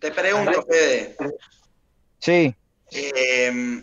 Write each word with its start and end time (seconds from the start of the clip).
Te 0.00 0.10
pregunto, 0.10 0.64
Fede. 0.68 1.16
Sí, 2.18 2.54
eh, 2.90 3.82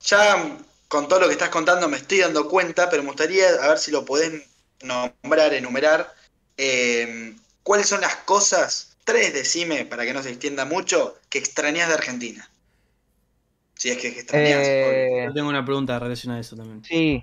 ya 0.00 0.56
con 0.88 1.08
todo 1.08 1.20
lo 1.20 1.26
que 1.26 1.32
estás 1.32 1.50
contando 1.50 1.88
me 1.88 1.96
estoy 1.96 2.18
dando 2.20 2.48
cuenta, 2.48 2.88
pero 2.90 3.02
me 3.02 3.08
gustaría 3.08 3.48
a 3.62 3.68
ver 3.68 3.78
si 3.78 3.90
lo 3.90 4.04
podés 4.04 4.42
nombrar, 4.82 5.54
enumerar. 5.54 6.12
eh, 6.56 7.34
¿Cuáles 7.62 7.88
son 7.88 8.00
las 8.00 8.16
cosas, 8.16 8.96
tres 9.04 9.34
decime, 9.34 9.84
para 9.84 10.04
que 10.04 10.14
no 10.14 10.22
se 10.22 10.30
extienda 10.30 10.64
mucho, 10.64 11.16
que 11.28 11.38
extrañas 11.38 11.88
de 11.88 11.94
Argentina? 11.94 12.48
Si 13.74 13.90
es 13.90 13.98
que 13.98 14.08
extrañas. 14.08 14.66
eh, 14.68 15.24
Yo 15.26 15.34
tengo 15.34 15.48
una 15.48 15.64
pregunta 15.64 15.98
relacionada 15.98 16.38
a 16.38 16.40
eso 16.40 16.56
también. 16.56 16.82
sí, 16.82 17.22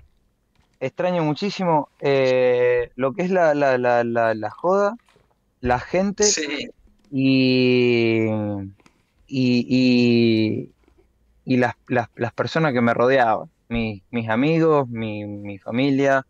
extraño 0.80 1.24
muchísimo 1.24 1.88
eh, 2.00 2.90
lo 2.96 3.12
que 3.12 3.22
es 3.22 3.30
la, 3.30 3.54
la, 3.54 3.76
la, 3.78 4.04
la, 4.04 4.34
la 4.34 4.50
joda, 4.50 4.96
la 5.60 5.80
gente 5.80 6.24
Sí, 6.24 6.68
y, 7.10 8.26
y, 9.26 9.66
y, 9.68 10.74
y 11.44 11.56
las, 11.58 11.74
las, 11.88 12.08
las 12.16 12.32
personas 12.34 12.72
que 12.72 12.80
me 12.82 12.94
rodeaban, 12.94 13.50
mis, 13.68 14.02
mis 14.10 14.28
amigos, 14.28 14.88
mi, 14.88 15.24
mi 15.26 15.58
familia. 15.58 16.22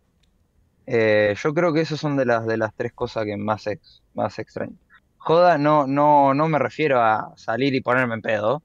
Eh, 0.85 1.35
yo 1.41 1.53
creo 1.53 1.73
que 1.73 1.81
esas 1.81 1.99
son 1.99 2.17
de 2.17 2.25
las, 2.25 2.45
de 2.47 2.57
las 2.57 2.71
tres 2.75 2.93
cosas 2.93 3.25
que 3.25 3.37
más, 3.37 3.67
ex- 3.67 4.03
más 4.13 4.39
extraño. 4.39 4.77
Joda, 5.17 5.57
no, 5.57 5.87
no, 5.87 6.33
no 6.33 6.47
me 6.49 6.59
refiero 6.59 7.01
a 7.01 7.33
salir 7.37 7.75
y 7.75 7.81
ponerme 7.81 8.15
en 8.15 8.21
pedo. 8.21 8.63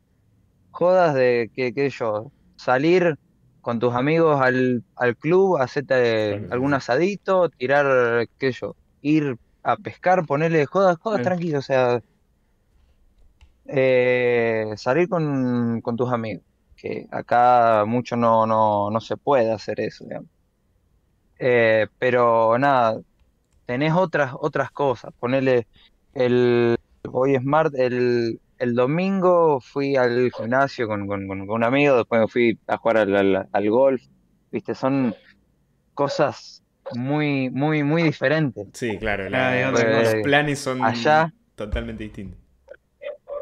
Jodas 0.71 1.15
de, 1.15 1.51
que, 1.55 1.73
que 1.75 1.91
yo, 1.91 2.33
salir 2.57 3.17
con 3.61 3.79
tus 3.81 3.95
amigos 3.95 4.41
al, 4.41 4.85
al 4.97 5.17
club, 5.17 5.59
hacerte 5.59 6.47
algún 6.51 6.75
asadito, 6.75 7.49
tirar, 7.51 8.27
qué 8.39 8.53
yo, 8.53 8.77
ir 9.03 9.37
a 9.63 9.77
pescar, 9.77 10.27
ponerle 10.27 10.67
jodas, 10.67 10.99
jodas 10.99 11.21
Claro. 11.21 11.23
tranquilos, 11.23 11.65
o 11.65 11.67
sea, 11.67 12.01
eh, 13.67 14.73
salir 14.77 15.09
con, 15.09 15.81
con 15.81 15.97
tus 15.97 16.13
amigos, 16.13 16.45
que 16.77 17.07
acá 17.11 17.85
mucho 17.87 18.17
no, 18.17 18.47
no, 18.47 18.91
no 18.91 19.01
se 19.01 19.17
puede 19.17 19.53
hacer 19.53 19.81
eso, 19.81 20.05
digamos. 20.05 20.31
Eh, 21.39 21.87
pero 21.99 22.57
nada, 22.59 23.01
tenés 23.67 23.95
otras, 23.95 24.35
otras 24.41 24.71
cosas, 24.73 25.13
ponerle 25.19 25.69
el, 26.15 26.77
hoy 27.13 27.37
es 27.37 27.45
martes, 27.45 27.81
el, 27.81 28.41
el 28.59 28.75
domingo 28.75 29.61
fui 29.61 29.97
al 29.97 30.31
gimnasio 30.33 30.89
con, 30.89 31.07
con, 31.09 31.29
con- 31.29 31.47
con 31.47 31.57
un 31.57 31.65
amigo, 31.65 31.97
después 31.99 32.21
me 32.23 32.29
fui 32.29 32.61
a 32.69 32.79
jugar 32.79 32.99
al, 32.99 33.17
al- 33.17 33.49
al 33.53 33.71
golf, 33.71 34.03
viste, 34.53 34.75
son 34.75 35.17
cosas 35.95 36.62
muy, 36.91 37.51
muy, 37.51 37.83
muy 37.83 38.03
diferentes. 38.03 38.67
Sí, 38.73 38.99
claro, 38.99 39.29
Claro, 39.29 39.55
la- 39.55 39.61
es 39.61 39.67
otra 39.75 40.03
los 40.03 40.15
planes 40.23 40.59
son 40.59 40.85
Allá- 40.85 41.33
totalmente 41.55 42.05
distintos. 42.05 42.39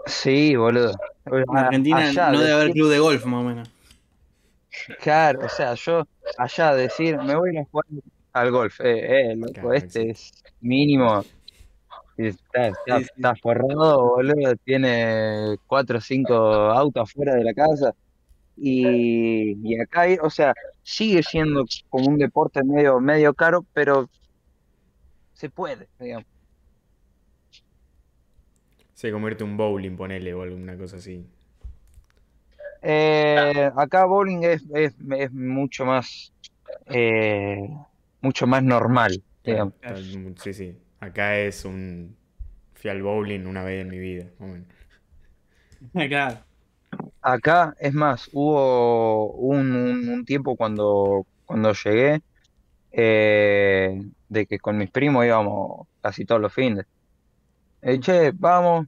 Sí, 0.07 0.57
boludo. 0.57 0.93
En 1.27 1.57
Argentina 1.57 1.99
Allá 1.99 2.33
no 2.33 2.41
debe 2.41 2.53
haber 2.53 2.73
club 2.73 2.91
de 2.91 2.99
golf, 2.99 3.25
más 3.27 3.41
o 3.41 3.45
menos. 3.45 3.71
Claro, 5.03 5.41
o 5.45 5.49
sea, 5.49 5.75
yo 5.75 6.05
allá 6.39 6.75
decir, 6.75 7.19
me 7.19 7.35
voy 7.37 7.51
a 7.51 7.53
ir 7.53 7.59
a 7.61 7.65
jugar 7.71 7.87
al 8.33 8.51
golf, 8.51 8.81
eh, 8.81 9.33
eh, 9.33 9.37
loco, 9.37 9.53
Claro, 9.53 9.73
este 9.75 10.03
sí. 10.03 10.09
es 10.11 10.31
mínimo, 10.61 11.23
y 12.17 12.27
está, 12.29 12.69
está, 12.69 12.99
Sí, 12.99 13.05
sí. 13.05 13.11
está 13.17 13.35
forrado, 13.37 14.01
boludo, 14.17 14.55
tiene 14.65 15.57
cuatro 15.67 15.99
o 15.99 16.01
cinco 16.01 16.35
autos 16.35 17.09
afuera 17.11 17.35
de 17.35 17.45
la 17.45 17.53
casa, 17.55 17.95
y, 18.61 19.57
y 19.63 19.81
acá, 19.81 20.03
hay- 20.03 20.19
o 20.23 20.31
sea, 20.31 20.55
sigue 20.83 21.23
siendo 21.23 21.65
como 21.89 22.09
un 22.09 22.19
deporte 22.19 22.63
medio, 22.65 23.01
medio 23.01 23.35
caro, 23.35 23.67
pero 23.73 24.09
se 25.33 25.51
puede, 25.51 25.89
digamos. 25.99 26.27
Sí, 28.95 29.11
como 29.11 29.29
irte 29.29 29.43
a 29.43 29.47
un 29.49 29.57
bowling, 29.57 29.97
ponele 29.97 30.33
o 30.35 30.43
alguna 30.43 30.77
cosa 30.79 30.97
así. 30.97 31.27
Eh, 32.83 33.71
acá 33.77 34.07
bowling 34.07 34.43
es, 34.45 34.63
es, 34.75 34.95
es 35.19 35.33
mucho 35.33 35.85
más, 35.85 36.33
eh, 36.87 37.69
mucho 38.21 38.47
más 38.47 38.63
normal, 38.63 39.23
digamos. 39.45 39.75
Sí, 40.37 40.53
sí. 40.55 40.77
Acá 41.01 41.39
es 41.39 41.65
un. 41.65 42.17
Fui 42.75 42.91
al 42.91 43.03
bowling 43.03 43.47
una 43.47 43.65
vez 43.65 43.83
en 43.83 43.89
mi 43.89 43.99
vida. 43.99 44.27
Claro. 45.93 46.45
Acá, 47.23 47.75
es 47.79 47.93
más, 47.95 48.29
hubo 48.33 49.33
un, 49.35 49.73
un- 49.75 50.09
un 50.09 50.25
tiempo 50.25 50.57
cuando, 50.57 51.27
cuando 51.45 51.73
llegué, 51.75 52.21
eh, 52.93 54.03
de 54.29 54.47
que 54.47 54.59
con 54.59 54.79
mis 54.79 54.91
primos 54.91 55.27
íbamos 55.27 55.89
casi 56.03 56.25
todos 56.27 56.41
los 56.41 56.53
fines. 56.55 56.87
Eh, 57.83 58.01
che, 58.01 58.33
vamos, 58.35 58.87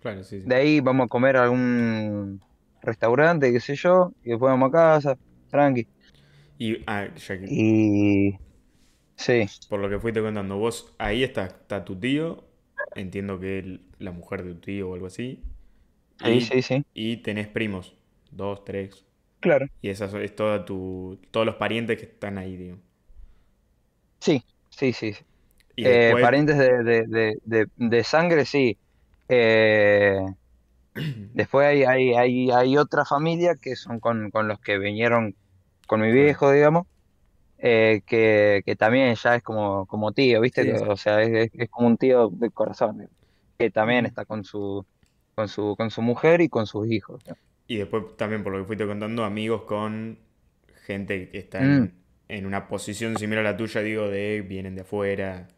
Claro, 0.00 0.24
sí, 0.24 0.40
sí. 0.40 0.48
de 0.48 0.54
ahí 0.56 0.80
vamos 0.80 1.06
a 1.06 1.08
comer 1.08 1.36
a 1.36 1.44
algún 1.44 2.40
restaurante, 2.82 3.52
qué 3.52 3.60
sé 3.60 3.76
yo, 3.76 4.12
y 4.22 4.30
después 4.30 4.50
vamos 4.50 4.68
a 4.70 4.72
casa, 4.72 5.16
tranqui. 5.50 5.86
Y 6.58 6.78
ah, 6.86 7.08
ya 7.14 7.38
que- 7.38 7.46
Y 7.48 8.38
sí, 9.16 9.46
por 9.68 9.80
lo 9.80 9.88
que 9.88 9.98
fuiste 9.98 10.20
contando, 10.22 10.56
vos 10.58 10.94
ahí 10.98 11.22
está, 11.24 11.46
está 11.46 11.84
tu 11.84 11.98
tío. 11.98 12.44
Entiendo 12.94 13.40
que 13.40 13.58
es 13.60 13.66
la 13.98 14.12
mujer 14.12 14.44
de 14.44 14.54
tu 14.54 14.60
tío 14.60 14.90
o 14.90 14.94
algo 14.94 15.06
así. 15.06 15.42
Sí, 16.22 16.40
Y, 16.40 16.40
sí, 16.40 16.62
sí, 16.62 16.84
y 16.94 17.18
tenés 17.18 17.48
primos. 17.48 17.94
Dos, 18.30 18.64
tres. 18.64 19.04
claro. 19.40 19.66
Y 19.82 19.90
esas 19.90 20.14
es 20.14 20.36
toda 20.36 20.64
tu, 20.64 21.20
todos 21.32 21.46
los 21.46 21.56
parientes 21.56 21.98
que 21.98 22.06
están 22.06 22.38
ahí, 22.38 22.56
digo. 22.56 22.78
Sí, 24.20 24.44
sí, 24.70 24.92
sí. 24.92 25.12
Eh, 25.82 26.16
parientes 26.20 26.58
de, 26.58 26.84
de, 26.84 27.36
de, 27.44 27.66
de, 27.76 28.04
sangre, 28.04 28.46
sí. 28.46 28.78
Eh, 29.28 30.16
después 31.32 31.66
hay, 31.66 31.84
hay, 31.84 32.14
hay, 32.14 32.50
hay 32.50 32.76
otra 32.78 33.04
familia 33.04 33.54
que 33.60 33.76
son 33.76 34.00
con, 34.00 34.30
con 34.30 34.48
los 34.48 34.60
que 34.60 34.78
vinieron 34.78 35.36
con 35.86 36.00
mi 36.02 36.12
viejo, 36.12 36.52
digamos, 36.52 36.84
eh, 37.58 38.02
que, 38.06 38.62
que 38.66 38.76
también 38.76 39.14
ya 39.16 39.36
es 39.36 39.42
como, 39.44 39.86
como 39.86 40.12
tío, 40.12 40.40
¿viste? 40.42 40.72
Sí. 40.72 40.88
O 40.88 40.96
sea, 40.96 41.22
es, 41.22 41.50
es- 41.54 41.70
como 41.70 41.88
un 41.88 41.98
tío 41.98 42.30
de 42.30 42.50
corazón, 42.52 43.08
que 43.58 43.70
también 43.70 44.06
Ujú. 44.06 44.06
está 44.06 44.26
con 44.26 44.44
su, 44.44 44.86
con 45.34 45.48
su, 45.48 45.74
con 45.76 45.90
su 45.90 46.02
mujer 46.02 46.40
y 46.40 46.48
con 46.48 46.66
sus 46.66 46.88
hijos. 46.90 47.22
y 47.66 47.76
después 47.78 48.16
también, 48.16 48.42
por 48.42 48.52
lo 48.52 48.58
que 48.60 48.64
fuiste 48.66 48.86
contando, 48.86 49.24
amigos 49.24 49.62
con 49.62 50.18
gente 50.86 51.30
que 51.30 51.38
está 51.38 51.64
Mm. 51.64 51.86
en, 51.86 51.94
en 52.28 52.46
una 52.46 52.68
posición 52.68 53.16
similar 53.18 53.46
a 53.46 53.52
la 53.52 53.56
tuya, 53.56 53.80
digo, 53.82 54.08
de 54.08 54.42
vienen 54.42 54.74
de 54.74 54.82
afuera. 54.82 55.48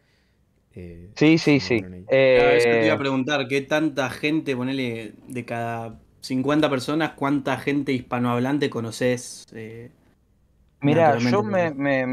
eh, 0.75 1.15
Sí, 1.17 1.39
sí, 1.39 1.61
sí. 1.61 1.87
ahí. 1.93 2.09
Claro, 2.33 2.53
eso 2.53 2.69
te 2.79 2.87
iba 2.87 2.95
a 2.95 2.99
Eh, 2.99 2.99
preguntar, 2.99 3.47
¿qué 3.49 3.61
tanta 3.63 4.11
gente, 4.11 4.57
ponele, 4.57 5.15
de 5.29 5.45
cada 5.45 6.01
50 6.21 6.69
personas, 6.71 7.13
cuánta 7.15 7.59
gente 7.59 7.93
hispanohablante 7.93 8.71
conoces? 8.71 9.45
eh, 9.53 9.91
Mira, 10.81 11.17
yo 11.17 11.43
me, 11.43 11.73
me, 11.75 12.07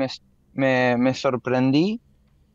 me, 0.54 0.98
me 0.98 1.14
sorprendí 1.14 2.02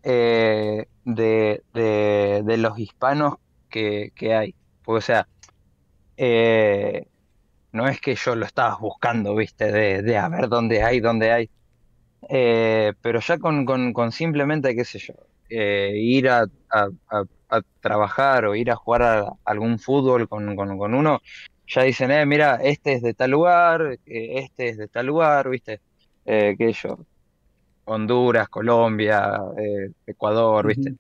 eh, 0.03 0.87
de, 1.05 1.65
de, 1.75 2.43
de 2.45 2.57
los 2.59 2.79
hispanos 2.79 3.37
que, 3.71 4.13
que 4.17 4.35
hay. 4.35 4.57
Porque, 4.87 4.99
o 5.01 5.03
sea, 5.03 5.29
eh, 6.17 7.07
no 7.73 7.89
es 7.89 8.01
que 8.01 8.15
yo 8.17 8.37
lo 8.37 8.47
estaba 8.47 8.77
buscando, 8.79 9.35
viste, 9.37 9.73
de, 9.73 10.03
de 10.03 10.19
a 10.19 10.29
ver 10.31 10.49
dónde 10.49 10.83
hay, 10.85 11.01
dónde 11.01 11.33
hay. 11.33 11.51
Eh, 12.29 12.93
pero 13.01 13.21
ya 13.21 13.39
con, 13.39 13.65
con, 13.67 13.93
con 13.93 14.13
simplemente, 14.13 14.75
qué 14.77 14.85
sé 14.85 14.99
yo, 15.01 15.15
eh, 15.49 15.93
ir 15.97 16.29
a, 16.31 16.43
a, 16.71 16.89
a- 17.11 17.25
a 17.51 17.63
trabajar 17.81 18.47
o 18.47 18.57
ir 18.57 18.71
a 18.73 18.77
jugar 18.77 19.03
a 19.05 19.33
algún 19.45 19.79
fútbol 19.79 20.29
con, 20.29 20.57
con, 20.57 20.95
uno, 20.95 21.21
ya 21.69 21.83
dicen, 21.85 22.11
eh, 22.13 22.27
mira, 22.27 22.57
este 22.63 22.95
es 22.95 23.03
de 23.03 23.15
tal 23.15 23.31
lugar, 23.33 23.99
este 24.05 24.69
es 24.71 24.79
de 24.79 24.89
tal 24.89 25.07
lugar, 25.07 25.49
viste, 25.51 25.81
qué 26.25 26.57
sé 26.59 26.73
yo, 26.89 26.99
Honduras, 27.87 28.49
Colombia, 28.49 29.39
Ecuador, 30.07 30.67
viste. 30.69 30.95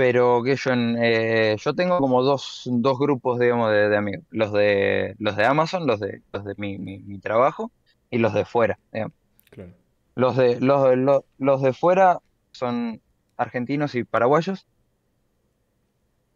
Pero 0.00 0.42
que 0.42 0.56
yo, 0.56 0.70
eh, 0.72 1.56
yo 1.58 1.74
tengo 1.74 1.98
como 1.98 2.22
dos, 2.22 2.62
dos 2.72 2.98
grupos, 2.98 3.38
digamos, 3.38 3.70
de, 3.70 3.90
de 3.90 3.96
amigos. 3.98 4.24
Los 4.30 4.50
de, 4.50 5.14
los 5.18 5.36
de 5.36 5.44
Amazon, 5.44 5.86
los 5.86 6.00
de, 6.00 6.22
los 6.32 6.42
de 6.42 6.54
mi, 6.56 6.78
mi, 6.78 7.00
mi 7.00 7.18
trabajo, 7.18 7.70
y 8.08 8.16
los 8.16 8.32
de 8.32 8.46
fuera, 8.46 8.78
digamos. 8.94 9.12
Claro. 9.50 9.72
Los 10.14 10.38
de, 10.38 10.58
los, 10.58 10.96
los, 10.96 11.24
los 11.36 11.60
de 11.60 11.74
fuera 11.74 12.18
son 12.52 13.02
argentinos 13.36 13.94
y 13.94 14.04
paraguayos, 14.04 14.66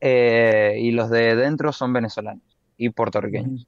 eh, 0.03 0.77
y 0.79 0.91
los 0.91 1.09
de 1.09 1.35
dentro 1.35 1.73
son 1.73 1.95
venezolanos 1.95 2.43
y 2.77 2.91
puertorriqueños. 2.91 3.67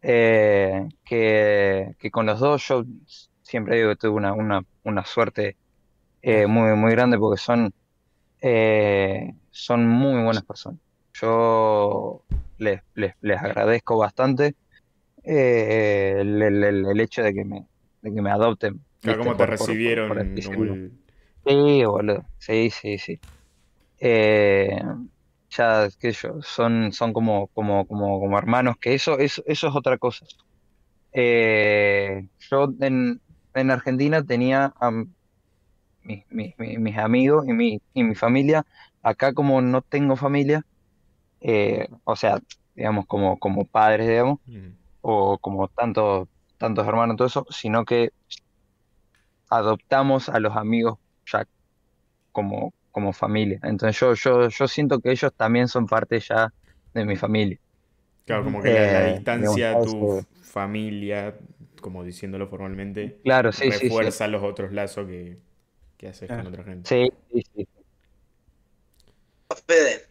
Eh, 0.00 0.88
que, 1.04 1.94
que 1.98 2.10
con 2.10 2.24
los 2.24 2.40
dos 2.40 2.66
yo 2.66 2.84
siempre 3.42 3.76
digo 3.76 3.90
que 3.90 3.96
tuve 3.96 4.12
una, 4.12 4.32
una, 4.32 4.64
una 4.82 5.04
suerte 5.04 5.58
muy, 6.22 6.74
muy 6.74 6.92
grande 6.92 7.18
porque 7.18 7.38
son, 7.38 7.74
eh, 8.42 9.34
son 9.50 9.88
muy 9.88 10.22
buenas 10.24 10.44
personas. 10.46 10.80
Yo 11.14 12.26
les, 12.58 12.82
les, 12.94 13.14
les 13.22 13.38
agradezco 13.42 13.98
bastante 13.98 14.56
eh, 15.24 16.16
el, 16.20 16.42
el- 16.42 16.64
el- 16.64 17.00
hecho 17.00 17.22
de 17.22 17.34
que 17.34 17.44
me, 17.44 17.68
de 18.02 18.14
que 18.14 18.22
me 18.22 18.30
adopten, 18.30 18.84
Claro, 19.00 19.18
¿viste? 19.18 19.18
¿cómo 19.18 19.36
te 19.36 19.46
Por- 19.46 19.56
por- 19.56 19.80
por- 19.80 20.00
recibieron? 20.00 20.08
por 20.08 20.18
el, 20.20 20.46
Sí, 21.44 21.84
boludo. 21.84 22.28
Sí, 22.38 22.70
sí, 22.70 22.98
sí. 22.98 23.20
Eh, 23.98 24.80
ya, 25.50 25.88
qué 26.00 26.12
sé 26.14 26.28
yo, 26.28 26.42
son, 26.42 26.92
son 26.92 27.12
como, 27.12 27.48
como, 27.48 27.86
como, 27.86 28.20
como 28.20 28.38
hermanos, 28.38 28.76
que 28.80 28.94
eso, 28.94 29.18
eso, 29.18 29.42
eso 29.46 29.68
es 29.68 29.76
otra 29.76 29.98
cosa. 29.98 30.26
Eh, 31.12 32.28
yo 32.50 32.68
en, 32.80 33.22
en 33.54 33.70
Argentina 33.72 34.24
tenía 34.24 34.72
a 34.80 34.92
mis, 36.04 36.24
mis- 36.30 36.54
mis- 36.58 36.98
amigos 36.98 37.46
y 37.48 37.52
mi, 37.52 37.80
y 37.94 38.04
mi 38.04 38.14
familia. 38.14 38.64
Acá 39.02 39.32
como 39.34 39.60
no 39.62 39.82
tengo 39.82 40.16
familia, 40.16 40.62
eh, 41.40 41.88
o 42.04 42.16
sea, 42.16 42.40
digamos 42.74 43.06
como, 43.06 43.38
como 43.38 43.66
padres, 43.66 44.08
digamos, 44.08 44.38
Mm. 44.48 44.72
o 45.02 45.38
como 45.40 45.68
tantos, 45.68 46.28
tantos 46.58 46.86
hermanos, 46.88 47.16
todo 47.16 47.28
eso, 47.28 47.46
sino 47.50 47.84
que 47.84 48.10
adoptamos 49.50 50.28
a 50.28 50.38
los 50.40 50.56
amigos 50.56 50.98
ya 51.30 51.44
como, 52.32 52.74
como 52.90 53.12
familia. 53.12 53.60
Entonces 53.62 54.00
yo, 54.00 54.14
yo, 54.14 54.48
yo 54.48 54.68
siento 54.68 55.00
que 55.00 55.12
ellos 55.12 55.32
también 55.36 55.68
son 55.68 55.86
parte 55.86 56.20
ya 56.20 56.50
de 56.94 57.04
mi 57.04 57.16
familia. 57.16 57.58
Claro, 58.24 58.44
como 58.44 58.62
que 58.62 58.70
la, 58.70 58.86
la 58.86 59.02
Eh, 59.02 59.02
distancia 59.02 59.72
a 59.72 59.82
tu 59.82 60.08
eso- 60.08 60.26
familia, 60.40 61.38
como 61.80 62.04
diciéndolo 62.04 62.46
formalmente, 62.46 63.20
Claro, 63.24 63.52
sí, 63.52 63.70
sí, 63.72 63.90
sí. 63.90 64.04
refuerza 64.04 64.28
los 64.28 64.42
otros 64.44 64.72
lazos 64.72 65.06
que, 65.08 65.38
que 66.02 66.08
haces 66.08 66.26
con 66.28 66.40
Claro. 66.40 66.48
otra 66.50 66.64
gente. 66.64 66.88
Sí, 66.88 67.12
sí, 67.32 67.46
sí. 67.54 67.68
Fede. 69.68 70.08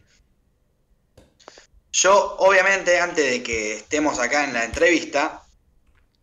Yo, 1.92 2.36
obviamente, 2.38 2.98
antes 2.98 3.30
de 3.30 3.42
que 3.42 3.76
estemos 3.76 4.18
acá 4.18 4.44
en 4.44 4.54
la 4.54 4.64
entrevista, 4.64 5.42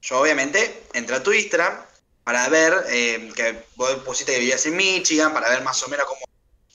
yo 0.01 0.21
obviamente 0.21 0.88
entré 0.94 1.16
a 1.18 1.21
tu 1.21 1.31
Instagram 1.31 1.86
para 2.24 2.50
ver 2.50 2.74
eh, 2.89 3.31
que 3.36 3.63
vos 3.75 3.94
pusiste 4.04 4.33
que 4.33 4.39
vivías 4.39 4.66
en 4.66 4.75
Michigan, 4.75 5.33
para 5.33 5.50
ver 5.50 5.62
más 5.63 5.83
o 5.83 5.88
menos 5.88 6.07
cómo 6.07 6.22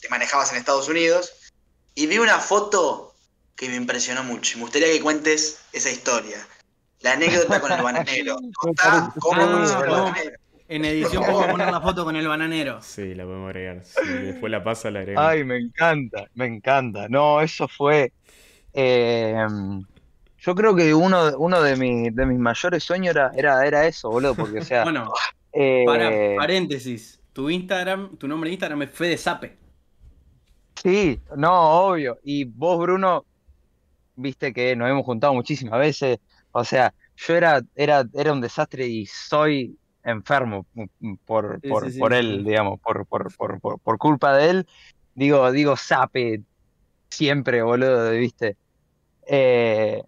te 0.01 0.09
manejabas 0.09 0.53
en 0.53 0.59
Estados 0.59 0.89
Unidos. 0.89 1.33
Y 1.97 2.07
vi 2.07 2.19
una 2.19 2.39
foto 2.39 3.13
que 3.57 3.69
me 3.69 3.75
impresionó 3.75 4.23
mucho. 4.23 4.53
y 4.53 4.57
Me 4.59 4.63
gustaría 4.63 4.89
que 4.93 5.01
cuentes 5.01 5.59
esa 5.73 5.91
historia. 5.91 6.47
La 7.01 7.13
anécdota 7.15 7.61
con 7.61 7.73
el 7.73 7.83
bananero. 7.83 8.37
Contá 8.57 9.13
cómo 9.19 9.43
Ah, 9.43 9.47
conoció 9.47 9.85
el 9.85 9.91
bananero. 9.91 10.37
En 10.69 10.85
edición 10.85 11.25
podemos 11.25 11.47
poner 11.49 11.69
la 11.69 11.81
foto 11.81 12.05
con 12.05 12.17
el 12.17 12.27
bananero. 12.29 12.81
Sí, 12.83 13.15
la 13.15 13.25
podemos 13.25 13.49
agregar. 13.49 13.85
Si 13.85 14.19
después 14.19 14.51
la 14.51 14.63
pasa, 14.63 14.91
la 14.91 15.01
agregamos. 15.01 15.31
Ay, 15.31 15.45
me 15.45 15.57
encanta, 15.59 16.27
me 16.35 16.47
encanta. 16.47 17.09
No, 17.09 17.41
eso 17.41 17.69
fue. 17.69 18.13
eh, 18.73 19.47
yo 20.39 20.55
creo 20.55 20.75
que 20.77 20.95
uno, 20.95 21.37
uno 21.39 21.63
de, 21.63 21.77
mis 21.77 22.15
de 22.15 22.27
mis 22.27 22.39
mayores 22.39 22.85
sueños 22.85 23.15
era, 23.17 23.31
era, 23.37 23.67
era 23.67 23.87
eso, 23.87 24.11
boludo, 24.11 24.37
porque, 24.37 24.59
o 24.59 24.63
sea, 24.63 24.85
Bueno, 24.85 25.13
eh, 25.53 25.85
para 25.87 26.11
paréntesis. 26.37 27.21
Tu 27.33 27.51
Instagram, 27.51 28.17
tu 28.19 28.29
nombre 28.29 28.49
de 28.51 28.55
Instagram 28.55 28.83
es 28.83 28.91
Fede 28.93 29.17
Sape. 29.19 29.59
sí, 30.83 31.21
no, 31.37 31.53
obvio. 31.89 32.19
Y 32.23 32.45
vos, 32.45 32.79
Bruno, 32.79 33.27
viste 34.17 34.53
que 34.53 34.77
nos 34.77 34.91
hemos 34.91 35.05
juntado 35.05 35.35
muchísimas 35.35 35.79
veces. 35.81 36.19
O 36.53 36.65
sea, 36.65 36.95
yo 37.17 37.37
era, 37.37 37.63
era, 37.75 38.05
era 38.15 38.33
un 38.33 38.41
desastre 38.41 38.87
y 38.87 39.07
soy 39.07 39.79
enfermo 40.05 40.67
mm, 40.75 41.15
por, 41.25 41.63
Sí, 41.63 41.75
por, 41.75 41.93
sí, 41.93 41.93
por 41.97 42.13
sí. 42.13 42.15
él, 42.15 42.45
digamos, 42.45 42.81
por, 42.81 43.07
por, 43.07 43.35
por, 43.37 43.61
por, 43.61 43.81
por 43.81 43.99
culpa 43.99 44.37
de 44.37 44.51
él. 44.51 44.67
Digo, 45.15 45.51
digo, 45.53 45.77
sape 45.77 46.45
siempre, 47.11 47.63
boludo, 47.63 48.11
viste. 48.13 48.59
Eh, 49.29 50.03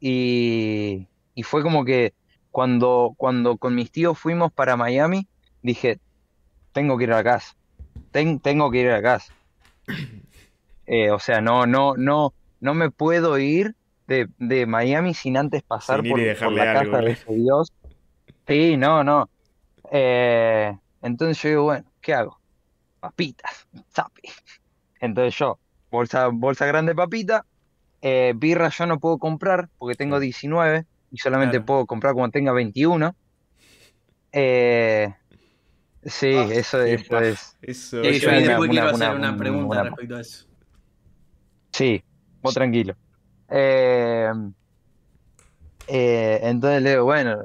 y, 0.00 1.08
y 1.34 1.42
fue 1.42 1.62
como 1.62 1.84
que 1.84 2.14
cuando, 2.50 3.14
cuando 3.16 3.58
con 3.58 3.74
mis 3.74 3.90
tíos 3.90 4.18
fuimos 4.18 4.52
para 4.52 4.76
Miami, 4.76 5.28
dije, 5.62 6.00
tengo 6.72 6.98
que 6.98 7.04
ir 7.04 7.12
a 7.12 7.16
la 7.18 7.24
casa. 7.24 7.52
Ten- 8.12 8.40
tengo 8.40 8.70
que 8.72 8.80
ir 8.80 8.88
a 8.90 8.94
la 8.98 9.02
casa. 9.02 9.32
Eh, 10.86 11.10
o 11.10 11.18
sea, 11.18 11.40
no, 11.40 11.66
no, 11.66 11.96
no, 11.96 12.34
no 12.60 12.74
me 12.74 12.90
puedo 12.90 13.38
ir 13.38 13.74
de, 14.06 14.28
de 14.38 14.66
Miami 14.66 15.14
sin 15.14 15.36
antes 15.36 15.62
pasar 15.62 16.04
Sin 16.04 16.06
por, 16.06 16.34
por 16.40 16.54
la 16.54 16.68
algo, 16.70 16.98
casa 17.00 17.02
de 17.02 17.16
Dios. 17.36 17.72
Sí, 18.46 18.76
no, 18.76 19.02
no. 19.04 19.30
Eh, 19.90 20.76
entonces 21.02 21.40
yo 21.42 21.48
digo, 21.48 21.62
bueno, 21.64 21.90
¿qué 22.00 22.14
hago? 22.14 22.38
Papitas, 23.00 23.66
zapi. 23.92 24.22
Entonces 25.00 25.36
yo, 25.38 25.58
bolsa, 25.90 26.28
bolsa 26.28 26.64
grande 26.66 26.94
papita, 26.94 27.44
eh, 28.00 28.32
birra 28.36 28.70
yo 28.70 28.86
no 28.86 28.98
puedo 28.98 29.18
comprar 29.18 29.68
porque 29.78 29.94
tengo 29.94 30.12
Claro. 30.12 30.20
19 30.20 30.86
y 31.10 31.18
solamente 31.18 31.56
Claro. 31.58 31.66
puedo 31.66 31.86
comprar 31.86 32.14
cuando 32.14 32.32
tenga 32.32 32.52
21. 32.52 33.14
Eh, 34.32 35.14
sí, 36.02 36.34
Ah, 36.34 36.48
eso, 36.52 36.82
eso 36.82 37.18
es. 37.20 37.56
Eso, 37.62 38.02
Sí, 38.02 38.18
yo 38.20 38.30
después 38.30 38.58
una- 38.58 38.68
quiero 38.68 38.86
una- 38.86 38.90
hacer 38.90 39.08
una- 39.10 39.28
una 39.30 39.36
pregunta 39.36 39.66
una- 39.66 39.82
respecto 39.84 40.16
a 40.16 40.20
eso. 40.20 40.46
Sí, 41.72 42.02
vos 42.42 42.54
tranquilo. 42.54 42.94
Eh, 43.48 44.30
eh, 45.86 46.40
entonces 46.42 46.82
le 46.82 46.90
digo, 46.90 47.04
bueno, 47.04 47.42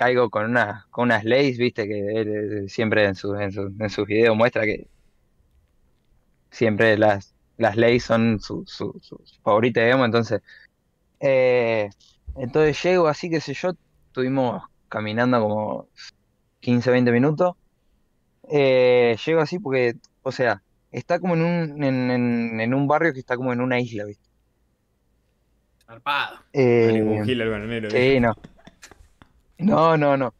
caigo 0.00 0.30
con 0.30 0.46
una, 0.46 0.86
con 0.90 1.04
unas 1.04 1.24
leyes, 1.24 1.58
viste, 1.58 1.86
que 1.88 1.98
él 2.20 2.68
siempre 2.70 3.04
en, 3.06 3.14
sus 3.14 3.38
en, 3.40 3.52
sus 3.52 3.70
en 3.80 3.90
sus 3.90 4.06
videos 4.06 4.36
muestra 4.36 4.64
que 4.64 4.88
siempre 6.50 6.96
las, 6.98 7.34
las 7.56 7.76
leyes 7.76 8.04
son 8.04 8.40
su, 8.40 8.64
su, 8.66 8.98
su 9.02 9.18
favorita, 9.42 9.82
digamos, 9.82 10.06
entonces, 10.06 10.40
eh, 11.20 11.88
entonces 12.36 12.82
llego 12.82 13.08
así, 13.08 13.30
qué 13.30 13.40
sé 13.40 13.54
yo, 13.54 13.72
estuvimos 14.08 14.62
caminando 14.88 15.40
como 15.40 15.88
15, 16.60 16.90
20 16.90 17.12
minutos, 17.12 17.54
eh, 18.50 19.16
llego 19.26 19.40
así 19.40 19.58
porque, 19.58 19.94
o 20.22 20.32
sea, 20.32 20.62
está 20.90 21.20
como 21.20 21.34
en 21.34 21.42
un, 21.42 21.84
en, 21.84 22.10
en- 22.10 22.60
en 22.60 22.74
un 22.74 22.88
barrio 22.88 23.12
que 23.12 23.20
está 23.20 23.36
como 23.36 23.52
en 23.52 23.60
una 23.60 23.80
isla, 23.80 24.04
¿viste? 24.06 24.28
Zarpado. 25.86 26.38
Eh, 26.52 26.90
ningún 26.92 27.24
gil 27.24 27.40
al 27.42 27.50
bananero. 27.50 27.90
sí, 27.90 28.20
no. 28.20 28.32
No, 29.60 29.96
no, 29.96 30.16
no. 30.16 30.34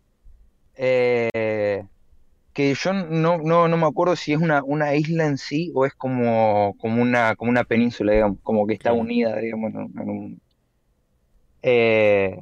Eh, 0.75 1.84
que 2.55 2.75
yo 2.75 2.93
no, 2.94 3.38
no, 3.38 3.69
no 3.69 3.76
me 3.78 3.87
acuerdo 3.87 4.17
si 4.17 4.32
es 4.32 4.40
una, 4.40 4.62
una 4.64 4.94
isla 4.96 5.26
en 5.26 5.38
sí 5.38 5.72
o 5.75 5.87
es 5.87 5.94
como, 5.94 6.76
como 6.78 7.02
una, 7.02 7.37
como 7.37 7.50
una 7.50 7.64
península, 7.64 8.12
digamos, 8.14 8.38
como 8.43 8.67
que 8.67 8.75
está 8.75 8.93
unida, 8.94 9.37
digamos, 9.38 9.72
en 9.75 9.81
en 10.00 10.11
un- 10.11 10.43
Eh, 11.62 12.37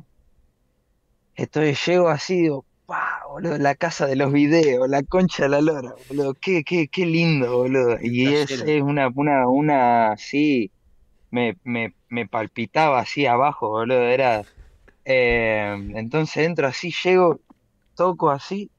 entonces 1.37 1.79
llego 1.87 2.09
así, 2.09 2.43
digo, 2.43 2.67
¡pah, 2.87 3.21
boludo! 3.29 3.59
La 3.59 3.75
casa 3.77 4.07
de 4.07 4.17
los 4.17 4.33
videos, 4.33 4.89
la 4.89 5.03
concha 5.03 5.45
de 5.45 5.49
la 5.51 5.61
lora, 5.61 5.95
boludo, 6.09 6.35
qué, 6.41 6.65
qué, 6.65 6.89
qué 6.89 7.07
lindo, 7.07 7.59
boludo. 7.59 7.97
Y 8.01 8.35
es, 8.35 8.51
es 8.61 8.83
una, 8.83 9.09
una, 9.15 9.49
una, 9.49 10.17
sí, 10.19 10.73
me, 11.31 11.59
me, 11.65 11.95
me 12.11 12.29
palpitaba 12.29 13.01
así 13.01 13.27
abajo, 13.27 13.71
boludo, 13.71 14.05
era, 14.09 14.47
eh, 15.09 15.75
entonces 15.97 16.47
entro 16.47 16.69
así, 16.69 16.93
llego, 17.05 17.41
toco 17.97 18.31
así 18.31 18.71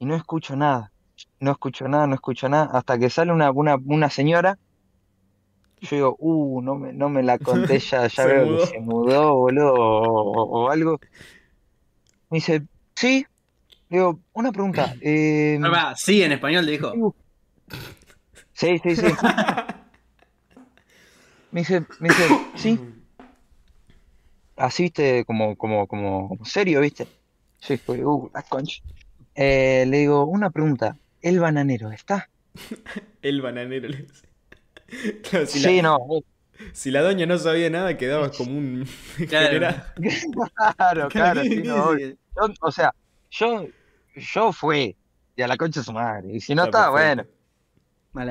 y 0.00 0.06
no 0.06 0.16
escucho 0.16 0.56
nada, 0.56 0.92
no 1.40 1.52
escucho 1.52 1.88
nada, 1.88 2.06
no 2.08 2.14
escucho 2.16 2.48
nada, 2.48 2.70
hasta 2.72 2.98
que 2.98 3.10
sale 3.10 3.32
una, 3.32 3.50
una, 3.52 3.76
una 3.86 4.10
señora, 4.10 4.58
yo 5.80 5.96
digo, 5.96 6.16
uh, 6.18 6.62
no 6.62 6.74
me, 6.76 6.92
no 6.92 7.08
me 7.08 7.22
la 7.22 7.38
conté, 7.38 7.78
ya, 7.90 8.06
ya 8.08 8.24
veo 8.26 8.46
mudó. 8.46 8.58
que 8.58 8.66
se 8.66 8.80
mudó, 8.80 9.34
boludo, 9.36 9.74
o, 9.74 10.42
o- 10.42 10.64
o 10.66 10.70
algo. 10.70 10.98
Me 12.30 12.38
dice, 12.38 12.62
sí, 12.96 13.24
digo, 13.90 14.20
una 14.34 14.52
pregunta, 14.52 14.94
eh, 15.00 15.58
Ah, 15.62 15.68
va, 15.70 15.96
sí, 15.96 16.22
en 16.22 16.32
español 16.32 16.64
te 16.66 16.72
dijo. 16.72 16.92
sí, 18.54 18.78
sí, 18.82 18.96
sí, 18.96 19.06
me 21.50 21.60
dice, 21.60 21.86
me 22.00 22.08
dice, 22.10 22.36
sí, 22.54 22.78
así, 24.56 24.84
viste, 24.84 25.24
como, 25.24 25.56
como, 25.56 25.86
como, 25.86 26.28
como 26.28 26.44
serio, 26.44 26.80
viste. 26.80 27.06
Yo 27.60 27.74
dije, 27.74 28.04
uh, 28.04 28.30
la 28.34 28.42
concha. 28.42 28.82
Eh, 29.34 29.84
le 29.88 29.98
digo, 29.98 30.24
una 30.26 30.50
pregunta, 30.50 30.96
¿el 31.20 31.40
bananero 31.40 31.90
está? 31.92 32.30
El 33.22 33.42
bananero. 33.42 33.88
le 33.88 34.02
dice. 34.02 34.26
Claro, 35.28 35.46
si, 35.46 35.58
Sí, 35.60 35.76
la, 35.76 35.82
no, 35.82 35.98
si 36.72 36.90
la 36.92 37.02
doña 37.02 37.26
no 37.26 37.38
sabía 37.38 37.68
nada, 37.70 37.96
quedabas 37.96 38.36
como 38.36 38.56
un 38.56 38.86
Claro. 39.28 39.74
claro, 40.78 41.08
claro, 41.08 41.42
sí, 41.42 41.62
no, 41.64 41.94
Sí, 41.96 42.04
sí. 42.10 42.18
yo- 42.36 42.54
o 42.60 42.70
sea, 42.72 42.92
yo, 43.30 43.66
yo 44.14 44.52
fui, 44.52 44.96
y 45.34 45.42
a 45.42 45.48
la 45.48 45.56
concha 45.56 45.80
de 45.80 45.84
su 45.84 45.92
madre, 45.92 46.32
y 46.32 46.40
si 46.40 46.54
no 46.54 46.64
Está 46.64 46.78
está, 46.80 46.90
bueno, 46.90 47.24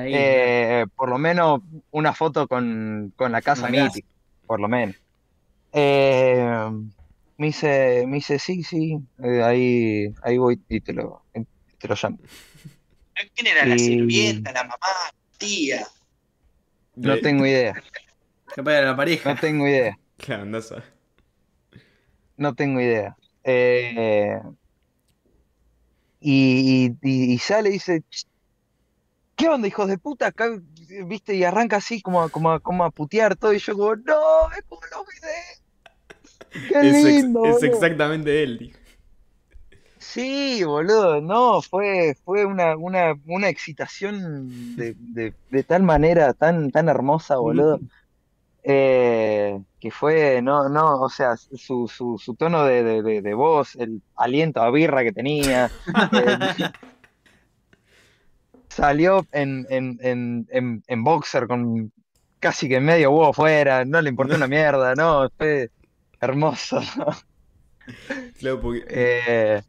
eh, 0.06 0.86
por 0.96 1.08
lo 1.08 1.18
menos 1.18 1.60
una 1.90 2.12
foto 2.14 2.48
con, 2.48 3.12
con 3.16 3.32
la 3.32 3.42
casa 3.42 3.68
La 3.68 3.68
casa. 3.68 3.84
mítica, 3.84 4.08
por 4.46 4.60
lo 4.60 4.68
menos. 4.68 4.96
Eh, 5.78 6.70
me 7.36 7.46
dice, 7.48 8.04
me 8.06 8.16
dice, 8.16 8.38
sí, 8.38 8.62
sí, 8.62 8.96
eh, 9.22 9.42
ahí, 9.42 10.06
ahí 10.22 10.38
voy 10.38 10.58
y 10.70 10.80
te 10.80 10.94
lo, 10.94 11.22
te 11.78 11.86
lo 11.86 11.94
llamo. 12.02 12.18
¿Quién 13.34 13.46
era 13.46 13.66
la 13.66 13.74
Y- 13.74 13.78
sirvienta, 13.78 14.52
la 14.52 14.62
mamá, 14.62 14.78
la 14.80 15.12
tía? 15.38 15.86
No 16.94 17.18
tengo 17.20 17.44
idea, 17.44 17.74
Capaz 18.54 18.72
era 18.72 18.86
la 18.92 18.96
pareja. 18.96 19.34
no 19.34 19.38
tengo 19.40 19.68
idea, 19.68 19.98
Claro, 20.16 20.44
andás 20.44 20.72
a- 20.72 20.82
no 22.38 22.54
tengo 22.54 22.80
idea. 22.80 23.14
Eh, 23.44 24.40
y, 26.20 26.86
y, 27.02 27.32
y 27.34 27.38
sale 27.38 27.68
y 27.68 27.72
dice, 27.72 28.02
¿qué 29.36 29.48
onda, 29.48 29.68
hijos 29.68 29.88
de 29.88 29.98
puta? 29.98 30.28
Acá, 30.28 30.48
viste, 31.06 31.34
y 31.34 31.44
arranca 31.44 31.76
así 31.76 32.00
como, 32.00 32.22
a- 32.22 32.30
como, 32.30 32.50
a- 32.52 32.60
como 32.60 32.82
a 32.84 32.90
putear 32.90 33.36
todo, 33.36 33.52
y 33.52 33.58
yo 33.58 33.74
como, 33.76 33.94
no, 33.96 34.50
es 34.52 34.62
como 34.66 34.80
los 34.90 35.04
videos. 35.20 35.62
Qué 36.68 36.88
Es, 36.88 37.04
ex- 37.04 37.62
exactamente 37.64 38.42
él, 38.42 38.58
dijo. 38.58 38.78
Sí, 39.98 40.62
boludo, 40.64 41.20
no, 41.20 41.60
fue, 41.62 42.16
fue 42.24 42.44
una, 42.44 42.76
una, 42.76 43.14
una 43.26 43.48
excitación 43.48 44.76
de, 44.76 44.94
de, 44.98 45.34
de 45.50 45.62
tal 45.64 45.82
manera, 45.82 46.32
tan, 46.32 46.70
tan 46.70 46.88
hermosa, 46.88 47.36
boludo, 47.36 47.80
eh, 48.62 49.60
que 49.80 49.90
fue, 49.90 50.40
no, 50.42 50.68
no, 50.68 51.02
o 51.02 51.08
sea, 51.08 51.36
su, 51.36 51.88
su, 51.88 52.18
su 52.18 52.34
tono 52.34 52.64
de, 52.64 53.02
de, 53.02 53.34
voz, 53.34 53.74
el 53.76 54.00
aliento 54.16 54.62
a 54.62 54.70
birra 54.70 55.02
que 55.02 55.12
tenía, 55.12 55.66
eh, 55.66 56.70
salió 58.68 59.26
en, 59.32 59.66
en, 59.70 59.98
en, 60.02 60.46
en, 60.50 60.82
en 60.86 61.04
boxer 61.04 61.46
con 61.46 61.92
casi 62.38 62.68
que 62.68 62.80
medio 62.80 63.10
huevo 63.10 63.32
fuera, 63.32 63.84
no 63.84 64.00
le 64.00 64.10
importó 64.10 64.34
una 64.36 64.46
mierda, 64.46 64.94
no, 64.94 65.28
fue 65.36 65.70
hermoso. 66.20 66.80
Claro, 68.38 68.60
porque 68.60 68.84
Eh, 68.88 69.62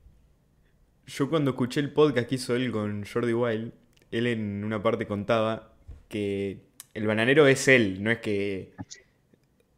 yo 1.06 1.30
cuando 1.30 1.51
escuché 1.51 1.80
el 1.80 1.94
podcast 1.94 2.27
que 2.27 2.36
hizo 2.36 2.56
él 2.56 2.72
con 2.72 3.06
Jordi 3.06 3.34
Wild, 3.34 3.74
él 4.12 4.27
en 4.27 4.63
una 4.63 4.82
parte 4.82 5.06
contaba 5.08 5.74
que 6.10 6.62
el 6.94 7.06
bananero 7.08 7.48
es 7.48 7.68
él, 7.68 8.04
no 8.04 8.12
es 8.12 8.20
que... 8.20 8.74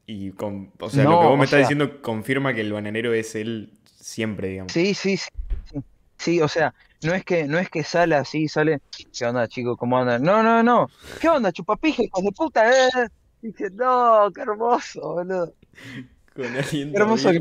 Y 0.05 0.31
con, 0.31 0.71
o 0.79 0.89
sea, 0.89 1.03
lo 1.03 1.19
que 1.19 1.25
vos 1.27 1.38
me 1.38 1.43
estás 1.45 1.57
sea- 1.59 1.59
diciendo 1.59 2.01
confirma 2.01 2.53
que 2.55 2.61
el 2.61 2.73
bananero 2.73 3.13
es 3.13 3.35
él 3.35 3.73
siempre, 3.85 4.47
digamos. 4.47 4.71
Sí, 4.71 4.93
sí, 4.95 5.17
sí, 5.17 5.29
sí, 5.71 5.79
sí, 6.17 6.41
o 6.41 6.47
sea, 6.47 6.73
no 7.03 7.13
es 7.13 7.23
que, 7.23 7.43
no 7.45 7.59
es 7.59 7.69
que 7.69 7.83
sale 7.83 8.15
así, 8.15 8.47
sale, 8.47 8.81
¿qué 9.15 9.25
onda, 9.25 9.47
chico? 9.47 9.77
¿Cómo 9.77 9.99
andan? 9.99 10.23
No, 10.23 10.41
no, 10.41 10.63
no, 10.63 10.89
¿qué 11.21 11.29
onda, 11.29 11.51
chupapija, 11.51 12.01
hijos 12.03 12.23
de 12.23 12.31
puta? 12.31 12.71
Eh? 12.71 13.07
Dije, 13.41 13.69
no, 13.71 14.31
qué 14.33 14.41
hermoso, 14.41 14.99
boludo. 15.01 15.53
Con 16.43 16.55
hermoso 16.96 17.31
que 17.31 17.39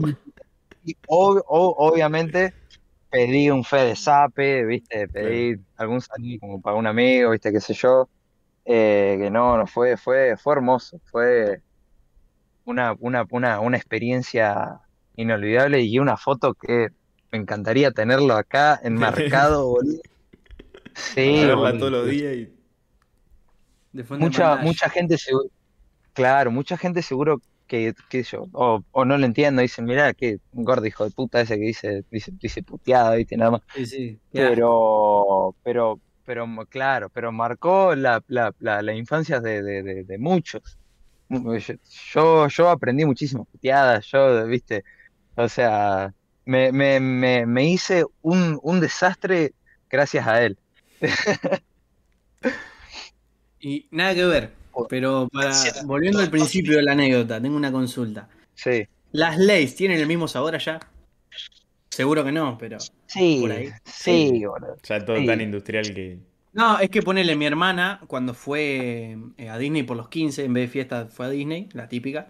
y 0.85 0.95
ob- 1.07 1.43
obviamente 1.47 2.55
pedí 3.11 3.50
un 3.50 3.64
fe 3.64 3.85
de 3.85 3.97
sape, 3.97 4.64
viste, 4.64 5.09
pedí 5.09 5.57
algún 5.76 6.00
saludo 6.00 6.38
como 6.40 6.61
para 6.61 6.76
un 6.76 6.87
amigo, 6.87 7.31
viste, 7.31 7.52
qué 7.52 7.61
sé 7.61 7.75
yo. 7.75 8.09
Eh, 8.64 9.17
que 9.21 9.31
no, 9.31 9.57
no 9.57 9.67
fue, 9.67 9.97
fue, 9.97 10.37
fue 10.37 10.55
hermoso, 10.55 11.00
fue 11.11 11.62
una, 12.64 12.95
una, 13.00 13.25
una, 13.31 13.61
una 13.61 13.76
experiencia 13.78 14.81
inolvidable 15.17 15.81
y 15.81 15.99
una 15.99 16.17
foto 16.19 16.55
que 16.55 16.88
me 17.33 17.38
encantaría 17.38 17.90
tenerlo 17.93 18.35
acá 18.35 18.78
enmarcado, 18.83 19.69
boludo. 19.69 20.00
Sí, 20.95 21.47
boludo. 21.47 21.78
todos 21.78 21.93
los 21.93 22.07
días 22.11 22.35
y... 22.35 22.55
De 23.93 24.05
Mucha, 24.19 24.57
mucha 24.57 24.90
gente 24.90 25.17
seguro, 25.17 25.49
claro, 26.12 26.50
mucha 26.50 26.76
gente 26.76 27.02
seguro 27.02 27.40
que, 27.68 27.94
sé 28.10 28.25
yo, 28.25 28.46
o, 28.54 28.82
o 28.92 29.06
no 29.06 29.18
lo 29.18 29.26
entiendo, 29.26 29.62
dicen, 29.62 29.87
mirá, 29.87 30.14
qué 30.14 30.38
gordo 30.52 30.87
hijo 30.87 31.04
de 31.04 31.12
puta 31.12 31.42
ese 31.42 31.56
que 31.56 31.62
dice, 31.66 32.04
dice, 32.10 32.32
dice 32.34 32.64
puteada, 32.64 33.16
viste, 33.16 33.37
nada 33.38 33.52
más. 33.52 33.62
Sí, 33.75 33.87
sí. 33.87 34.20
Pero, 34.32 35.56
pero, 35.62 36.00
pero, 36.25 36.46
claro, 36.68 37.10
pero 37.10 37.32
marcó 37.32 37.94
la, 37.94 38.22
la, 38.28 38.52
la, 38.58 38.82
la 38.82 38.94
infancia 38.94 39.40
de, 39.40 39.62
de, 39.62 39.82
de, 39.82 40.04
de 40.04 40.18
muchos. 40.18 40.78
Mu- 41.28 41.58
Yo, 42.14 42.48
yo 42.48 42.68
aprendí 42.70 43.04
muchísimas 43.06 43.46
puteadas, 43.50 44.06
yo, 44.12 44.46
viste, 44.46 44.84
o 45.37 45.48
sea, 45.48 46.14
me, 46.46 46.72
me, 46.72 47.00
me, 47.00 47.46
me 47.46 47.64
hice 47.66 48.04
un, 48.22 48.58
un 48.62 48.80
desastre 48.80 49.54
gracias 49.90 50.26
a 50.28 50.42
él. 50.44 50.58
Y 53.60 53.88
nada 53.92 54.14
que 54.14 54.25
ver. 54.25 54.58
Pero 54.88 55.28
para, 55.32 55.52
volviendo 55.85 56.20
al 56.20 56.30
principio 56.30 56.76
de 56.76 56.82
la 56.82 56.92
anécdota, 56.92 57.40
tengo 57.40 57.56
una 57.56 57.73
consulta. 57.73 58.28
Sí, 58.54 58.87
¿Las 59.12 59.38
leyes 59.38 59.75
tienen 59.75 59.99
el 59.99 60.06
mismo 60.06 60.28
sabor 60.28 60.54
allá? 60.54 60.78
Seguro 61.90 62.25
que 62.25 62.32
no, 62.32 62.56
pero. 62.58 62.78
sí, 63.06 63.38
Por 63.40 63.52
ahí. 63.52 63.70
sí, 63.85 64.44
boludo. 64.44 64.76
Ya 64.82 65.04
todo 65.04 65.16
Sí. 65.16 65.26
tan 65.26 65.40
industrial 65.40 65.94
que... 65.94 66.18
No, 66.52 66.78
es 66.78 66.90
que 66.90 67.02
ponele 67.02 67.35
mi 67.37 67.47
hermana, 67.47 68.00
cuando 68.06 68.35
fue 68.35 69.16
eh, 69.37 69.49
a 69.49 69.58
Disney 69.58 69.82
por 69.82 69.97
los 69.97 70.08
15, 70.08 70.44
en 70.44 70.52
vez 70.52 70.64
de 70.64 70.68
fiesta 70.68 71.06
fue 71.06 71.26
a 71.26 71.30
Disney, 71.30 71.68
la 71.73 71.88
típica, 71.88 72.28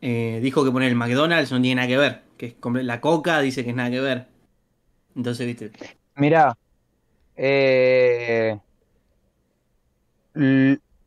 eh, 0.00 0.38
dijo 0.42 0.64
que 0.64 0.70
poner 0.70 0.88
el 0.90 0.96
McDonald's 0.96 1.50
no 1.52 1.60
tiene 1.60 1.76
nada 1.76 1.88
que 1.88 1.96
ver. 1.98 2.22
Que 2.36 2.46
es 2.46 2.54
la 2.84 3.00
coca 3.00 3.40
dice 3.40 3.64
que 3.64 3.70
es 3.70 3.76
nada 3.76 3.90
que 3.90 4.00
ver. 4.00 4.26
Entonces, 5.16 5.46
viste. 5.46 5.70
Mirá, 6.16 6.56
eh, 7.36 8.58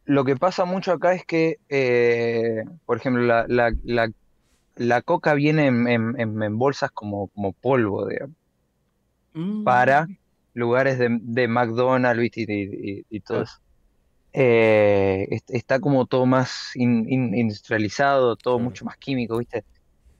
lo 0.07 0.25
que 0.25 0.35
pasa 0.37 0.65
mucho 0.65 0.93
acá 0.93 1.13
es 1.13 1.25
que, 1.25 1.57
eh, 1.69 2.63
por 2.85 2.97
ejemplo, 2.97 3.23
la, 3.23 3.45
la, 3.47 3.71
la, 3.83 4.09
la 4.75 5.01
coca 5.03 5.33
viene 5.35 5.67
en, 5.67 5.87
en- 5.87 6.59
bolsas 6.59 6.91
como, 6.91 7.29
como 7.29 7.53
polvo, 7.53 8.07
digamos, 8.07 8.35
Mm. 9.35 9.63
para 9.63 10.07
lugares 10.53 10.97
de, 10.99 11.17
de 11.21 11.47
McDonald's, 11.47 12.37
y, 12.37 12.45
y- 12.49 13.05
y 13.09 13.21
todo 13.21 13.41
eso. 13.43 13.57
Eh, 14.33 15.27
est- 15.31 15.51
está 15.51 15.79
como 15.81 16.07
todo 16.07 16.25
más 16.25 16.71
in- 16.75 17.07
in- 17.11 17.35
industrializado, 17.35 18.35
todo 18.37 18.59
mucho 18.59 18.85
más 18.85 18.97
químico, 18.97 19.37
¿viste? 19.39 19.65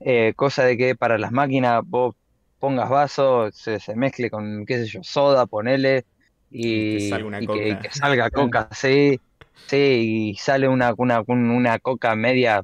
Eh, 0.01 0.34
cosa 0.36 0.63
de 0.65 0.77
que 0.77 0.96
para 0.96 1.17
las 1.20 1.32
máquinas 1.32 1.82
vos 1.86 2.15
pongas 2.60 2.89
vaso, 2.89 3.51
se, 3.53 3.79
se 3.82 3.96
mezcle 3.96 4.29
con, 4.32 4.65
qué 4.67 4.79
sé 4.79 4.88
yo, 4.88 5.01
soda, 5.03 5.46
ponele, 5.48 6.06
Y 6.50 6.86
que 6.88 7.00
salga 7.00 7.27
una 7.27 7.41
y 7.41 7.50
que, 7.50 7.77
coca. 7.77 7.82
que 7.82 7.89
salga 7.91 8.29
coca, 8.32 8.70
sí, 8.74 9.22
sí, 9.67 10.31
y 10.33 10.35
sale 10.37 10.67
una, 10.67 10.93
una, 10.97 11.23
un- 11.27 11.49
una 11.51 11.79
coca 11.79 12.15
media 12.15 12.63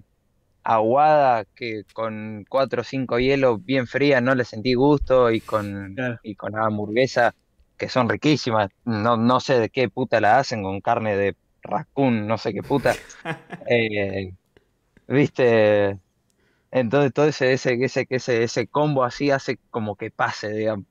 aguada 0.63 1.45
que 1.55 1.83
con 1.93 2.45
cuatro 2.49 2.81
o 2.81 2.83
cinco 2.85 3.19
hielos 3.19 3.63
bien 3.65 3.87
frías 3.87 4.21
no 4.23 4.35
le 4.35 4.45
sentí 4.45 4.73
gusto 4.75 5.31
y 5.31 5.41
con, 5.41 5.95
Claro. 5.95 6.17
y 6.21 6.35
con 6.35 6.57
hamburguesas 6.57 7.33
que 7.77 7.89
son 7.89 8.09
riquísimas, 8.09 8.69
no, 8.85 9.17
no 9.17 9.39
sé 9.41 9.59
de 9.59 9.69
qué 9.69 9.89
puta 9.89 10.21
la 10.21 10.39
hacen 10.39 10.63
con 10.63 10.81
carne 10.81 11.17
de 11.17 11.35
raccoon, 11.63 12.27
no 12.27 12.37
sé 12.37 12.53
qué 12.53 12.63
puta. 12.63 12.99
Eh, 13.69 14.33
¿viste? 15.07 15.99
Entonces 16.71 17.13
todo 17.13 17.27
ese, 17.27 17.53
ese, 17.53 17.75
ese, 17.83 18.07
ese, 18.09 18.43
ese 18.43 18.67
combo 18.67 19.03
así 19.03 19.31
hace 19.31 19.59
como 19.69 19.95
que 19.95 20.11
pase, 20.11 20.49
digamos. 20.51 20.85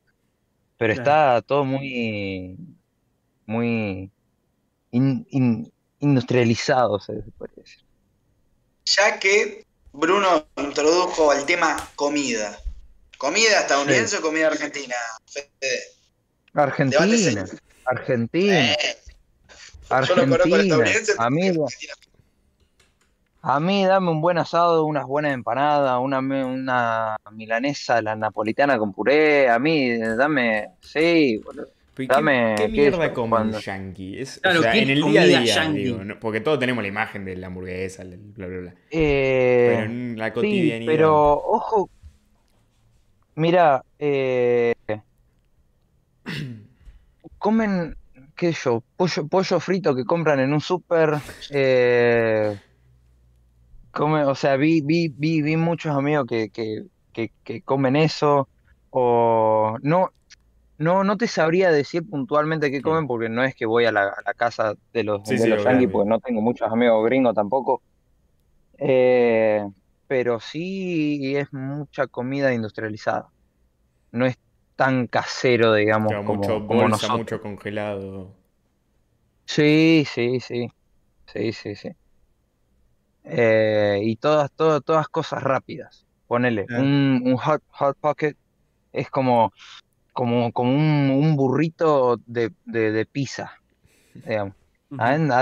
Pero 0.76 0.92
Claro. 0.92 1.18
está 1.32 1.42
todo 1.42 1.64
muy, 1.64 2.56
muy 3.46 4.12
in- 4.92 5.26
in- 5.30 5.71
industrializado, 6.02 7.00
se 7.00 7.14
podría 7.38 7.62
decir. 7.62 7.80
Ya 8.84 9.18
que 9.18 9.64
Bruno 9.92 10.44
introdujo 10.58 11.32
el 11.32 11.44
tema 11.46 11.76
comida. 11.96 12.58
¿Comida 13.16 13.60
estadounidense 13.60 14.18
o 14.18 14.20
comida 14.20 14.48
argentina? 14.48 14.96
Fede? 15.26 15.48
Argentina, 16.54 17.44
Argentina, 17.86 18.72
Eh, 18.72 18.76
yo 19.90 20.16
lo 20.16 20.22
conozco 20.22 20.54
al 20.54 20.70
Argentina. 20.70 20.96
estadounidense. 20.98 21.12
A 23.44 23.58
mí, 23.58 23.84
dame 23.84 24.10
un 24.10 24.20
buen 24.20 24.38
asado, 24.38 24.84
unas 24.84 25.04
buenas 25.04 25.34
empanadas, 25.34 25.98
una, 26.00 26.20
una 26.20 27.16
milanesa, 27.32 28.00
la 28.00 28.14
napolitana 28.14 28.78
con 28.78 28.92
puré. 28.92 29.50
A 29.50 29.58
mí, 29.58 29.98
dame, 29.98 30.68
sí, 30.80 31.38
boludo. 31.38 31.68
Pero 31.94 32.04
¿y 32.04 32.08
qué- 32.08 32.14
Dame, 32.14 32.54
¿Qué, 32.56 32.64
qué 32.64 32.68
mierda 32.72 33.06
yo, 33.08 33.14
come 33.14 33.30
cuando- 33.30 33.56
un 33.58 33.62
yankee? 33.62 34.18
Es, 34.18 34.40
Claro, 34.40 34.60
o 34.60 34.62
sea, 34.62 34.72
¿qué 34.72 34.78
en 34.82 34.90
es 34.90 34.96
el 34.98 35.04
día 35.04 35.22
a 35.22 35.26
día, 35.26 35.44
yankee? 35.44 35.78
digo, 35.84 36.04
¿no? 36.04 36.18
porque 36.20 36.40
todos 36.40 36.58
tenemos 36.58 36.82
la 36.82 36.88
imagen 36.88 37.24
de 37.24 37.36
la 37.36 37.48
hamburguesa, 37.48 38.04
bla, 38.04 38.46
bla, 38.46 38.58
bla. 38.60 38.74
Eh, 38.90 39.66
Pero 39.68 39.84
en 39.84 40.18
la 40.18 40.28
Sí, 40.28 40.32
cotidianidad. 40.34 40.92
pero 40.92 41.32
ojo, 41.34 41.90
mira, 43.34 43.82
eh, 43.98 44.74
comen, 47.38 47.94
qué 48.36 48.52
sé 48.52 48.60
yo, 48.64 48.82
pollo, 48.96 49.26
pollo 49.28 49.60
frito 49.60 49.94
que 49.94 50.04
compran 50.04 50.40
en 50.40 50.52
un 50.52 50.60
súper, 50.60 51.14
eh, 51.50 52.56
come, 53.90 54.24
o 54.24 54.34
sea, 54.34 54.56
vi, 54.56 54.80
vi, 54.80 55.08
vi, 55.08 55.42
vi 55.42 55.56
muchos 55.56 55.94
amigos 55.94 56.26
que, 56.28 56.50
que, 56.50 56.84
que, 57.12 57.30
que 57.44 57.62
comen 57.62 57.96
eso, 57.96 58.48
o 58.90 59.76
no, 59.82 60.10
no, 60.82 61.04
no 61.04 61.16
te 61.16 61.26
sabría 61.28 61.70
decir 61.70 62.08
puntualmente 62.08 62.70
qué 62.70 62.82
comen 62.82 63.06
porque 63.06 63.28
no 63.28 63.42
es 63.44 63.54
que 63.54 63.66
voy 63.66 63.84
a 63.84 63.92
la, 63.92 64.02
a 64.04 64.22
la 64.24 64.34
casa 64.34 64.74
de 64.92 65.04
los, 65.04 65.22
Sí, 65.24 65.36
de 65.36 65.44
sí, 65.44 65.48
los 65.50 65.64
obvio. 65.66 65.90
porque 65.92 66.08
no 66.10 66.20
tengo 66.20 66.40
muchos 66.40 66.70
amigos 66.70 67.04
gringos 67.04 67.34
tampoco. 67.34 67.82
Eh, 68.78 69.64
pero 70.06 70.40
sí 70.40 71.36
es 71.36 71.52
mucha 71.52 72.06
comida 72.06 72.52
industrializada. 72.52 73.30
No 74.12 74.26
es 74.26 74.36
tan 74.76 75.06
casero, 75.06 75.74
digamos, 75.74 76.08
Claro, 76.08 76.26
como, 76.26 76.38
mucho 76.40 76.66
como 76.66 76.82
bolsa, 76.82 76.88
nosotros. 76.88 77.18
mucho 77.18 77.40
congelado. 77.42 78.34
Sí, 79.46 80.04
sí, 80.12 80.40
sí. 80.40 80.68
Sí, 81.26 81.52
sí, 81.52 81.76
sí. 81.76 81.90
Eh, 83.24 84.00
y 84.02 84.16
todas, 84.16 84.50
todas, 84.54 84.82
todas 84.84 85.08
cosas 85.08 85.42
rápidas. 85.42 86.06
Ponele, 86.26 86.66
Claro. 86.66 86.82
un, 86.84 87.22
un 87.24 87.36
hot, 87.36 87.62
hot 87.68 87.96
pocket 88.00 88.34
es 88.92 89.10
como, 89.10 89.52
como, 90.12 90.52
como 90.52 90.72
un, 90.72 91.10
un 91.10 91.36
burrito 91.36 92.18
de, 92.26 92.52
de, 92.64 92.92
de 92.92 93.06
pizza, 93.06 93.52
digamos. 94.14 94.56
Ah, 94.96 95.14
en- 95.16 95.32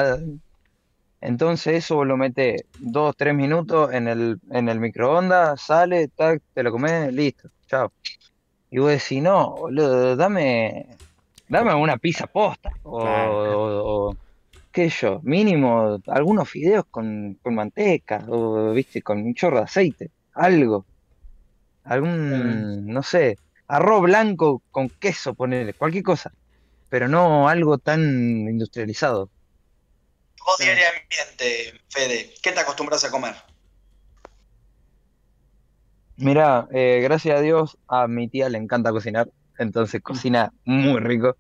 Entonces 1.21 1.75
eso 1.85 2.05
lo 2.05 2.17
metes 2.17 2.63
dos, 2.77 3.15
tres 3.17 3.35
minutos 3.35 3.93
en 3.93 4.09
el, 4.09 4.41
en 4.51 4.69
el 4.69 4.81
microondas, 4.81 5.61
sale, 5.63 6.09
tac, 6.09 6.43
te 6.55 6.63
lo 6.63 6.73
comes, 6.73 7.13
listo, 7.13 7.51
chao. 7.67 7.93
Y 8.71 8.79
vos 8.79 8.91
decís, 8.91 9.23
no, 9.23 9.51
boludo, 9.53 10.17
dame, 10.17 11.01
dame 11.49 11.75
una 11.75 11.99
pizza 11.99 12.27
posta, 12.29 12.73
o, 12.83 12.93
o- 12.99 14.11
o, 14.13 14.19
qué 14.73 14.91
sé 14.91 15.07
yo, 15.07 15.21
mínimo 15.25 15.99
algunos 16.09 16.49
fideos 16.51 16.85
con, 16.91 17.37
con 17.43 17.55
manteca, 17.57 18.25
o 18.29 18.73
viste, 18.73 19.03
con 19.03 19.19
un 19.23 19.35
chorro 19.35 19.59
de 19.59 19.65
aceite, 19.65 20.13
algo. 20.35 20.87
Algún, 21.85 22.87
no 22.87 23.03
sé, 23.03 23.41
arroz 23.71 24.03
blanco 24.03 24.63
con 24.71 24.89
queso, 24.91 25.35
ponerle, 25.35 25.75
cualquier 25.75 26.05
cosa. 26.05 26.33
Pero 26.89 27.09
no 27.09 27.49
algo 27.49 27.79
tan 27.79 28.01
industrializado. 28.01 29.31
Vos 30.45 30.57
Sí. 30.59 30.65
diariamente, 30.65 31.81
Fede, 31.89 32.35
¿qué 32.43 32.53
te 32.53 32.61
acostumbras 32.61 33.05
a 33.05 33.11
comer? 33.11 33.35
Mira, 36.17 36.69
eh, 36.73 37.01
gracias 37.03 37.39
a 37.39 37.41
Dios 37.41 37.79
a 37.89 38.07
mi 38.07 38.29
tía 38.29 38.49
le 38.51 38.59
encanta 38.59 38.91
cocinar, 38.93 39.29
entonces 39.59 40.03
cocina 40.03 40.53
muy 40.65 41.01
rico. 41.01 41.37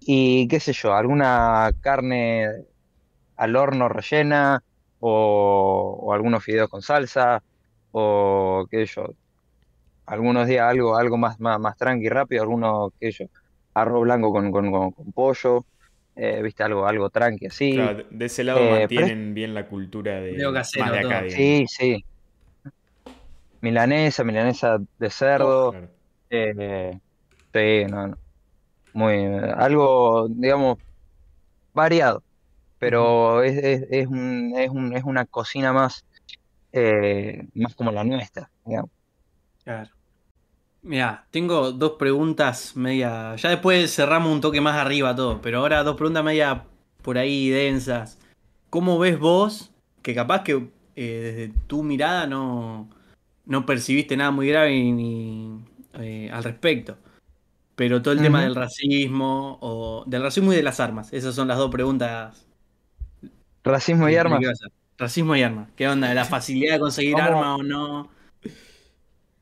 Y 0.00 0.48
qué 0.48 0.60
sé 0.60 0.72
yo, 0.72 0.94
alguna 0.94 1.72
carne 1.80 2.48
al 3.36 3.56
horno 3.56 3.88
rellena, 3.88 4.62
o, 5.00 5.98
o 6.02 6.12
algunos 6.14 6.44
fideos 6.44 6.68
con 6.70 6.82
salsa, 6.82 7.42
o 7.92 8.66
qué 8.70 8.86
sé 8.86 8.94
yo, 8.96 9.08
algunos 10.06 10.46
días 10.48 10.62
algo, 10.68 10.96
algo 10.96 11.16
más, 11.18 11.38
más, 11.40 11.58
más 11.60 11.76
tranqui, 11.76 12.08
rápido, 12.08 12.42
algunos, 12.42 12.90
qué 13.00 13.12
sé 13.12 13.24
yo, 13.24 13.30
arroz 13.74 14.02
blanco 14.04 14.32
con, 14.32 14.50
con, 14.52 14.70
con- 14.72 14.92
con 14.92 15.12
pollo, 15.12 15.66
eh, 16.14 16.42
viste, 16.42 16.62
algo, 16.64 16.86
algo 16.86 17.10
tranqui 17.10 17.46
así. 17.46 17.74
Claro, 17.74 18.04
de- 18.10 18.24
ese 18.26 18.44
lado 18.44 18.60
Eh, 18.60 18.88
mantienen 18.88 19.34
bien 19.34 19.54
la 19.54 19.68
cultura 19.68 20.20
de 20.20 20.50
casero 20.52 20.84
más 20.84 20.92
de 20.92 20.98
acá. 20.98 21.24
Sí, 21.28 21.64
sí. 21.68 22.04
Milanesa, 23.60 24.24
milanesa 24.24 24.78
de 24.98 25.10
cerdo. 25.10 25.72
Claro. 25.72 25.90
Eh, 26.30 26.98
sí, 27.54 27.84
no, 27.90 28.08
no. 28.08 28.16
Muy, 28.92 29.14
eh, 29.16 29.52
algo, 29.56 30.28
digamos, 30.30 30.78
variado, 31.74 32.24
pero 32.78 33.42
es, 33.44 33.56
es, 33.58 33.82
es 33.90 34.06
un- 34.08 34.54
es 34.56 34.70
un- 34.70 34.96
es 34.96 35.04
una 35.04 35.26
cocina 35.26 35.72
más, 35.72 36.04
eh, 36.72 37.48
más 37.54 37.74
como 37.76 37.92
la 37.92 38.04
nuestra, 38.04 38.50
digamos. 38.64 38.90
Claro. 39.64 39.95
Mira, 40.86 41.26
tengo 41.32 41.72
dos 41.72 41.92
preguntas 41.98 42.76
media. 42.76 43.34
Ya 43.34 43.50
después 43.50 43.92
cerramos 43.92 44.32
un 44.32 44.40
toque 44.40 44.60
más 44.60 44.76
arriba 44.76 45.16
todo, 45.16 45.40
pero 45.42 45.58
ahora 45.58 45.82
dos 45.82 45.96
preguntas 45.96 46.22
media 46.22 46.64
por 47.02 47.18
ahí 47.18 47.50
densas. 47.50 48.20
¿Cómo 48.70 48.96
ves 48.96 49.18
vos? 49.18 49.72
Que 50.02 50.14
capaz 50.14 50.44
que 50.44 50.68
eh, 50.94 51.48
desde 51.48 51.54
tu 51.66 51.82
mirada 51.82 52.28
no, 52.28 52.88
no 53.46 53.66
percibiste 53.66 54.16
nada 54.16 54.30
muy 54.30 54.46
grave 54.46 54.80
ni, 54.92 55.58
eh, 55.94 56.30
al 56.32 56.44
respecto. 56.44 56.96
Pero 57.74 58.00
todo 58.00 58.14
el 58.14 58.22
tema 58.22 58.42
del 58.42 58.54
racismo 58.54 59.58
o 59.60 60.04
del 60.06 60.22
racismo 60.22 60.52
y 60.52 60.56
de 60.56 60.62
las 60.62 60.78
armas. 60.78 61.12
Esas 61.12 61.34
son 61.34 61.48
las 61.48 61.58
dos 61.58 61.70
preguntas. 61.72 62.46
Racismo 63.64 64.08
y 64.08 64.14
armas. 64.14 64.40
Racismo 64.96 65.34
y 65.34 65.42
armas. 65.42 65.68
¿Qué 65.74 65.88
onda? 65.88 66.14
¿La 66.14 66.24
facilidad 66.24 66.74
de 66.74 66.80
conseguir 66.80 67.16
armas 67.16 67.58
o 67.58 67.62
no? 67.64 68.16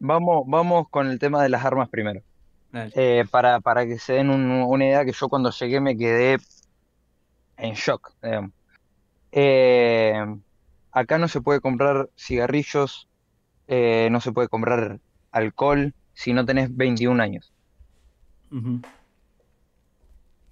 Vamos, 0.07 0.45
vamos 0.47 0.87
con 0.91 1.09
el 1.09 1.19
tema 1.19 1.43
de 1.43 1.49
las 1.49 1.65
armas 1.65 1.89
primero. 1.89 2.21
Eh, 2.95 3.25
para, 3.31 3.61
para 3.61 3.87
que 3.87 3.99
se 3.99 4.15
den 4.15 4.31
un- 4.31 4.51
una 4.67 4.85
idea 4.87 5.05
que 5.05 5.13
yo 5.13 5.29
cuando 5.29 5.51
llegué 5.51 5.81
me 5.81 5.97
quedé 5.97 6.39
en 7.57 7.75
shock. 7.75 8.13
Eh, 9.33 10.15
acá 10.93 11.19
no 11.19 11.29
se 11.29 11.41
puede 11.41 11.61
comprar 11.61 12.09
cigarrillos, 12.17 13.09
eh, 13.69 14.09
no 14.11 14.21
se 14.21 14.33
puede 14.33 14.49
comprar 14.49 15.01
alcohol 15.33 15.95
si 16.15 16.33
no 16.33 16.45
tenés 16.45 16.75
21 16.77 17.21
años. 17.21 17.53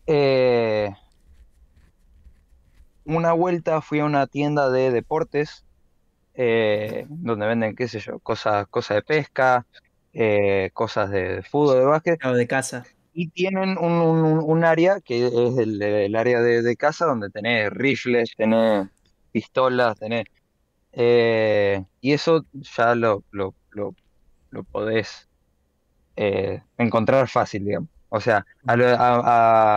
Eh, 0.06 0.90
una 3.04 3.32
vuelta 3.32 3.80
fui 3.80 4.00
a 4.00 4.04
una 4.04 4.26
tienda 4.26 4.70
de 4.70 4.90
deportes 4.90 5.64
eh, 6.34 7.06
donde 7.08 7.46
venden, 7.46 7.74
qué 7.76 7.88
sé 7.88 8.00
yo, 8.00 8.18
cosas, 8.20 8.66
cosas 8.68 8.96
de 8.96 9.02
pesca, 9.02 9.66
eh, 10.12 10.70
cosas 10.74 11.10
de 11.10 11.42
fútbol, 11.42 11.78
de 11.78 11.84
básquet. 11.84 12.18
Claro, 12.20 12.36
de 12.36 12.46
casa. 12.46 12.84
Y 13.12 13.28
tienen 13.30 13.76
un, 13.78 13.92
un- 13.92 14.40
un 14.44 14.64
área 14.64 15.00
que 15.00 15.26
es 15.26 15.58
el, 15.58 15.80
el 15.82 16.16
área 16.16 16.40
de, 16.40 16.62
de 16.62 16.76
casa 16.76 17.06
donde 17.06 17.30
tenés 17.30 17.70
rifles, 17.70 18.30
tenés 18.36 18.88
pistolas, 19.30 19.98
tenés... 19.98 20.24
eh, 20.92 21.84
y 22.00 22.12
eso 22.12 22.46
ya 22.52 22.94
lo, 22.94 23.24
lo, 23.30 23.56
lo, 23.70 23.96
lo 24.50 24.64
podés 24.64 25.28
encontrar 26.76 27.28
fácil, 27.28 27.64
digamos. 27.64 27.88
O 28.08 28.20
sea, 28.20 28.44
a, 28.66 28.74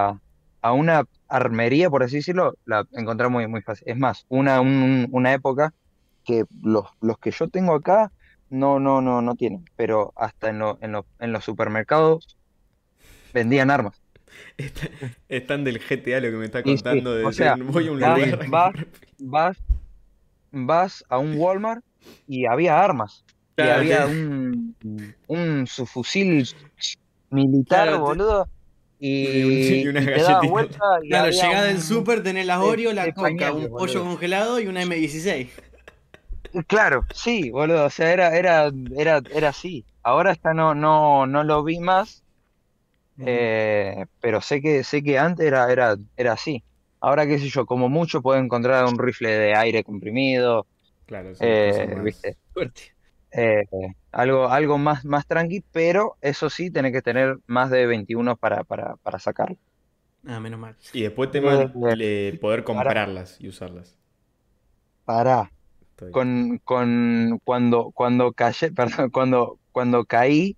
a, 0.10 0.20
a- 0.62 0.74
una 0.74 1.04
armería, 1.28 1.90
por 1.90 2.04
así 2.04 2.18
decirlo, 2.18 2.54
la 2.66 2.86
encontrás 2.92 3.32
muy, 3.32 3.48
muy 3.48 3.62
fácil. 3.62 3.88
Es 3.90 3.98
más, 3.98 4.26
una, 4.30 4.62
un- 4.62 5.08
una 5.12 5.34
época 5.34 5.72
que 6.26 6.44
los, 6.62 6.86
los 7.02 7.18
que 7.20 7.32
yo 7.32 7.48
tengo 7.48 7.76
acá 7.76 8.12
no, 8.50 8.80
no, 8.80 9.02
no, 9.02 9.22
no 9.22 9.36
tienen, 9.36 9.66
pero 9.76 10.14
hasta 10.16 10.50
en, 10.50 10.60
lo- 10.60 10.78
en, 10.82 10.92
los- 10.94 11.06
en 11.20 11.32
los 11.32 11.44
supermercados 11.44 12.38
vendían 13.34 13.70
armas. 13.72 14.02
Está- 14.58 14.90
Están 15.30 15.64
del 15.64 15.80
GTA 15.80 16.20
lo 16.20 16.30
que 16.32 16.38
me 16.38 16.46
está 16.46 16.60
Sí, 16.62 16.70
sí, 16.70 16.76
contando 16.76 17.16
de 17.16 17.26
o 17.26 17.32
sea, 17.32 17.56
voy 17.56 17.88
a 17.88 17.92
un 17.92 18.00
vas- 18.00 18.20
lugar. 18.20 18.50
vas- 18.50 18.74
Vas, 19.18 19.58
vas 20.52 21.04
a 21.10 21.18
un 21.18 21.38
Walmart 21.38 21.84
y 22.28 22.46
había 22.46 22.84
armas. 22.84 23.24
Y 23.58 23.62
había 23.62 24.06
un, 24.08 24.76
un 25.28 25.66
subfusil 25.68 26.46
militar, 27.30 27.88
Claro, 27.88 28.02
boludo. 28.02 28.50
Y, 29.00 29.82
Y 29.82 29.88
unas 29.88 30.04
y 30.04 30.06
te 30.06 30.12
dabas 30.12 30.26
galletitas. 30.28 30.50
vuelta 30.52 30.80
y 31.04 31.08
Claro, 31.10 31.26
había 31.28 31.42
llegás 31.42 31.62
un- 31.62 31.68
del 31.68 31.82
súper, 31.82 32.24
tenés 32.24 32.46
las 32.46 32.60
Oreo, 32.60 32.92
la 32.94 33.14
coca, 33.14 33.54
un 33.54 33.70
pollo 33.70 33.70
boludo. 33.70 34.04
congelado 34.04 34.60
y 34.60 34.68
una 34.68 34.84
M16. 34.84 35.48
Claro, 36.68 37.06
sí, 37.14 37.50
boludo. 37.52 37.86
O 37.86 37.90
sea, 37.90 38.14
era, 38.14 38.36
era, 38.38 38.72
era, 38.96 39.22
era 39.30 39.50
así. 39.50 39.86
Ahora 40.04 40.32
está 40.32 40.54
no, 40.54 40.74
no, 40.76 41.26
no 41.28 41.44
lo 41.44 41.64
vi 41.64 41.80
más. 41.80 42.24
Eh, 43.18 44.06
pero 44.20 44.42
sé 44.42 44.62
que 44.62 44.84
sé 44.84 45.04
que 45.04 45.20
antes 45.20 45.46
era, 45.48 45.72
era, 45.72 45.96
era 46.18 46.34
así. 46.34 46.64
Ahora, 47.00 47.28
qué 47.28 47.40
sé 47.40 47.50
yo, 47.50 47.66
como 47.66 47.90
mucho 47.90 48.22
puedo 48.22 48.40
encontrar 48.40 48.86
un 48.86 49.00
rifle 49.00 49.30
de 49.32 49.56
aire 49.56 49.84
comprimido, 49.84 50.68
Claro, 51.06 51.36
sí, 51.36 51.48
eh, 51.50 51.96
¿viste? 52.04 52.40
Fuerte. 52.54 52.96
Eh, 53.32 53.64
algo, 54.12 54.48
algo 54.50 54.78
más, 54.78 55.06
más 55.06 55.28
tranqui, 55.28 55.62
pero 55.72 56.18
eso 56.22 56.50
sí, 56.50 56.72
tenés 56.72 56.94
que 56.94 57.02
tener 57.02 57.38
más 57.48 57.70
de 57.72 57.86
21 57.88 58.38
para, 58.38 58.64
para, 58.64 58.98
para 58.98 59.20
sacarlo. 59.20 59.58
Ah, 60.28 60.40
menos 60.40 60.60
mal. 60.60 60.76
Y 60.92 61.04
después 61.04 61.32
tema 61.32 61.58
Eh, 61.58 61.98
de 61.98 62.38
poder 62.42 62.64
comprarlas 62.64 63.40
y 63.40 63.48
usarlas. 63.48 63.98
Pará. 65.06 65.50
Estoy- 65.96 66.12
Con, 66.12 66.58
con, 66.66 67.40
cuando, 67.46 67.92
cuando 67.92 68.34
callé, 68.34 68.72
perdón, 68.76 69.10
cuando, 69.12 69.60
cuando 69.72 70.04
caí 70.06 70.58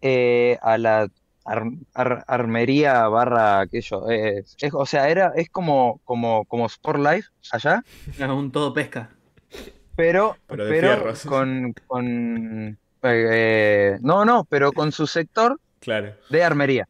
eh, 0.00 0.56
a 0.62 0.78
la 0.78 1.08
ar- 1.44 1.64
ar- 1.94 2.24
armería 2.28 3.08
barra, 3.08 3.66
yo, 3.80 4.08
eh, 4.08 4.44
es, 4.60 4.72
o 4.74 4.86
sea, 4.86 5.08
era, 5.08 5.32
es 5.34 5.48
como, 5.50 6.00
como, 6.04 6.44
como 6.44 6.66
Sport 6.66 7.00
Life 7.00 7.28
allá, 7.50 7.82
un 8.36 8.52
todo 8.52 8.72
pesca. 8.72 9.10
pero, 9.96 10.36
Pero 10.46 11.12
con, 11.26 11.74
con 11.86 12.78
eh, 13.02 13.98
no, 14.00 14.24
no, 14.24 14.44
pero 14.44 14.72
con 14.72 14.92
su 14.92 15.06
sector 15.08 15.58
Claro. 15.80 16.14
de 16.30 16.44
armería. 16.44 16.86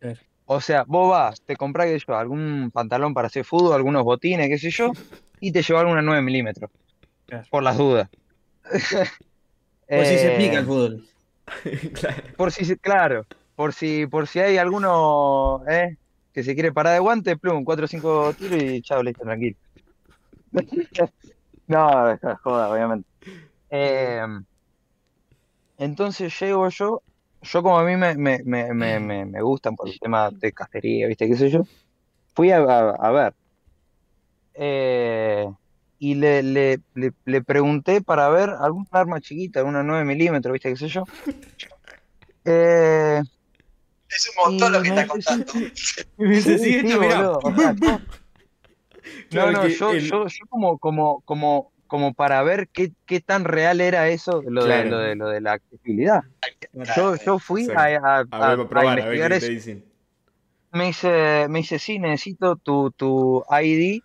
Claro. 0.00 0.18
O 0.46 0.60
sea, 0.60 0.82
vos 0.86 1.10
vas, 1.10 1.40
te 1.42 1.54
yo, 1.56 2.18
algún 2.18 2.70
pantalón 2.72 3.14
para 3.14 3.28
hacer 3.28 3.44
fútbol, 3.44 3.74
algunos 3.74 4.02
botines, 4.02 4.48
qué 4.48 4.58
sé 4.58 4.70
yo, 4.70 4.90
y 5.38 5.52
te 5.52 5.62
llevas 5.62 5.82
alguna 5.82 6.02
9 6.02 6.22
milímetros. 6.22 6.70
Claro. 7.30 7.46
Por 7.50 7.62
las 7.62 7.78
dudas. 7.78 8.08
Pues 9.88 10.08
si 10.08 10.18
se 10.18 10.28
Eh, 10.28 10.38
pica 10.38 10.58
el 10.58 10.66
fútbol. 10.66 11.04
claro. 11.94 12.22
Por 12.36 12.52
si, 12.52 12.64
se- 12.64 12.78
claro, 12.78 13.26
por 13.56 13.72
si, 13.72 14.06
por 14.06 14.28
si 14.28 14.38
hay 14.38 14.56
alguno 14.56 15.62
eh, 15.68 15.96
que 16.32 16.44
se 16.44 16.54
quiere 16.54 16.72
parar 16.72 16.94
de 16.94 17.00
guante, 17.00 17.36
plum, 17.36 17.64
4 17.64 17.86
o 17.86 17.88
5 17.88 18.32
tiros 18.34 18.60
y 18.62 18.82
chao, 18.82 19.02
listo, 19.02 19.24
tranquilo. 19.24 19.56
No, 21.66 22.18
joda, 22.42 22.70
obviamente. 22.70 23.08
Eh, 23.70 24.22
entonces 25.78 26.38
llego 26.40 26.68
yo, 26.68 27.02
yo 27.42 27.62
como 27.62 27.78
a 27.78 27.84
mí 27.84 27.96
me, 27.96 28.14
me, 28.16 28.40
me, 28.44 28.72
me, 28.74 29.00
me, 29.00 29.24
me 29.24 29.42
gustan 29.42 29.74
por 29.76 29.88
el 29.88 29.98
tema 29.98 30.30
de 30.30 30.52
cacería, 30.52 31.06
¿viste? 31.08 31.26
¿Qué 31.28 31.36
sé 31.36 31.50
yo? 31.50 31.62
Fui 32.34 32.50
a, 32.52 32.58
a- 32.58 32.90
a 32.96 33.10
ver. 33.12 33.34
Eh, 34.54 35.46
y 36.02 36.14
le, 36.14 36.42
le, 36.42 36.78
le, 36.94 37.12
le 37.26 37.42
pregunté 37.44 38.00
para 38.00 38.30
ver 38.30 38.48
algún 38.58 38.86
arma 38.90 39.20
chiquita, 39.20 39.62
una 39.62 39.82
9 39.82 40.06
milímetros, 40.06 40.54
¿viste? 40.54 40.70
¿Qué 40.70 40.76
sé 40.76 40.88
yo? 40.88 41.04
Eh, 42.44 43.20
Es 44.08 44.30
un 44.34 44.50
montón 44.50 44.72
lo 44.72 44.82
que 44.82 44.92
me 44.92 45.00
está 45.02 45.14
dice, 45.14 45.44
contando. 45.44 45.68
Y 46.16 46.22
me 46.24 46.34
dice, 46.36 46.58
Sí, 46.58 46.80
no, 49.30 49.52
no, 49.52 49.68
yo, 49.68 49.92
el- 49.92 50.00
yo, 50.00 50.26
yo 50.26 50.46
como, 50.48 50.78
como, 50.78 51.20
como, 51.22 51.72
como 51.86 52.14
para 52.14 52.42
ver 52.42 52.68
qué, 52.72 52.92
qué 53.06 53.20
tan 53.20 53.44
real 53.44 53.80
era 53.82 54.08
eso, 54.08 54.42
lo 54.46 54.64
de, 54.64 54.70
lo 54.90 54.98
de, 54.98 55.16
lo 55.16 55.28
de 55.28 55.40
la 55.42 55.52
accesibilidad. 55.52 56.22
Yo, 56.96 57.16
yo 57.16 57.38
fui 57.38 57.66
a, 57.76 57.82
a- 57.82 58.18
A 58.20 58.26
a- 58.30 58.56
ver, 58.56 58.60
a 58.60 58.68
probar, 58.68 59.00
a 59.00 59.06
ver 59.06 59.18
investigar 59.18 59.30
qué 59.32 59.36
eso. 59.36 59.46
te 59.46 59.52
dicen. 59.52 59.84
Me 60.72 60.86
dice, 60.86 61.46
me 61.48 61.58
dice, 61.58 61.78
sí, 61.78 61.98
necesito 61.98 62.56
tu, 62.56 62.90
tu 62.92 63.44
ID, 63.50 64.02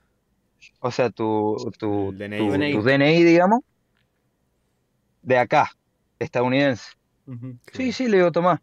o 0.86 0.92
sea, 0.92 1.10
tu, 1.10 1.56
tu, 1.80 2.12
DNI. 2.14 2.38
tu, 2.38 2.52
DNI. 2.52 2.72
tu 2.74 2.82
DNI, 2.84 3.24
digamos, 3.24 3.62
de 5.22 5.38
acá, 5.38 5.72
estadounidense. 6.20 6.92
Sí, 7.74 7.92
sí, 7.92 8.08
le 8.08 8.18
digo, 8.18 8.32
Tomás. 8.32 8.60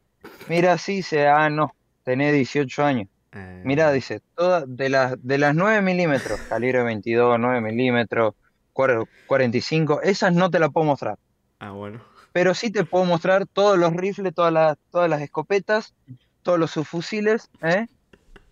Mira, 0.47 0.79
sí, 0.79 0.97
dice, 0.97 1.27
ah, 1.29 1.51
no, 1.51 1.75
tenés 2.05 2.33
18 2.33 2.85
años. 2.85 3.09
Ah, 3.33 3.61
Mira, 3.65 3.91
dice, 3.93 4.21
todas 4.35 4.65
de 4.67 4.89
las, 4.89 5.15
de 5.23 5.39
las 5.39 5.55
9 5.55 5.83
milímetros, 5.83 6.41
calibre 6.49 6.83
22, 6.83 7.39
9 7.39 7.61
milímetros, 7.61 8.35
cuar- 8.73 9.07
45, 9.27 10.01
esas 10.03 10.33
no 10.33 10.51
te 10.51 10.59
las 10.61 10.71
puedo 10.71 10.87
mostrar. 10.87 11.17
Ah, 11.59 11.73
bueno. 11.73 12.01
Pero 12.33 12.55
sí 12.55 12.71
te 12.71 12.85
puedo 12.85 13.05
mostrar 13.05 13.47
todos 13.53 13.79
los 13.79 13.93
rifles, 13.95 14.33
todas 14.35 14.53
las, 14.53 14.77
todas 14.91 15.11
las 15.11 15.21
escopetas, 15.21 15.95
todos 16.43 16.59
los 16.59 16.71
subfusiles, 16.71 17.51
¿eh? 17.63 17.87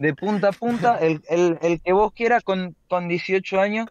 De 0.00 0.14
punta 0.14 0.48
a 0.48 0.52
punta, 0.52 0.96
el, 0.96 1.20
el, 1.28 1.58
el 1.60 1.78
que 1.82 1.92
vos 1.92 2.10
quieras 2.14 2.42
con, 2.42 2.74
con 2.88 3.06
18 3.06 3.60
años, 3.60 3.86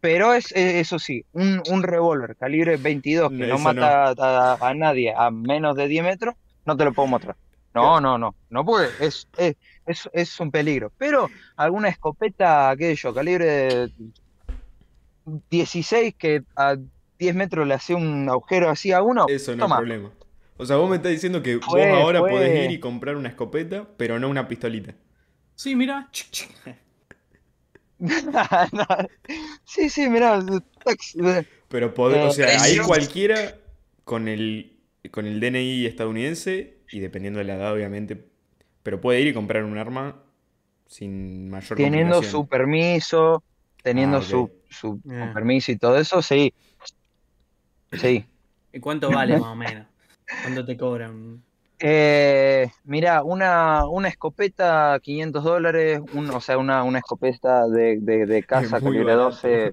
pero 0.00 0.34
es, 0.34 0.50
eh, 0.56 0.80
eso 0.80 0.98
sí, 0.98 1.24
un, 1.32 1.62
un 1.70 1.84
revólver 1.84 2.34
calibre 2.34 2.76
22 2.78 3.30
que 3.30 3.46
No, 3.46 3.58
mata 3.60 4.08
a, 4.08 4.58
a 4.60 4.74
nadie 4.74 5.14
a 5.16 5.30
menos 5.30 5.76
de 5.76 5.86
10 5.86 6.02
metros, 6.02 6.34
no 6.66 6.76
te 6.76 6.84
lo 6.84 6.92
puedo 6.92 7.06
mostrar. 7.06 7.36
No, 7.74 8.00
no, 8.00 8.18
no, 8.18 8.34
no 8.50 8.64
puede, 8.64 8.88
es, 8.98 9.28
es, 9.36 9.54
es, 9.86 10.10
es 10.12 10.40
un 10.40 10.50
peligro. 10.50 10.90
Pero 10.98 11.30
alguna 11.54 11.90
escopeta, 11.90 12.74
qué 12.76 12.96
sé 12.96 12.96
yo, 12.96 13.14
calibre 13.14 13.88
16 15.48 16.16
que 16.16 16.42
a 16.56 16.74
10 17.20 17.34
metros 17.36 17.68
le 17.68 17.74
hace 17.74 17.94
un 17.94 18.28
agujero 18.28 18.68
así 18.68 18.90
a 18.90 19.00
uno, 19.00 19.26
Eso 19.28 19.54
no 19.54 19.66
es 19.66 19.72
problema. 19.72 20.10
O 20.56 20.66
sea, 20.66 20.74
vos 20.74 20.90
me 20.90 20.96
estás 20.96 21.12
diciendo 21.12 21.40
que 21.40 21.58
vos 21.58 21.76
ahora 21.76 22.18
podés 22.18 22.64
ir 22.64 22.72
y 22.72 22.80
comprar 22.80 23.14
una 23.14 23.28
escopeta, 23.28 23.86
pero 23.96 24.18
no 24.18 24.28
una 24.28 24.48
pistolita. 24.48 24.96
Sí, 25.62 25.76
mira. 25.76 26.08
No. 28.72 28.84
Sí, 29.64 29.88
sí, 29.88 30.02
eh, 30.02 31.46
Pero 31.68 31.94
podés, 31.94 32.18
o 32.24 32.28
Eh, 32.28 32.32
sea, 32.32 32.46
ahí 32.48 32.56
precios. 32.74 32.86
cualquiera 32.88 33.58
con 34.02 34.26
el, 34.26 34.76
con 35.12 35.24
el 35.24 35.38
DNI 35.38 35.86
estadounidense, 35.86 36.78
y 36.90 36.98
dependiendo 36.98 37.38
de 37.38 37.44
la 37.44 37.54
edad, 37.54 37.72
obviamente, 37.72 38.26
pero 38.82 39.00
puede 39.00 39.20
ir 39.20 39.28
y 39.28 39.32
comprar 39.32 39.62
un 39.62 39.78
arma 39.78 40.20
sin 40.88 41.48
mayor 41.48 41.76
Teniendo 41.78 42.24
su 42.24 42.44
permiso, 42.48 43.44
teniendo 43.84 44.16
Ah, 44.16 44.22
su, 44.22 44.50
su, 44.68 45.00
su 45.04 45.12
Ah. 45.12 45.30
permiso 45.32 45.70
y 45.70 45.76
todo 45.76 45.96
eso, 45.96 46.22
sí. 46.22 46.52
Sí. 47.92 48.26
¿Y 48.72 48.80
cuánto 48.80 49.10
vale 49.12 49.38
más 49.38 49.52
o 49.52 49.54
menos? 49.54 49.86
¿Cuánto 50.42 50.64
te 50.64 50.76
cobran? 50.76 51.40
Eh, 51.84 52.70
mira, 52.84 53.24
una, 53.24 53.86
una 53.88 54.06
escopeta, 54.08 54.98
500 55.02 55.42
dólares, 55.44 56.00
un- 56.10 56.30
o 56.30 56.40
sea, 56.40 56.56
una, 56.58 56.84
una 56.84 56.98
escopeta 57.00 57.66
de, 57.68 57.98
de, 58.00 58.26
de 58.26 58.44
casa, 58.44 58.80
calibre 58.80 59.14
barato. 59.16 59.16
12, 59.16 59.72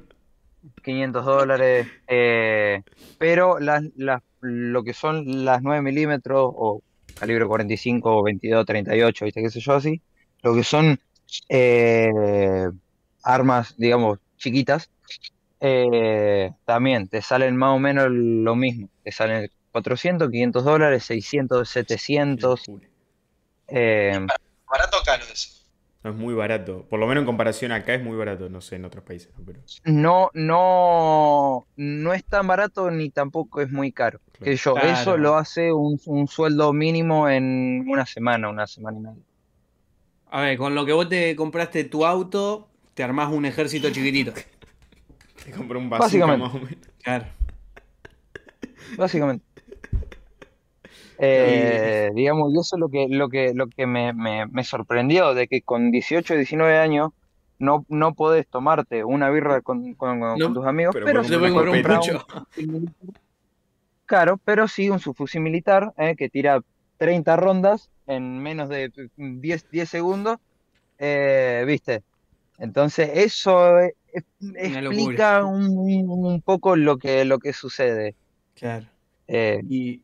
500 0.84 1.24
dólares, 1.26 1.88
eh, 2.08 2.82
pero 3.18 3.60
las, 3.60 3.84
las, 3.96 4.22
lo 4.42 4.84
que 4.84 4.94
son 4.94 5.46
las 5.46 5.62
9 5.62 5.82
milímetros 5.84 6.52
o 6.56 6.82
calibre 7.16 7.46
45 7.48 8.18
o 8.18 8.24
22, 8.24 8.66
38, 8.66 9.26
¿viste? 9.26 9.42
qué 9.44 9.50
sé 9.52 9.60
yo 9.62 9.74
así, 9.76 10.02
lo 10.44 10.56
que 10.56 10.64
son 10.64 10.98
eh, 11.50 12.10
armas, 13.24 13.76
digamos, 13.78 14.20
chiquitas, 14.38 14.90
eh, 15.60 16.52
también 16.66 17.08
te 17.10 17.22
salen 17.22 17.58
más 17.58 17.76
o 17.76 17.80
menos 17.80 18.08
lo 18.12 18.56
mismo, 18.56 18.90
te 19.04 19.12
salen 19.12 19.50
400, 19.80 20.30
500 20.30 20.64
dólares, 20.66 21.04
600, 21.06 21.70
700, 21.70 22.64
eh, 23.70 24.28
Barato 24.70 25.00
o 25.00 25.04
caro 25.04 25.24
eso. 25.32 25.50
No 26.04 26.12
es 26.12 26.16
muy 26.16 26.34
barato. 26.34 26.86
Por 26.90 27.00
lo 27.00 27.08
menos 27.08 27.22
en 27.22 27.26
comparación 27.26 27.72
acá 27.72 27.94
es 27.94 28.04
muy 28.04 28.16
barato. 28.16 28.50
No 28.50 28.62
sé, 28.62 28.76
en 28.76 28.86
otros 28.86 29.04
países, 29.04 29.32
¿no? 29.38 29.44
Pero 29.46 29.60
no, 29.86 30.30
no, 30.34 31.68
no 31.76 32.14
es 32.14 32.24
tan 32.24 32.48
barato 32.48 32.90
ni 32.92 33.10
tampoco 33.10 33.62
es 33.62 33.70
muy 33.70 33.92
caro. 33.92 34.20
Claro. 34.32 34.46
Que 34.46 34.56
yo, 34.56 34.78
eso 34.78 35.18
lo 35.18 35.36
hace 35.36 35.74
un, 35.74 36.00
un 36.06 36.28
sueldo 36.28 36.72
mínimo 36.72 37.30
en 37.30 37.86
una 37.88 38.06
semana, 38.06 38.50
una 38.50 38.68
semana 38.68 38.98
y 38.98 39.02
media. 39.02 39.24
A 40.32 40.42
ver, 40.42 40.58
con 40.58 40.76
lo 40.76 40.86
que 40.86 40.94
vos 40.94 41.10
te 41.10 41.36
compraste 41.36 41.84
tu 41.86 42.06
auto, 42.06 42.70
te 42.94 43.04
armás 43.04 43.32
un 43.32 43.46
ejército 43.46 43.90
chiquitito. 43.90 44.34
te 45.44 45.52
compré 45.52 45.78
un 45.78 45.90
bazooka 45.90 46.06
Básicamente. 46.06 46.46
más 46.46 46.56
o 46.56 46.60
menos. 46.60 46.88
Claro. 47.04 47.26
Básicamente. 48.98 49.46
Eh, 51.22 52.12
digamos, 52.16 52.54
y 52.54 52.60
eso 52.60 52.76
es 52.76 52.80
lo 52.80 52.90
que, 52.90 53.08
lo 53.10 53.30
que, 53.30 53.54
lo 53.54 53.68
que 53.68 53.86
me, 53.86 54.14
me, 54.14 54.46
me 54.48 54.64
sorprendió, 54.64 55.34
de 55.34 55.48
que 55.48 55.62
con 55.62 55.92
18, 55.92 56.36
19 56.36 56.78
años 56.78 57.10
no, 57.60 57.86
no 57.90 58.14
podés 58.14 58.48
tomarte 58.50 59.04
una 59.04 59.30
birra 59.30 59.62
con, 59.62 59.96
con- 59.96 60.20
con 60.22 60.40
No, 60.40 60.54
tus 60.54 60.66
amigos, 60.66 60.96
pero 60.96 61.06
pero 61.08 61.22
puede 61.24 61.54
podés 61.54 61.70
comprar 61.72 62.00
un. 62.00 62.94
Claro, 64.06 64.40
pero 64.44 64.68
sí 64.68 64.90
un 64.90 65.00
subfusil 65.00 65.42
militar 65.42 65.94
eh, 65.98 66.16
que 66.18 66.30
tira 66.30 66.62
30 66.98 67.36
rondas 67.36 67.92
en 68.08 68.40
menos 68.40 68.68
de 68.70 68.92
10, 69.16 69.70
10 69.70 69.90
segundos, 69.90 70.38
eh, 71.00 71.64
¿viste? 71.68 72.04
Entonces 72.58 73.12
eso 73.14 73.80
eh, 73.80 73.96
explica 74.56 75.46
un, 75.46 75.66
un- 75.78 76.26
un 76.26 76.42
poco 76.42 76.76
lo 76.76 76.98
que, 76.98 77.26
lo 77.26 77.40
que 77.40 77.54
sucede. 77.54 78.16
Claro. 78.56 78.88
Eh, 79.28 79.62
Y, 79.70 80.04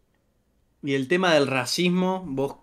y 0.85 0.95
el 0.95 1.07
tema 1.07 1.33
del 1.33 1.47
racismo, 1.47 2.23
vos 2.27 2.57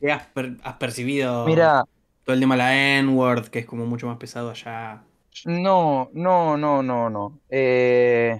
qué 0.00 0.12
has, 0.12 0.26
per- 0.28 0.56
has 0.62 0.76
percibido 0.76 1.46
mira, 1.46 1.84
todo 2.24 2.34
el 2.34 2.40
tema 2.40 2.54
de 2.56 2.58
la 2.58 2.98
N-word, 2.98 3.48
que 3.48 3.60
es 3.60 3.66
como 3.66 3.86
mucho 3.86 4.06
más 4.06 4.18
pesado 4.18 4.50
allá. 4.50 5.04
No, 5.44 6.10
no, 6.12 6.56
no, 6.56 6.82
no, 6.82 7.08
no. 7.10 7.40
Eh, 7.48 8.38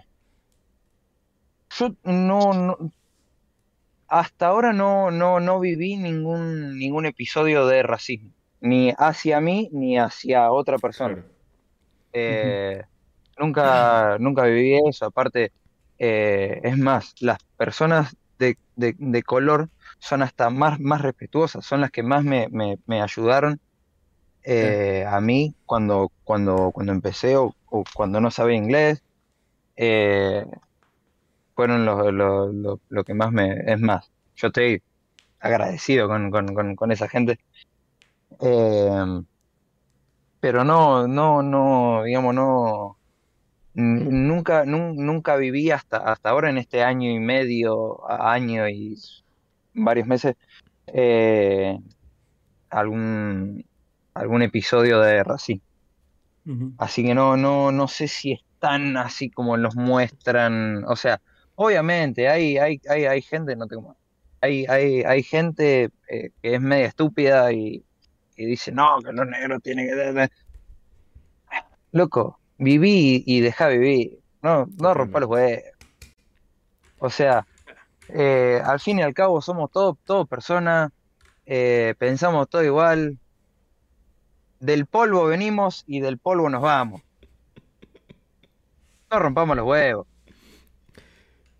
yo 1.78 1.96
no, 2.04 2.52
no, 2.52 2.76
hasta 4.08 4.48
ahora 4.48 4.72
no, 4.72 5.10
no, 5.10 5.40
no 5.40 5.60
viví 5.60 5.96
ningún, 5.96 6.78
ningún 6.78 7.06
episodio 7.06 7.66
de 7.66 7.82
racismo, 7.82 8.32
ni 8.60 8.92
hacia 8.96 9.40
mí 9.40 9.68
ni 9.72 9.98
hacia 9.98 10.50
otra 10.52 10.78
persona. 10.78 11.16
Claro. 11.16 11.28
Eh, 12.12 12.82
nunca, 13.38 14.18
nunca 14.18 14.44
viví 14.44 14.80
eso. 14.88 15.06
Aparte, 15.06 15.52
eh, 15.98 16.60
es 16.62 16.78
más, 16.78 17.14
las 17.20 17.38
personas 17.56 18.16
de, 18.76 18.94
color 19.24 19.70
son 20.00 20.22
hasta 20.22 20.50
más, 20.50 20.80
más 20.80 21.02
respetuosas, 21.02 21.64
son 21.66 21.80
las 21.82 21.90
que 21.90 22.02
más 22.04 22.24
me, 22.24 22.48
me- 22.50 22.78
me 22.86 23.02
ayudaron 23.02 23.60
eh, 24.44 25.04
a 25.08 25.20
mí 25.20 25.56
cuando, 25.66 26.12
cuando, 26.24 26.72
cuando 26.72 26.92
empecé 26.92 27.36
o, 27.36 27.56
o 27.66 27.86
cuando 27.92 28.20
no 28.20 28.30
sabía 28.30 28.56
inglés. 28.56 29.02
eh, 29.76 30.44
fueron 31.54 31.84
lo, 31.84 32.10
lo- 32.12 32.52
lo- 32.52 32.80
lo 32.88 33.04
que 33.04 33.14
más 33.14 33.32
me... 33.32 33.54
Es 33.72 33.80
más, 33.80 34.12
yo 34.36 34.48
estoy 34.48 34.82
agradecido 35.40 36.08
con, 36.08 36.30
con- 36.30 36.54
con- 36.54 36.76
con 36.76 36.92
esa 36.92 37.08
gente. 37.08 37.38
Eh, 38.40 39.22
pero 40.40 40.64
no, 40.64 41.06
no, 41.08 41.42
no, 41.42 42.02
digamos, 42.04 42.34
no, 42.34 42.95
nunca, 43.76 44.64
nun- 44.64 44.96
nunca 44.96 45.36
viví 45.36 45.70
hasta, 45.70 45.98
hasta 45.98 46.30
ahora 46.30 46.50
en 46.50 46.58
este 46.58 46.82
año 46.82 47.10
y 47.10 47.18
medio, 47.18 48.08
año 48.10 48.68
y 48.68 48.96
varios 49.74 50.06
meses, 50.06 50.34
eh, 50.86 51.78
algún, 52.70 53.64
algún 54.14 54.42
episodio 54.42 55.00
de 55.00 55.22
racismo. 55.22 55.62
Así 56.78 57.04
que 57.04 57.14
no, 57.14 57.36
no, 57.36 57.72
no 57.72 57.88
sé 57.88 58.06
si 58.06 58.32
es 58.32 58.40
tan 58.60 58.96
así 58.96 59.30
como 59.30 59.56
los 59.56 59.74
muestran. 59.74 60.84
O 60.84 60.94
sea, 60.94 61.20
obviamente 61.56 62.28
hay, 62.28 62.56
hay, 62.56 62.80
hay, 62.88 63.04
hay 63.04 63.22
gente, 63.22 63.56
no 63.56 63.66
tengo. 63.66 63.96
Hay, 64.40 64.64
hay, 64.66 65.02
hay 65.02 65.22
gente 65.22 65.90
eh, 66.08 66.30
que 66.40 66.54
es 66.54 66.60
media 66.60 66.86
estúpida 66.86 67.52
y, 67.52 67.84
y 68.36 68.46
dice, 68.46 68.70
no, 68.70 69.00
que 69.04 69.12
los 69.12 69.26
negros 69.26 69.60
tienen 69.62 69.88
que. 69.88 70.28
Loco, 71.90 72.38
viví 72.58 73.22
y 73.26 73.40
deja 73.40 73.68
vivir. 73.68 74.18
No, 74.42 74.66
no 74.78 74.94
rompa 74.94 75.20
los 75.20 75.28
huevos. 75.30 75.62
O 76.98 77.10
sea, 77.10 77.46
eh, 78.08 78.60
al 78.64 78.80
fin 78.80 78.98
y 78.98 79.02
al 79.02 79.14
cabo 79.14 79.40
somos 79.42 79.70
todos 79.70 79.96
todos 80.04 80.28
personas, 80.28 80.92
eh, 81.44 81.94
pensamos 81.98 82.48
todo 82.48 82.64
igual. 82.64 83.18
Del 84.60 84.86
polvo 84.86 85.26
venimos 85.26 85.84
y 85.86 86.00
del 86.00 86.18
polvo 86.18 86.48
nos 86.48 86.62
vamos. 86.62 87.02
No 89.10 89.18
rompamos 89.18 89.56
los 89.56 89.66
huevos. 89.66 90.06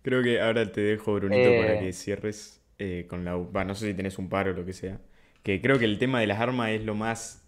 Creo 0.01 0.23
que 0.23 0.41
ahora 0.41 0.71
te 0.71 0.81
dejo, 0.81 1.13
Brunito, 1.15 1.49
para 1.61 1.75
Eh. 1.75 1.79
que 1.79 1.93
cierres 1.93 2.61
eh, 2.79 3.07
con 3.09 3.25
la... 3.25 3.31
No 3.65 3.75
sé 3.75 3.87
si 3.87 3.93
tenés 3.93 4.17
un 4.17 4.29
paro 4.29 4.51
o 4.51 4.53
lo 4.53 4.65
que 4.65 4.73
sea. 4.73 5.01
Que 5.43 5.61
creo 5.61 5.79
que 5.79 5.85
el 5.85 5.99
tema 5.99 6.19
de 6.19 6.27
las 6.27 6.39
armas 6.39 6.69
es 6.69 6.83
lo 6.83 6.95
más 6.95 7.46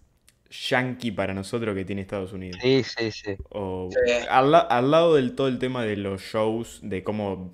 yankee 0.50 1.12
para 1.12 1.34
nosotros 1.34 1.76
que 1.76 1.86
tiene 1.86 2.02
Estados 2.02 2.34
Unidos. 2.34 2.60
Sí, 2.62 2.84
sí, 2.84 3.12
sí. 3.12 3.38
O 3.50 3.90
Sí. 3.92 4.12
al, 4.30 4.52
la- 4.52 4.60
al 4.60 4.92
lado 4.92 5.16
del 5.16 5.36
todo 5.36 5.48
el 5.48 5.60
tema 5.60 5.84
de 5.84 5.96
los 5.98 6.22
shows, 6.22 6.80
de 6.84 7.04
cómo 7.04 7.54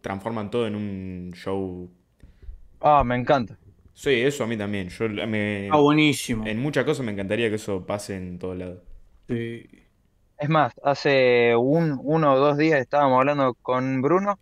transforman 0.00 0.50
todo 0.50 0.66
en 0.66 0.74
un 0.76 1.32
show. 1.34 1.90
Ah, 2.80 3.02
me 3.04 3.16
encanta. 3.16 3.58
Sí, 3.94 4.10
eso 4.10 4.44
a 4.44 4.46
mí 4.46 4.56
también. 4.56 4.88
Yo 4.90 5.08
me, 5.08 5.68
Ah, 5.72 5.78
buenísimo. 5.78 6.46
en 6.46 6.60
muchas 6.60 6.84
cosas 6.84 7.04
me 7.04 7.12
encantaría 7.12 7.48
que 7.48 7.56
eso 7.56 7.84
pase 7.86 8.16
en 8.16 8.38
todos 8.38 8.56
lados. 8.56 8.78
Sí. 9.28 9.66
Es 10.38 10.48
más, 10.50 10.72
hace 10.84 11.56
un, 11.56 11.98
uno 12.02 12.34
o 12.34 12.38
dos 12.38 12.58
días 12.58 12.80
estábamos 12.80 13.18
hablando 13.18 13.54
con 13.62 14.02
Bruno 14.02 14.38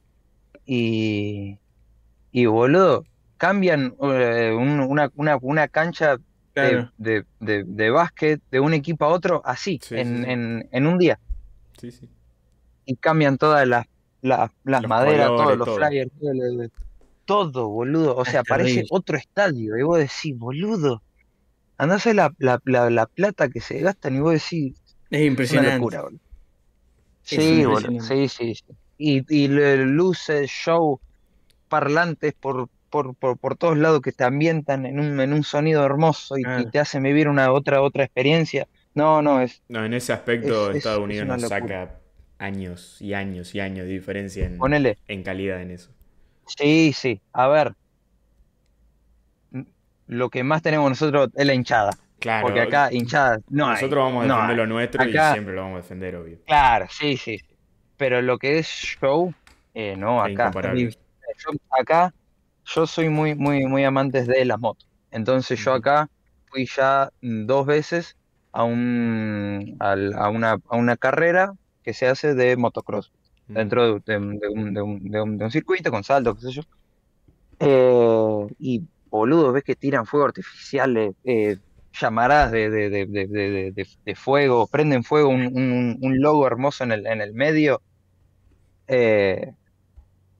y, 0.66 1.58
y 2.32 2.46
boludo, 2.46 3.04
cambian 3.38 3.94
eh, 4.02 4.52
un- 4.58 4.80
una, 4.80 5.10
una, 5.16 5.38
una 5.42 5.68
cancha 5.68 6.18
Claro. 6.54 6.92
de, 6.96 7.24
de, 7.40 7.64
de 7.64 7.90
básquet 7.90 8.40
de 8.50 8.60
un 8.60 8.74
equipo 8.74 9.04
a 9.04 9.08
otro 9.08 9.42
así, 9.44 9.80
Sí, 9.80 9.94
en, 9.96 10.24
sí. 10.24 10.30
En, 10.30 10.68
en 10.72 10.86
un 10.86 10.98
día. 10.98 11.18
Sí, 11.78 11.90
sí. 11.90 12.08
Y 12.86 12.96
cambian 12.96 13.38
todas 13.38 13.66
las, 13.66 13.86
las, 14.22 14.50
las 14.64 14.82
Los 14.82 14.88
maderas, 14.88 15.34
todos 15.36 15.56
los 15.56 15.66
todo. 15.66 15.76
flyers, 15.76 16.10
todo, 17.24 17.68
boludo. 17.68 18.16
O 18.16 18.24
Es 18.24 18.28
sea, 18.30 18.42
parece 18.44 18.84
terrible. 18.84 18.88
otro 18.90 19.16
estadio. 19.16 19.76
Y 19.78 19.82
vos 19.82 19.98
decís, 19.98 20.36
boludo, 20.36 21.02
andás 21.78 22.06
a 22.06 22.14
la, 22.14 22.34
la, 22.38 22.60
la, 22.64 22.90
la 22.90 23.06
plata 23.06 23.48
que 23.48 23.60
se 23.60 23.80
gastan 23.80 24.16
y 24.16 24.20
vos 24.20 24.34
decís, 24.34 24.74
Es 25.10 25.18
una 25.18 25.20
impresionante. 25.26 25.76
locura, 25.76 26.02
boludo. 26.02 26.20
Es 27.30 27.44
Sí, 27.44 27.64
boludo, 27.64 28.00
sí, 28.00 28.28
sí, 28.28 28.54
sí. 28.54 28.64
Y, 28.98 29.24
y 29.44 29.48
luces, 29.48 30.50
show, 30.50 31.00
parlantes 31.68 32.34
por, 32.34 32.68
por, 32.94 33.16
por, 33.16 33.36
por 33.38 33.56
todos 33.56 33.76
lados 33.76 34.00
que 34.02 34.12
te 34.12 34.22
ambientan 34.22 34.86
en 34.86 35.00
un, 35.00 35.18
en 35.18 35.32
un 35.32 35.42
sonido 35.42 35.84
hermoso 35.84 36.36
y, 36.38 36.44
te 36.70 36.78
hacen 36.78 37.02
vivir 37.02 37.26
una 37.26 37.50
otra, 37.50 37.82
otra 37.82 38.04
experiencia. 38.04 38.68
No, 38.94 39.20
no, 39.20 39.40
es, 39.40 39.60
No, 39.68 39.84
en 39.84 39.94
ese 39.94 40.12
aspecto 40.12 40.70
Es- 40.70 40.76
es- 40.76 40.76
Estados 40.76 41.00
es 41.00 41.04
Unidos 41.04 41.26
nos 41.26 41.42
locura. 41.42 41.86
saca 41.86 42.00
años 42.38 43.02
y 43.02 43.12
años 43.14 43.52
y 43.52 43.58
años 43.58 43.86
de 43.86 43.92
diferencia 43.94 44.46
en, 44.46 44.58
ponele. 44.58 44.96
en 45.08 45.24
calidad 45.24 45.60
en 45.60 45.72
eso. 45.72 45.90
Sí, 46.46 46.92
sí, 46.92 47.20
a 47.32 47.48
ver. 47.48 47.72
m- 49.52 49.66
Lo 50.06 50.30
que 50.30 50.44
más 50.44 50.62
tenemos 50.62 50.88
nosotros 50.88 51.30
es 51.34 51.46
la 51.46 51.54
hinchada. 51.54 51.90
Claro, 52.20 52.46
Porque 52.46 52.60
acá 52.60 52.92
hinchada 52.92 53.38
no 53.48 53.66
hay. 53.66 53.74
nosotros 53.74 54.04
vamos 54.04 54.24
a 54.24 54.28
defender 54.28 54.56
lo 54.56 54.66
nuestro 54.68 55.04
y 55.04 55.10
siempre 55.18 55.52
lo 55.52 55.62
vamos 55.62 55.78
a 55.80 55.82
defender, 55.82 56.14
obvio. 56.14 56.38
Claro, 56.46 56.86
sí, 56.88 57.16
sí. 57.16 57.40
Pero 57.96 58.22
lo 58.22 58.38
que 58.38 58.58
es 58.58 58.68
show, 58.68 59.34
eh, 59.74 59.96
no, 59.96 60.22
acá. 60.22 60.52
Yo, 61.36 61.50
acá, 61.70 62.12
yo 62.64 62.86
soy 62.86 63.08
muy, 63.08 63.34
muy, 63.34 63.66
muy 63.66 63.84
amante 63.84 64.24
de 64.24 64.44
las 64.44 64.58
motos. 64.60 64.88
Entonces 65.10 65.62
yo 65.64 65.72
acá 65.74 66.08
fui 66.46 66.66
ya 66.66 67.10
mm, 67.20 67.46
dos 67.46 67.66
veces 67.66 68.16
a 68.52 68.64
un, 68.64 69.76
a 69.80 70.28
una, 70.30 70.52
a 70.68 70.76
una 70.76 70.96
carrera 70.96 71.52
que 71.82 71.92
se 71.94 72.06
hace 72.08 72.34
de 72.34 72.56
motocross. 72.56 73.12
Mm. 73.46 73.54
dentro 73.54 74.00
de, 74.00 74.00
de 74.06 74.16
un, 74.18 74.38
de 74.38 74.48
un- 74.82 75.04
de 75.10 75.20
un- 75.22 75.36
de 75.38 75.50
circuito 75.50 75.90
con 75.90 76.02
saltos, 76.04 76.36
qué 76.36 76.40
sé 76.46 76.52
yo. 76.52 76.62
Eh, 77.60 78.46
y 78.58 78.88
boludo, 79.10 79.52
ves 79.52 79.64
que 79.64 79.76
tiran 79.76 80.06
fuego 80.06 80.26
artificiales, 80.26 81.12
eh, 81.24 81.58
llamaradas 82.00 82.52
de, 82.52 82.70
de, 82.70 82.88
de, 82.90 83.06
de, 83.06 83.26
de- 83.28 83.72
de- 83.72 83.86
de 84.04 84.14
fuego, 84.16 84.66
prenden 84.66 85.04
fuego, 85.04 85.28
un, 85.28 85.46
un- 85.56 85.98
un 86.00 86.20
logo 86.20 86.46
hermoso 86.46 86.84
en 86.84 86.92
el, 86.92 87.06
en 87.06 87.20
el 87.20 87.32
medio. 87.34 87.82
Eh, 88.86 89.52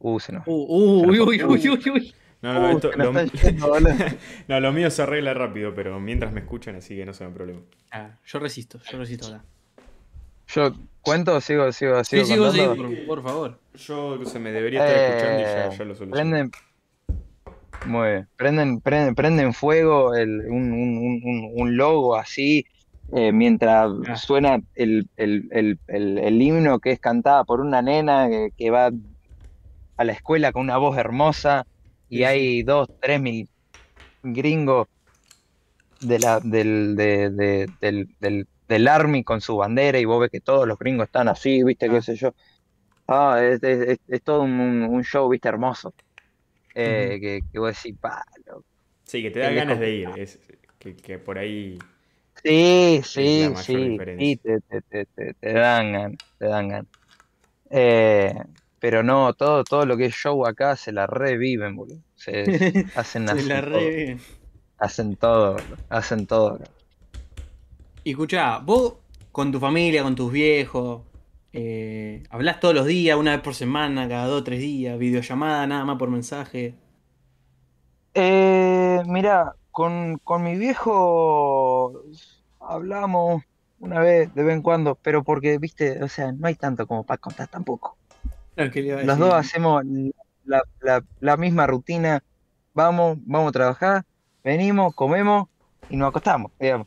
uh, 0.07 0.21
se 0.21 0.33
nos, 0.33 0.43
Uh, 0.47 0.53
uh, 0.53 1.07
uy, 1.09 1.21
uy, 1.21 1.43
uy, 1.45 1.69
uy, 1.69 1.91
uy. 1.91 2.15
No, 2.43 2.53
no, 2.53 2.61
uh, 2.67 2.71
esto- 2.77 2.93
lo, 2.93 3.13
boludo. 3.13 3.25
no, 4.49 4.61
lo 4.61 4.73
mío 4.73 4.91
se 4.91 5.03
arregla 5.03 5.33
rápido, 5.33 5.75
pero 5.75 5.99
mientras 5.99 6.33
me 6.33 6.41
escuchan, 6.41 6.77
así 6.77 6.95
que 6.95 7.07
no 7.07 7.15
se 7.15 7.25
me 7.27 7.31
problema. 7.33 7.61
Ah, 7.91 8.19
yo 8.27 8.39
resisto, 8.39 8.79
yo 8.91 8.99
resisto 8.99 9.29
acá. 9.29 9.45
Yo 10.49 10.75
cuento, 11.01 11.41
sigo, 11.41 11.73
sigo, 11.73 12.05
Sí, 12.05 12.23
sigo 12.25 12.51
sí, 12.51 12.59
sí, 12.59 12.67
contando. 12.67 12.97
por, 12.99 13.07
por 13.07 13.23
favor. 13.23 13.61
Yo 13.75 14.23
se 14.27 14.39
me 14.39 14.53
debería 14.53 14.87
estar 14.87 15.05
escuchando 15.11 15.41
y 15.41 15.43
ya, 15.45 15.67
Eh, 15.67 15.71
ya 15.79 15.85
lo 15.85 15.95
soluciono. 15.95 16.11
Prenden, 16.13 16.51
muy 17.87 18.09
bien, 18.11 18.29
prenden, 18.37 18.81
prenden, 18.83 19.15
prenden 19.15 19.53
fuego 19.55 20.15
el- 20.15 20.41
un, 20.51 20.71
un- 20.73 21.51
un- 21.55 21.77
logo 21.79 22.15
así, 22.15 22.67
eh, 23.15 23.33
mientras 23.33 23.91
Ah. 24.07 24.17
suena 24.17 24.59
el, 24.75 25.09
el- 25.17 25.49
el- 25.51 25.79
el- 25.89 26.19
el 26.19 26.43
himno 26.43 26.79
que 26.79 26.93
es 26.93 27.01
cantada 27.01 27.45
por 27.45 27.61
una 27.61 27.81
nena 27.81 28.29
que, 28.29 28.51
que 28.57 28.71
va 28.71 28.91
a 29.97 30.05
la 30.05 30.13
escuela 30.13 30.53
con 30.53 30.63
una 30.63 30.79
voz 30.79 30.97
hermosa 30.99 31.65
y 32.09 32.25
Sí, 32.25 32.25
hay 32.25 32.63
dos, 32.63 32.89
tres 33.01 33.21
mil 33.21 33.49
gringos 34.23 34.89
de 36.01 36.19
la, 36.19 36.41
del, 36.41 36.97
de- 36.97 37.31
de- 37.31 37.69
del, 37.81 38.09
del, 38.19 38.49
del 38.69 38.89
Army 38.89 39.25
con 39.25 39.41
su 39.41 39.57
bandera 39.57 39.99
y 39.99 40.05
vos 40.05 40.21
ves 40.21 40.31
que 40.31 40.41
todos 40.41 40.67
los 40.69 40.79
gringos 40.79 41.07
están 41.07 41.29
así, 41.29 41.63
viste, 41.65 41.89
Ah. 41.89 41.91
qué 41.91 42.03
sé 42.03 42.17
yo. 42.17 42.33
Ah, 43.09 43.41
es, 43.43 43.63
es- 43.63 43.99
es- 44.09 44.23
todo 44.25 44.43
un, 44.43 44.53
un 44.85 45.05
show, 45.05 45.29
viste, 45.31 45.49
hermoso. 45.49 45.95
Eh, 46.75 47.19
que, 47.23 47.43
que 47.53 47.61
vos 47.61 47.75
decís, 47.83 47.99
pa, 48.01 48.25
loco. 48.47 48.65
Sí, 49.05 49.23
que 49.23 49.31
te 49.31 49.39
da 49.41 49.51
ganas 49.53 49.81
de 49.81 49.91
ir. 49.91 50.09
Es, 50.19 50.39
que, 50.79 50.97
que 50.97 51.19
por 51.19 51.39
ahí. 51.39 51.79
Sí, 52.43 53.01
sí, 53.05 53.55
sí, 53.57 54.03
sí, 54.19 54.37
te, 54.37 54.61
te, 54.63 54.83
te, 54.83 55.07
te, 55.07 55.35
te 55.35 55.53
dan 55.53 55.93
ganas, 55.93 56.19
te 56.39 56.47
dan 56.47 56.69
ganas. 56.69 56.89
Eh, 57.71 58.35
pero 58.85 59.03
no, 59.03 59.33
todo, 59.33 59.65
todo 59.65 59.87
lo 59.87 59.97
que 59.97 60.05
es 60.05 60.15
show 60.15 60.45
acá 60.45 60.77
se 60.77 60.93
la 60.93 61.07
reviven, 61.07 61.75
boludo. 61.75 62.03
Se, 62.17 62.43
hacen, 62.95 63.27
Se 63.27 63.33
hacen 63.33 63.49
la 63.49 63.63
todo, 63.63 63.81
re... 63.81 64.19
hacen 64.77 65.17
todo, 65.17 65.53
boludo, 65.55 65.77
hacen 65.89 66.27
todo 66.27 66.49
acá. 66.57 66.65
Y 68.05 68.11
escuchá, 68.11 68.59
vos 68.59 68.97
con 69.33 69.51
tu 69.51 69.59
familia, 69.59 70.03
con 70.03 70.15
tus 70.15 70.31
viejos, 70.31 71.01
eh, 71.55 72.25
hablás 72.29 72.61
todos 72.61 72.75
los 72.75 72.85
días, 72.85 73.17
una 73.17 73.31
vez 73.31 73.41
por 73.41 73.55
semana, 73.55 74.07
cada 74.07 74.27
dos 74.27 74.43
o 74.43 74.45
tres 74.45 74.61
días, 74.61 74.99
videollamada, 74.99 75.67
nada 75.67 75.87
más 75.87 75.97
por 75.97 76.11
mensaje. 76.11 76.75
Eh, 78.13 79.01
mira, 79.07 79.55
con, 79.71 80.19
con 80.19 80.43
mi 80.43 80.59
viejo 80.59 82.03
hablamos 82.61 83.43
una 83.79 84.01
vez, 84.01 84.35
de 84.35 84.43
vez 84.43 84.57
en 84.57 84.61
cuando, 84.61 84.95
pero 84.95 85.25
porque, 85.25 85.57
viste, 85.57 86.05
o 86.05 86.09
sea, 86.09 86.33
no 86.33 86.49
hay 86.49 86.55
tanto 86.55 86.87
como 86.87 87.05
para 87.05 87.17
contar 87.17 87.49
tampoco. 87.49 87.97
Los 89.07 89.19
dos 89.19 89.35
hacemos 89.35 89.83
la, 90.45 90.63
la- 90.81 91.05
la 91.21 91.37
misma 91.37 91.67
rutina, 91.67 92.23
vamos, 92.73 93.19
vamos 93.23 93.49
a 93.51 93.53
trabajar, 93.53 94.05
venimos, 94.43 94.95
comemos 94.95 95.49
y 95.89 95.97
nos 95.97 96.09
acostamos, 96.11 96.53
digamos. 96.59 96.87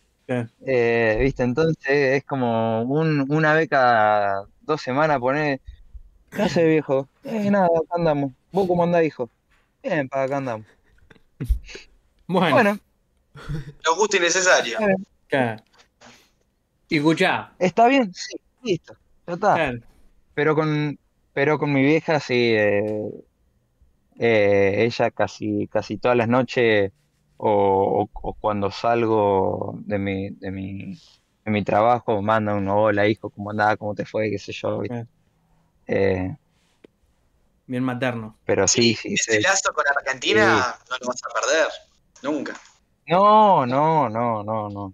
Eh, 0.66 1.18
¿viste? 1.22 1.44
Entonces 1.44 1.86
es 2.18 2.24
como 2.26 2.82
un, 2.84 3.26
una 3.32 3.54
vez 3.54 3.70
cada 3.70 4.46
dos 4.62 4.82
semanas 4.82 5.20
poner, 5.20 5.62
¿qué 6.32 6.42
hace 6.42 6.66
viejo? 6.66 7.08
Eh, 7.24 7.50
nada, 7.52 7.66
acá 7.68 7.96
andamos. 7.96 8.32
¿Vos 8.52 8.68
cómo 8.68 8.84
andás, 8.84 9.04
hijo? 9.04 9.30
Bien, 9.84 10.08
para 10.10 10.24
acá 10.24 10.38
andamos. 10.38 10.68
Bueno, 12.28 12.56
Bueno, 12.56 12.80
Lo 13.86 13.96
justo 13.96 14.18
y 14.18 14.20
necesario. 14.20 14.78
claro. 15.28 15.64
Y 16.90 16.98
escuchá, 16.98 17.54
¿está 17.60 17.88
bien? 17.88 18.14
Sí, 18.14 18.36
listo, 18.64 18.96
ya 19.28 19.34
está. 19.34 19.54
claro, 19.56 19.80
Pero 20.34 20.56
con, 20.56 20.98
pero 21.38 21.60
con 21.60 21.72
mi 21.72 21.84
vieja 21.84 22.20
sí, 22.20 22.34
eh, 22.56 23.12
eh, 24.20 24.86
ella 24.86 25.12
casi, 25.12 25.68
casi 25.68 25.98
todas 25.98 26.18
las 26.18 26.28
noches 26.28 26.92
o, 27.38 28.02
o- 28.04 28.10
o 28.14 28.34
cuando 28.36 28.72
salgo 28.72 29.76
de 29.86 30.00
mi, 30.00 30.30
de 30.32 30.52
mi, 30.52 30.94
de 31.46 31.52
mi 31.52 31.64
trabajo 31.64 32.22
manda 32.22 32.56
un 32.56 32.68
hola 32.70 33.08
hijo, 33.08 33.30
¿cómo 33.30 33.52
andás? 33.52 33.78
¿Cómo 33.78 33.94
te 33.96 34.06
fue? 34.06 34.30
qué 34.32 34.40
sé 34.40 34.52
yo. 34.54 34.82
Claro. 34.82 35.08
Eh, 35.88 36.36
bien 37.66 37.84
materno. 37.84 38.40
pero 38.46 38.68
sí, 38.68 38.96
sí, 38.96 39.16
Ese 39.16 39.38
sí. 39.38 39.42
lazo 39.42 39.74
con 39.74 39.86
Argentina 39.88 40.78
no 40.90 40.98
lo 41.00 41.08
vas 41.08 41.22
a 41.24 41.40
perder. 41.40 41.68
Nunca. 42.24 42.54
No, 43.08 43.66
no, 43.66 44.08
no, 44.10 44.44
no, 44.44 44.70
no. 44.70 44.94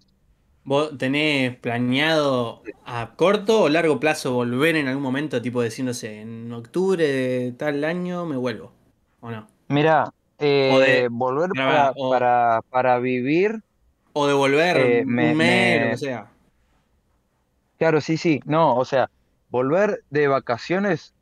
¿Vos 0.64 0.96
tenés 0.98 1.56
planeado 1.58 2.62
a 2.84 3.14
corto 3.16 3.62
o 3.64 3.68
largo 3.68 4.00
plazo 4.00 4.32
volver 4.34 4.76
en 4.76 4.88
algún 4.88 5.02
momento, 5.02 5.42
tipo 5.42 5.62
diciéndose, 5.62 6.20
en 6.22 6.52
octubre 6.52 7.06
de 7.06 7.52
tal 7.52 7.84
año 7.84 8.24
me 8.26 8.36
vuelvo? 8.36 8.72
¿O 9.20 9.30
no? 9.30 9.46
Mira, 9.68 10.10
eh, 10.38 10.70
O 10.74 10.78
de- 10.80 11.08
volver 11.10 11.50
para, 11.64 11.92
o- 11.94 12.10
para, 12.10 12.60
para 12.70 12.98
vivir, 12.98 13.60
O 14.14 14.26
de 14.28 14.34
volver 14.34 14.76
Eh, 14.76 15.04
un 15.06 15.06
me- 15.06 15.34
mes, 15.36 15.36
me- 15.36 15.80
lo 15.80 15.90
que 15.90 15.96
sea. 15.98 16.30
claro, 17.78 18.00
sí, 18.00 18.16
sí, 18.16 18.40
no, 18.44 18.76
o 18.76 18.84
sea, 18.84 19.10
volver 19.48 20.04
de 20.10 20.28
vacaciones, 20.28 21.14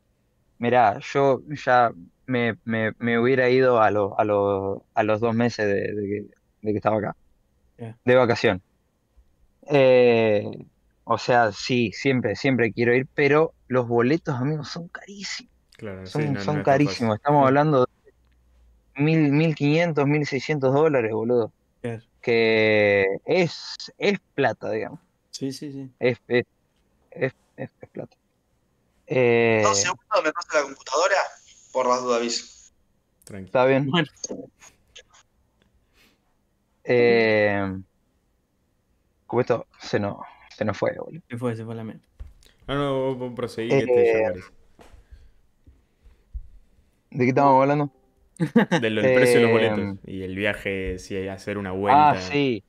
mira, 0.58 0.98
yo 1.00 1.40
ya 1.64 1.92
me, 2.26 2.56
me, 2.64 2.92
me 2.98 3.18
hubiera 3.20 3.50
ido 3.50 3.80
a, 3.82 3.90
los 3.90 4.12
a, 4.18 4.24
los 4.24 4.82
a 4.94 5.02
los 5.04 5.20
dos 5.20 5.34
meses 5.34 5.66
de, 5.66 5.74
de 5.94 6.08
que, 6.08 6.22
de 6.62 6.72
que 6.72 6.78
estaba 6.78 6.98
acá, 6.98 7.16
de 8.04 8.16
vacación. 8.16 8.62
Eh, 9.68 10.44
o 11.04 11.18
sea, 11.18 11.52
sí, 11.52 11.92
siempre, 11.92 12.36
siempre 12.36 12.72
quiero 12.72 12.94
ir, 12.94 13.06
pero 13.14 13.54
los 13.68 13.86
boletos, 13.88 14.34
amigos, 14.34 14.68
son 14.68 14.88
carísimos. 14.88 15.52
Claro, 15.76 16.06
sí, 16.06 16.12
Son, 16.12 16.24
no- 16.26 16.32
no 16.32 16.40
son 16.40 16.40
es 16.40 16.44
tan 16.44 16.64
fácil. 16.64 16.64
carísimos. 16.86 17.16
Estamos 17.16 17.46
hablando 17.46 17.80
de 17.80 19.02
mil, 19.02 19.32
mil 19.32 19.54
quinientos, 19.54 20.06
mil 20.06 20.26
seiscientos 20.26 20.72
dólares, 20.72 21.12
boludo. 21.12 21.52
Claro. 21.80 22.02
que 22.20 23.04
es, 23.24 23.74
es 23.98 24.18
plata, 24.34 24.70
digamos. 24.70 25.00
Sí, 25.32 25.50
sí, 25.50 25.72
sí. 25.72 25.90
Es, 25.98 26.18
es, 26.28 26.44
es, 27.10 27.32
es- 27.56 27.70
es 27.80 27.90
plata. 27.90 28.16
Eh, 29.06 29.62
Dos 29.64 29.76
segundos, 29.78 30.22
me 30.22 30.32
paso 30.32 30.48
la 30.54 30.62
computadora. 30.62 31.16
Por 31.72 31.88
las 31.88 32.00
dudas 32.02 32.18
aviso. 32.20 32.44
Tranqui. 33.24 33.46
está 33.46 33.64
bien. 33.64 33.86
Bueno, 33.90 34.06
Eh, 36.84 37.78
como 39.32 39.40
esto 39.40 39.66
se 39.78 39.98
nos, 39.98 40.18
se 40.54 40.62
nos 40.62 40.76
fue, 40.76 40.94
boludo. 40.94 41.22
se 41.26 41.38
fue, 41.38 41.56
se 41.56 41.64
fue 41.64 41.74
la 41.74 41.84
mente. 41.84 42.06
No, 42.68 43.16
no, 43.16 43.44
este 43.46 43.66
ya 43.66 43.76
Eh, 43.78 44.26
aparece. 44.26 44.48
¿De 47.12 47.24
qué 47.24 47.28
estamos 47.30 47.62
hablando? 47.62 47.90
Del, 48.82 48.96
del 48.96 49.14
precio 49.14 49.40
de 49.40 49.40
los 49.40 49.50
eh, 49.50 49.70
boletos. 49.70 49.98
Y 50.06 50.22
el 50.22 50.36
viaje, 50.36 50.98
si 50.98 51.16
hay 51.16 51.22
que 51.22 51.30
hacer 51.30 51.56
una 51.56 51.70
vuelta. 51.70 52.10
Ah, 52.10 52.20
sí. 52.20 52.62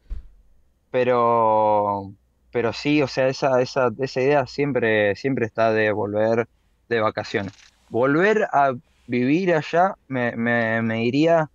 Pero, 0.90 2.14
pero 2.50 2.72
sí, 2.72 3.02
o 3.02 3.10
sea, 3.10 3.28
esa, 3.28 3.62
esa, 3.62 3.90
esa 4.00 4.22
idea 4.22 4.48
siempre, 4.48 5.18
siempre 5.18 5.46
está 5.46 5.74
de 5.74 5.92
volver 5.92 6.48
de 6.88 7.02
vacaciones. 7.02 7.52
Volver 7.90 8.48
a 8.54 8.74
vivir 9.08 9.54
allá 9.54 9.96
me, 10.08 10.34
me, 10.38 10.82
me 10.82 11.04
iría, 11.04 11.50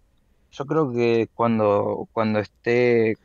yo 0.50 0.66
creo 0.66 0.92
que 0.92 1.30
cuando, 1.32 2.06
cuando 2.12 2.40
esté, 2.40 3.16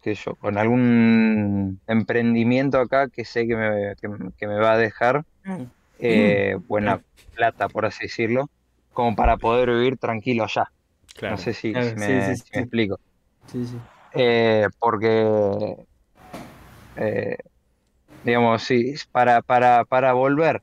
qué 0.00 0.14
sé 0.16 0.22
yo, 0.26 0.36
con 0.36 0.58
algún 0.58 1.80
emprendimiento 1.86 2.78
acá 2.78 3.08
que 3.08 3.24
sé 3.24 3.46
que 3.46 3.56
me, 3.56 3.94
que, 4.00 4.08
me- 4.08 4.32
que 4.36 4.46
me 4.46 4.58
va 4.58 4.72
a 4.72 4.78
dejar 4.78 5.22
eh, 5.98 6.56
buena 6.66 7.02
plata, 7.34 7.68
por 7.68 7.86
así 7.86 8.04
decirlo, 8.04 8.48
como 8.92 9.14
para 9.16 9.36
poder 9.36 9.70
vivir 9.70 9.98
tranquilo 9.98 10.44
allá. 10.44 10.64
Claro. 11.14 11.36
No 11.36 11.42
sé 11.42 11.54
si, 11.54 11.72
Claro, 11.72 11.88
si 11.88 11.90
sí, 11.92 12.00
me, 12.00 12.22
sí, 12.22 12.36
si 12.36 12.42
sí. 12.44 12.44
me 12.54 12.60
explico. 12.62 13.00
Sí, 13.46 13.66
sí. 13.66 13.76
Eh, 14.12 14.66
porque, 14.78 15.76
eh, 16.96 17.36
digamos, 18.24 18.62
sí, 18.62 18.90
es 18.90 19.06
para, 19.06 19.42
para, 19.42 19.84
para 19.84 20.12
volver 20.12 20.62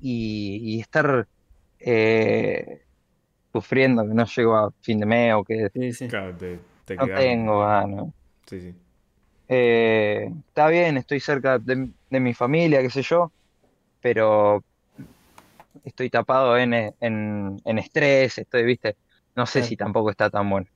y, 0.00 0.76
y 0.76 0.80
estar 0.80 1.26
eh, 1.80 2.82
sufriendo 3.52 4.02
que 4.06 4.14
no 4.14 4.26
llego 4.26 4.56
a 4.56 4.70
fin 4.82 5.00
de 5.00 5.06
mes 5.06 5.34
o 5.34 5.44
que 5.44 5.68
Sí, 5.74 5.92
sí. 5.92 6.08
Claro, 6.08 6.36
te, 6.36 6.58
te 6.84 6.96
no 6.96 7.06
tengo 7.08 7.60
ganas. 7.60 8.04
Sí, 8.46 8.60
sí. 8.60 8.74
Eh, 9.48 10.28
está 10.48 10.68
bien, 10.68 10.96
estoy 10.96 11.20
cerca 11.20 11.58
de, 11.58 11.90
de 12.10 12.20
mi 12.20 12.34
familia, 12.34 12.80
qué 12.82 12.90
sé 12.90 13.02
yo, 13.02 13.32
pero 14.00 14.64
estoy 15.84 16.10
tapado 16.10 16.56
en, 16.56 16.74
en, 16.74 17.60
en 17.64 17.78
estrés, 17.78 18.38
estoy, 18.38 18.64
viste, 18.64 18.96
no 19.36 19.46
sé 19.46 19.52
Claro. 19.60 19.66
si 19.68 19.76
tampoco 19.76 20.10
está 20.10 20.30
tan 20.30 20.48
bueno. 20.48 20.66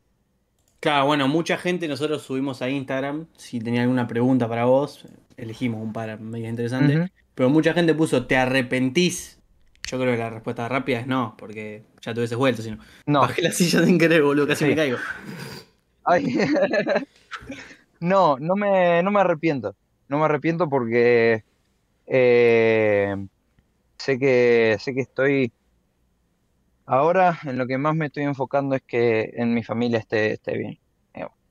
Claro, 0.80 1.06
bueno, 1.06 1.26
mucha 1.26 1.56
gente 1.58 1.88
nosotros 1.88 2.22
subimos 2.22 2.62
a 2.62 2.70
Instagram. 2.70 3.26
Si 3.36 3.58
tenía 3.60 3.82
alguna 3.82 4.06
pregunta 4.06 4.48
para 4.48 4.64
vos, 4.64 5.06
elegimos 5.36 5.82
un 5.82 5.92
par 5.92 6.20
medio 6.20 6.48
interesantes. 6.48 6.96
Ujú. 6.98 7.08
Pero 7.34 7.50
mucha 7.50 7.72
gente 7.72 7.94
puso, 7.94 8.26
¿te 8.26 8.36
arrepentís? 8.36 9.38
Yo 9.90 9.98
creo 9.98 10.12
que 10.12 10.18
la 10.18 10.30
respuesta 10.30 10.68
rápida 10.68 11.00
es 11.00 11.06
no, 11.06 11.34
porque 11.36 11.82
ya 12.00 12.14
te 12.14 12.20
hubieses 12.20 12.38
vuelto, 12.38 12.62
sino. 12.62 12.78
No, 13.06 13.20
Bajé 13.20 13.42
la 13.42 13.50
silla 13.52 13.84
sin 13.84 13.98
querer, 13.98 14.22
boludo, 14.22 14.46
casi 14.46 14.64
Sí. 14.64 14.70
me 14.70 14.76
caigo. 14.76 14.98
Ay. 16.04 16.24
No, 18.00 18.38
no 18.38 18.54
me, 18.54 19.02
no 19.02 19.10
me 19.10 19.20
arrepiento. 19.20 19.74
No 20.08 20.18
me 20.18 20.24
arrepiento 20.24 20.68
porque 20.68 21.44
eh, 22.06 23.16
sé 23.98 24.18
que, 24.18 24.76
sé 24.80 24.94
que 24.94 25.00
estoy. 25.02 25.52
Ahora 26.86 27.38
en 27.44 27.58
lo 27.58 27.66
que 27.66 27.76
más 27.76 27.94
me 27.94 28.06
estoy 28.06 28.24
enfocando 28.24 28.74
es 28.74 28.82
que 28.82 29.32
en 29.34 29.52
mi 29.52 29.62
familia 29.62 29.98
esté, 29.98 30.32
esté 30.32 30.56
bien. 30.56 30.78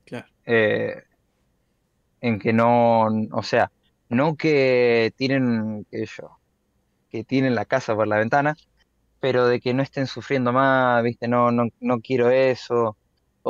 Claro. 0.04 0.26
Eh, 0.46 1.02
en 2.20 2.38
que 2.38 2.52
no, 2.52 3.06
o 3.32 3.42
sea, 3.42 3.70
no 4.08 4.36
que 4.36 5.12
tienen, 5.16 5.86
que 5.90 6.06
yo, 6.06 6.40
que 7.10 7.24
tienen 7.24 7.54
la 7.54 7.66
casa 7.66 7.94
por 7.94 8.08
la 8.08 8.18
ventana, 8.18 8.56
pero 9.20 9.46
de 9.46 9.60
que 9.60 9.74
no 9.74 9.82
estén 9.82 10.06
sufriendo 10.06 10.52
más, 10.52 11.02
¿viste? 11.04 11.28
No, 11.28 11.52
no, 11.52 11.68
no 11.80 12.00
quiero 12.00 12.30
eso 12.30 12.97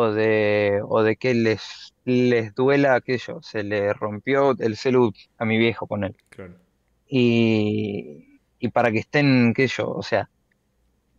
o 0.01 0.13
de, 0.13 0.81
o 0.89 1.03
de 1.03 1.17
que 1.17 1.35
les, 1.35 1.93
les 2.05 2.55
duela 2.55 2.95
aquello, 2.95 3.41
se 3.43 3.65
le 3.65 3.93
rompió 3.93 4.55
el 4.59 4.77
celu 4.77 5.13
a 5.39 5.45
mi 5.45 5.59
viejo 5.59 5.87
con 5.89 6.05
él. 6.05 6.15
Claro. 6.31 6.55
Y, 7.09 8.41
y 8.61 8.69
para 8.69 8.93
que 8.93 8.99
estén, 8.99 9.55
yo, 9.55 9.91
o 9.91 10.03
sea, 10.03 10.29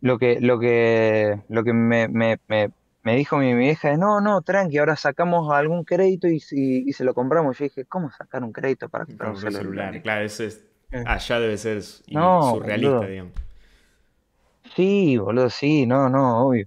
lo 0.00 0.18
que, 0.18 0.40
lo 0.40 0.58
que, 0.58 1.40
lo 1.48 1.62
que 1.62 1.72
me, 1.74 2.08
me, 2.08 2.38
me, 2.48 2.70
me 3.02 3.16
dijo 3.16 3.36
mi, 3.36 3.52
mi 3.54 3.60
vieja 3.60 3.92
es, 3.92 3.98
no, 3.98 4.20
no, 4.20 4.40
tranqui, 4.40 4.78
ahora 4.78 4.96
sacamos 4.96 5.52
algún 5.52 5.84
crédito 5.84 6.26
y, 6.28 6.42
y, 6.52 6.88
y 6.88 6.92
se 6.94 7.04
lo 7.04 7.12
compramos. 7.12 7.58
Yo 7.58 7.64
dije, 7.64 7.84
¿cómo 7.84 8.10
sacar 8.10 8.42
un 8.42 8.52
crédito 8.52 8.88
para 8.88 9.04
comprar 9.04 9.30
un 9.32 9.36
celular? 9.36 9.62
celular. 9.62 10.02
Claro, 10.02 10.24
eso 10.24 10.44
es. 10.44 10.64
Eh. 10.92 11.04
Allá 11.06 11.38
debe 11.38 11.58
ser 11.58 11.82
No, 12.08 12.50
surrealista, 12.54 12.94
boludo. 12.96 13.10
digamos. 13.10 13.32
Sí, 14.74 15.16
boludo, 15.18 15.50
sí, 15.50 15.84
no, 15.86 16.08
no, 16.08 16.46
obvio. 16.46 16.66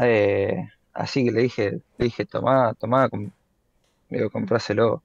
Eh, 0.00 0.68
así 0.92 1.24
que 1.24 1.32
le 1.32 1.42
dije, 1.42 1.70
le 1.98 2.04
dije, 2.06 2.26
tomá, 2.26 2.74
tomá, 2.74 3.08
com- 3.08 3.30
digo, 4.08 4.30
compráselo. 4.30 5.04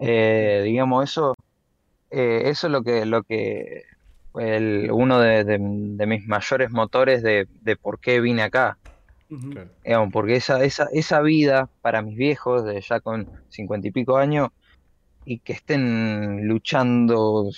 Eh, 0.00 0.62
digamos, 0.64 1.04
eso, 1.04 1.34
eh, 2.10 2.42
eso 2.46 2.66
es 2.68 2.72
lo 2.72 2.82
que, 2.84 3.06
lo 3.06 3.22
que 3.24 3.84
fue 4.32 4.56
el, 4.56 4.90
uno 4.92 5.20
de, 5.20 5.44
de- 5.44 5.58
de 5.60 6.06
mis 6.06 6.26
mayores 6.26 6.70
motores 6.70 7.22
de, 7.22 7.46
de 7.50 7.76
por 7.76 8.00
qué 8.00 8.20
vine 8.20 8.42
acá. 8.44 8.78
Digamos, 9.84 10.10
porque 10.12 10.36
esa, 10.36 10.62
esa, 10.64 10.86
esa 10.92 11.20
vida 11.22 11.68
para 11.80 12.02
mis 12.02 12.16
viejos, 12.16 12.64
de 12.64 12.80
ya 12.80 13.00
con 13.00 13.28
cincuenta 13.48 13.88
y 13.88 13.90
pico 13.92 14.16
años, 14.16 14.48
y 15.24 15.40
que 15.40 15.54
estén 15.54 16.46
luchando, 16.48 17.50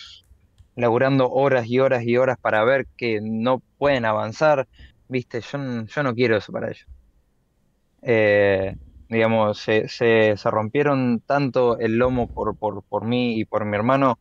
laburando 0.77 1.31
horas 1.31 1.67
y 1.69 1.81
horas 1.81 2.05
y 2.05 2.17
horas 2.19 2.39
para 2.41 2.65
ver 2.65 2.87
que 2.97 3.21
no 3.23 3.63
pueden 3.79 4.05
avanzar, 4.07 4.69
viste, 5.09 5.41
yo, 5.43 5.59
yo 5.87 6.03
no 6.05 6.15
quiero 6.15 6.37
eso 6.39 6.53
para 6.53 6.69
ellos. 6.71 6.87
Eh, 8.07 8.77
digamos, 9.09 9.59
se, 9.59 9.89
se, 9.89 10.37
se 10.37 10.51
rompieron 10.51 11.21
tanto 11.21 11.79
el 11.79 11.97
lomo 11.97 12.29
por, 12.29 12.57
por, 12.57 12.83
por 12.85 13.05
mí 13.07 13.39
y 13.39 13.47
por 13.47 13.65
mi 13.65 13.77
hermano, 13.77 14.19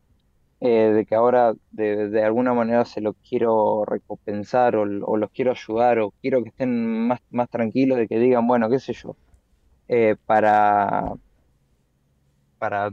eh, 0.60 0.90
de 0.94 1.04
que 1.04 1.14
ahora 1.14 1.52
de, 1.70 2.08
de 2.08 2.24
alguna 2.24 2.54
manera 2.54 2.86
se 2.86 3.02
lo 3.02 3.14
quiero 3.28 3.84
recompensar 3.84 4.76
o, 4.76 4.86
los 4.86 5.30
quiero 5.32 5.50
ayudar 5.50 5.98
o 5.98 6.14
quiero 6.22 6.42
que 6.42 6.48
estén 6.48 7.06
más, 7.08 7.20
más 7.30 7.50
tranquilos, 7.50 7.98
de 7.98 8.08
que 8.08 8.18
digan, 8.18 8.46
bueno, 8.46 8.70
qué 8.70 8.78
sé 8.78 8.94
yo, 8.94 9.16
eh, 9.88 10.16
para, 10.24 11.12
para 12.58 12.90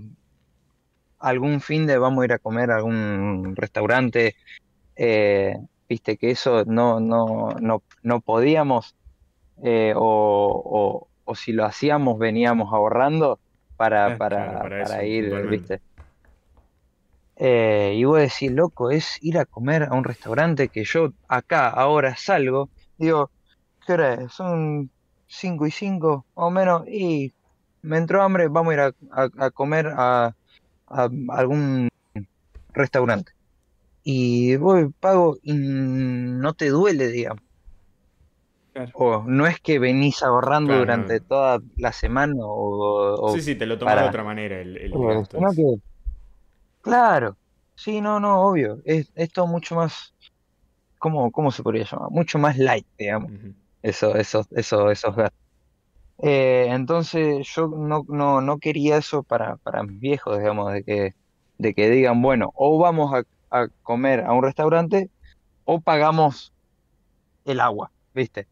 algún 1.19 1.61
fin 1.61 1.87
de 1.87 1.97
vamos 1.97 2.21
a 2.21 2.25
ir 2.25 2.33
a 2.33 2.39
comer 2.39 2.71
a 2.71 2.77
algún 2.77 3.55
restaurante, 3.55 4.35
viste 5.87 6.17
que 6.17 6.31
eso 6.31 6.65
no, 6.65 6.99
no, 6.99 7.51
no, 7.59 7.83
no 8.03 8.21
podíamos, 8.21 8.95
eh, 9.63 9.93
o, 9.95 10.01
o, 10.65 11.09
o 11.23 11.35
si 11.35 11.51
lo 11.53 11.65
hacíamos 11.65 12.17
veníamos 12.19 12.73
ahorrando 12.73 13.41
para, 13.75 14.11
Claro, 14.11 14.21
para, 14.21 14.35
claro, 14.35 14.57
para 14.59 14.81
para 14.81 15.03
eso, 15.03 15.05
ir, 15.05 15.47
viste. 15.47 15.81
Eh, 17.35 17.93
y 17.97 18.03
vos 18.03 18.19
decís, 18.19 18.51
loco, 18.51 18.91
es 18.91 19.17
ir 19.21 19.37
a 19.39 19.45
comer 19.45 19.83
a 19.83 19.93
un 19.95 20.03
restaurante 20.03 20.69
que 20.69 20.83
yo 20.85 21.09
acá 21.27 21.69
ahora 21.69 22.15
salgo, 22.15 22.69
digo, 22.97 23.31
¿qué 23.85 23.93
hora 23.93 24.15
es? 24.15 24.33
Son 24.33 24.91
5 25.27 25.67
y 25.67 25.71
5, 25.71 26.27
más 26.35 26.47
o 26.47 26.51
menos, 26.51 26.87
y 26.87 27.33
me 27.83 27.97
entró 27.97 28.21
hambre, 28.23 28.47
vamos 28.49 28.71
a 28.73 28.75
ir 28.75 28.79
a, 28.81 28.87
a- 29.11 29.45
a 29.47 29.51
comer 29.51 29.87
a, 29.95 30.27
a 30.87 31.09
algún 31.29 31.89
restaurante. 32.73 33.33
Y 34.03 34.57
voy, 34.57 34.91
pago 34.99 35.37
y 35.43 35.53
no 35.55 36.53
te 36.55 36.69
duele, 36.69 37.09
digamos. 37.09 37.43
Claro. 38.73 38.91
O 38.93 39.23
no 39.27 39.47
es 39.47 39.59
que 39.59 39.79
venís 39.79 40.23
ahorrando 40.23 40.67
Claro, 40.69 40.79
durante 40.81 41.19
toda 41.19 41.59
la 41.77 41.91
semana 41.91 42.35
o, 42.39 43.15
o 43.21 43.33
Sí, 43.33 43.41
sí, 43.41 43.55
te 43.55 43.65
lo 43.65 43.77
tomas 43.77 43.97
de 43.97 44.07
otra 44.07 44.23
manera 44.23 44.61
el, 44.61 44.77
el 44.77 44.91
sino 44.91 45.51
que, 45.53 45.81
claro, 46.81 47.37
sí, 47.75 48.01
no, 48.01 48.19
no, 48.19 48.41
obvio, 48.41 48.79
es, 48.85 49.11
es 49.15 49.31
todo 49.31 49.47
mucho 49.47 49.75
más, 49.75 50.13
¿cómo, 50.97 51.31
cómo 51.31 51.51
se 51.51 51.63
podría 51.63 51.85
llamar? 51.85 52.09
Mucho 52.11 52.39
más 52.39 52.57
light, 52.57 52.87
digamos, 52.97 53.31
eso, 53.81 54.15
esos, 54.15 54.47
eso, 54.51 54.89
esos 54.89 55.15
gastos. 55.15 55.39
Eh, 56.23 56.67
entonces 56.69 57.47
yo 57.55 57.67
no, 57.67 58.03
no, 58.07 58.41
no 58.41 58.59
quería 58.59 58.97
eso 58.97 59.23
para, 59.23 59.57
para 59.57 59.83
mis 59.83 59.99
viejos, 59.99 60.37
digamos, 60.37 60.71
de 60.71 60.83
que, 60.83 61.15
de 61.57 61.73
que 61.73 61.89
digan, 61.89 62.21
bueno, 62.21 62.51
o 62.55 62.77
vamos 62.77 63.11
a, 63.13 63.23
a 63.49 63.67
comer 63.81 64.21
a 64.21 64.33
un 64.33 64.43
restaurante 64.43 65.09
o 65.65 65.81
pagamos 65.81 66.53
el 67.45 67.59
agua, 67.59 67.91
¿viste? 68.13 68.47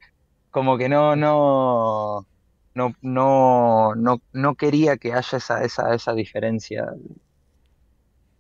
Como 0.52 0.78
que 0.78 0.89
no, 0.89 1.16
no, 1.16 2.28
no, 2.74 2.93
no, 3.02 3.95
no, 3.95 4.22
no 4.34 4.56
quería 4.56 4.97
que 4.97 5.14
haya 5.14 5.38
esa, 5.38 5.64
esa, 5.64 5.93
esa 5.93 6.14
diferencia. 6.14 6.88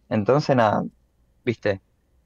Entonces, 0.09 0.55
nada, 0.55 0.83
¿viste? 1.45 1.81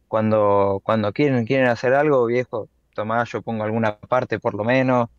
Cuando, 0.07 0.81
cuando 0.83 1.13
quieren, 1.13 1.45
quieren 1.45 1.67
hacer 1.69 1.93
algo, 1.95 2.25
viejo, 2.27 2.69
tomá, 2.95 3.23
yo 3.25 3.41
pongo 3.43 3.63
alguna 3.63 3.99
parte 3.99 4.39
por 4.39 4.55
lo 4.55 4.63
menos, 4.65 5.09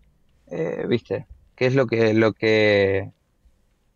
eh, 0.48 0.86
¿viste? 0.88 1.28
que 1.56 1.66
es 1.66 1.74
lo 1.76 1.86
que, 1.86 2.14
lo 2.14 2.32
que, 2.34 3.12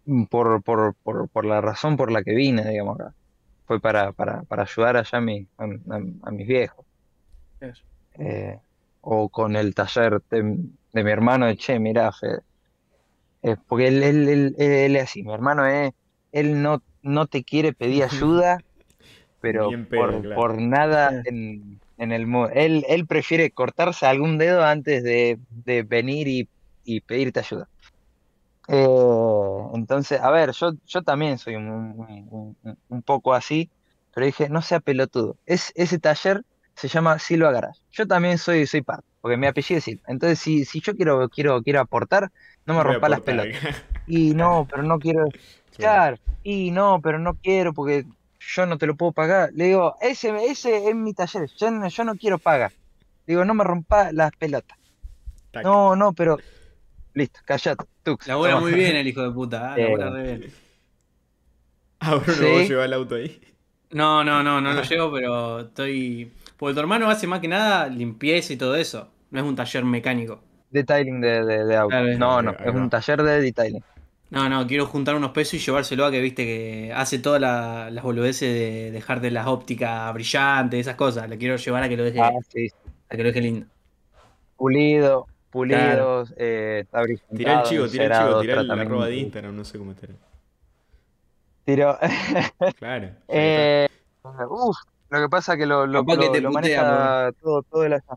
mm, 0.07 0.25
por, 0.27 0.62
por, 0.64 0.97
por, 1.03 1.29
por 1.31 1.45
la 1.47 1.61
razón 1.62 1.97
por 1.97 2.12
la 2.12 2.23
que 2.25 2.35
vine, 2.35 2.69
digamos. 2.69 2.99
Fue 3.66 3.81
para, 3.81 4.12
para, 4.12 4.43
para 4.45 4.64
ayudar 4.64 4.97
allá 4.99 5.19
a, 5.19 5.23
mi, 5.23 5.49
a, 5.59 5.64
a- 5.64 6.03
a 6.25 6.33
mis 6.33 6.47
viejos. 6.49 6.87
Eso. 7.61 7.85
Eh, 8.19 8.61
o 9.17 9.29
con 9.31 9.57
el 9.57 9.75
taller 9.75 10.23
de, 10.31 10.43
de 10.93 11.05
mi 11.05 11.11
hermano 11.11 11.47
de 11.47 11.57
che, 11.57 11.79
mirá, 11.81 12.13
Fede. 12.13 12.41
Eh, 13.43 13.57
porque 13.67 13.89
él, 13.89 14.03
él, 14.03 14.29
él, 14.29 14.55
él 14.59 14.97
es 14.97 15.05
así, 15.05 15.23
mi 15.23 15.33
hermano 15.33 15.67
es, 15.67 15.93
él 16.33 16.61
no, 16.63 16.83
no 17.03 17.27
te 17.29 17.45
quiere 17.45 17.73
pedir 17.73 18.05
ayuda, 18.05 18.65
pero 19.41 19.79
pedo, 19.89 19.95
por, 19.95 20.21
claro. 20.21 20.33
por 20.33 20.61
nada 20.61 21.13
en, 21.25 21.83
en 21.99 22.13
el 22.13 22.27
mundo. 22.27 22.51
Él, 22.55 22.85
él 22.89 23.07
prefiere 23.07 23.53
cortarse 23.53 24.07
algún 24.07 24.39
dedo 24.39 24.65
antes 24.65 25.03
de, 25.05 25.39
de 25.51 25.83
venir 25.85 26.29
y, 26.29 26.51
y 26.85 27.03
pedirte 27.03 27.41
ayuda. 27.41 27.71
Eh, 28.69 28.87
entonces, 29.75 30.21
a 30.21 30.31
ver, 30.31 30.53
yo, 30.53 30.73
yo 30.85 31.03
también 31.03 31.39
soy 31.39 31.57
un, 31.57 31.69
un- 31.71 32.57
un- 32.63 32.79
un 32.89 33.03
poco 33.03 33.35
así, 33.35 33.71
pero 34.13 34.27
dije, 34.27 34.49
no 34.49 34.63
sea 34.63 34.81
pelotudo. 34.81 35.39
Es, 35.47 35.73
ese 35.75 35.99
taller 35.99 36.43
se 36.79 36.89
llama 36.89 37.18
Silva 37.18 37.51
Garage. 37.53 37.81
Yo 37.93 38.07
también 38.07 38.39
soy, 38.39 38.66
soy 38.66 38.83
parte, 38.83 39.07
porque 39.20 39.37
mi 39.37 39.47
apellido 39.47 39.79
es 39.79 39.85
Silva. 39.85 40.03
Entonces, 40.07 40.39
si, 40.39 40.64
si 40.64 40.81
yo 40.81 40.95
quiero, 40.97 41.29
quiero, 41.29 41.62
quiero 41.62 41.81
aportar, 41.81 42.31
no 42.66 42.74
me 42.74 42.83
rompa 42.85 43.09
las 43.09 43.20
pelotas. 43.20 43.57
Y 44.07 44.35
no, 44.35 44.66
pero 44.70 44.83
no 44.83 44.99
quiero. 44.99 45.26
Claro. 45.79 46.16
Claro, 46.16 46.35
y 46.43 46.72
no, 46.72 47.01
pero 47.01 47.20
no 47.20 47.35
quiero 47.35 47.72
porque 47.72 48.05
yo 48.41 48.66
no 48.66 48.79
te 48.79 48.87
lo 48.87 48.97
puedo 48.97 49.12
pagar. 49.12 49.51
Le 49.55 49.66
digo, 49.66 49.95
ese, 50.01 50.35
ese 50.47 50.89
es 50.89 50.95
mi 50.97 51.14
taller, 51.14 51.49
yo 51.57 51.70
no, 51.70 51.87
yo 51.89 52.03
no 52.03 52.16
quiero 52.16 52.39
pagar. 52.39 52.72
Digo, 53.29 53.45
no 53.45 53.55
me 53.55 53.62
rompa 53.62 54.11
las 54.11 54.33
pelotas. 54.33 54.76
Tac. 55.53 55.62
No, 55.62 55.95
no, 55.95 56.12
pero. 56.14 56.37
Listo, 57.14 57.39
callate. 57.45 57.85
Tux. 58.03 58.26
Labora 58.26 58.55
Toma. 58.55 58.62
muy 58.62 58.72
bien 58.74 58.97
el 58.97 59.07
hijo 59.07 59.22
de 59.22 59.31
puta, 59.35 59.74
¿eh? 59.76 59.85
labora 59.85 60.09
Eh, 60.09 60.11
re 60.11 60.37
bien. 60.39 60.53
Ah, 62.01 62.14
Bruno, 62.16 62.33
Sí. 62.33 62.45
vos 62.51 62.68
llevás 62.68 62.85
el 62.87 62.93
auto 62.95 63.14
ahí. 63.14 63.41
No, 63.91 64.24
no, 64.24 64.43
no, 64.43 64.61
no 64.61 64.72
lo 64.72 64.83
llevo, 64.83 65.12
pero 65.12 65.61
estoy. 65.61 66.33
Porque 66.59 66.75
tu 66.75 66.81
hermano 66.81 67.09
hace 67.09 67.27
más 67.27 67.41
que 67.41 67.49
nada 67.49 67.87
limpieza 67.89 68.53
y 68.53 68.57
todo 68.57 68.75
eso. 68.77 69.09
No 69.31 69.41
es 69.41 69.47
un 69.47 69.57
taller 69.57 69.85
mecánico. 69.85 70.41
Detailing 70.71 71.21
de, 71.21 71.45
de, 71.45 71.65
de 71.65 71.77
auto. 71.77 71.91
Claro, 71.91 72.19
No, 72.19 72.43
no, 72.43 72.51
es 72.53 72.75
un 72.75 72.91
taller 72.91 73.23
de 73.23 73.41
detailing. 73.41 73.83
No, 74.31 74.47
no, 74.49 74.67
quiero 74.67 74.85
juntar 74.87 75.15
unos 75.15 75.31
pesos 75.31 75.55
y 75.55 75.59
llevárselo 75.59 76.05
a 76.05 76.11
que 76.11 76.21
viste 76.21 76.45
que 76.45 76.93
hace 76.95 77.19
todas 77.19 77.41
la- 77.41 77.91
las 77.91 78.05
boludeces 78.05 78.53
de 78.53 78.91
dejarte 78.91 79.31
las 79.31 79.47
ópticas 79.47 80.13
brillantes, 80.13 80.81
esas 80.81 80.97
cosas. 80.97 81.29
Le 81.31 81.39
quiero 81.39 81.57
llevar 81.57 81.83
a 81.85 81.89
que 81.89 81.97
lo 81.97 82.05
deje, 82.05 82.21
Ah, 82.21 82.33
sí, 82.49 82.69
sí. 82.69 82.75
a 83.09 83.17
que 83.17 83.23
lo 83.23 83.29
deje 83.29 83.41
lindo. 83.41 83.67
Pulido, 84.57 85.27
pulidos, 85.51 86.35
eh, 86.37 86.81
está 86.85 87.03
Tirá 87.35 87.61
el 87.61 87.63
chivo, 87.63 87.89
tirá 87.89 88.05
el 88.05 88.13
chivo, 88.29 88.41
tirá 88.43 88.61
el 88.61 88.71
arroba 88.71 89.07
de 89.07 89.17
Instagram, 89.17 89.57
no 89.57 89.65
sé 89.65 89.79
cómo 89.79 89.93
estará. 89.93 90.13
Tiro. 91.65 91.99
Claro. 92.79 93.11
Eh, 93.29 93.89
uf, 94.51 94.77
lo 95.11 95.21
que 95.21 95.29
pasa 95.29 95.53
es 95.55 95.59
que 95.59 95.67
lo, 95.67 95.87
lo, 95.87 96.05
que 96.05 96.17
lo- 96.17 96.31
te 96.33 96.41
lo 96.41 96.51
putea, 96.51 96.83
maneja 96.83 97.33
todo, 97.41 97.63
todo 97.63 97.85
el 97.85 97.93
está. 97.95 98.17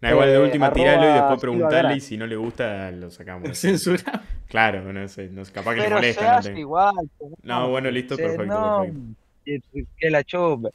Nah, 0.00 0.10
igual 0.10 0.28
de 0.28 0.34
eh, 0.36 0.38
última 0.38 0.72
tiralo 0.72 1.02
y 1.02 1.06
arroba 1.06 1.14
después 1.20 1.40
preguntarle 1.40 1.96
y 1.96 2.00
si 2.00 2.16
no 2.16 2.26
le 2.26 2.36
gusta 2.36 2.90
lo 2.92 3.10
sacamos. 3.10 3.58
Censura. 3.58 4.22
Claro, 4.48 4.92
no 4.92 5.08
sé, 5.08 5.28
no 5.28 5.44
sé, 5.44 5.52
capaz 5.52 5.72
que 5.74 5.78
le 5.78 5.84
Pero 5.84 5.96
molesta. 5.96 6.22
No, 6.22 6.30
hace 6.38 6.52
te- 6.54 6.60
igual. 6.60 6.94
no, 7.42 7.68
bueno, 7.70 7.90
listo, 7.90 8.14
se- 8.16 8.22
perfecto, 8.22 8.46
no, 8.54 8.80
perfecto. 8.82 9.62
que, 9.72 9.84
que 9.98 10.10
la 10.10 10.22
chupe. 10.24 10.70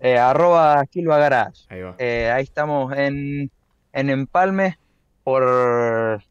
Eh, 0.00 0.18
arroba 0.18 0.84
Silva 0.90 1.18
Garage. 1.18 1.62
Ahí 1.68 1.82
va. 1.82 1.94
Eh, 1.98 2.30
ahí 2.30 2.42
estamos 2.42 2.92
en, 2.96 3.50
en 3.92 4.10
Empalme 4.10 4.78
por... 5.22 6.22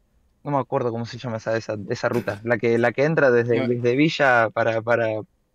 No 0.44 0.50
me 0.50 0.58
acuerdo 0.58 0.90
cómo 0.90 1.06
se 1.06 1.16
llama 1.18 1.38
esa, 1.38 1.56
esa, 1.56 1.76
esa 1.88 2.08
ruta. 2.08 2.40
La 2.44 2.58
que, 2.58 2.76
la 2.78 2.92
que 2.92 3.04
entra 3.04 3.30
desde, 3.30 3.66
desde 3.66 3.96
Villa 3.96 4.50
para... 4.50 4.82
para, 4.82 5.06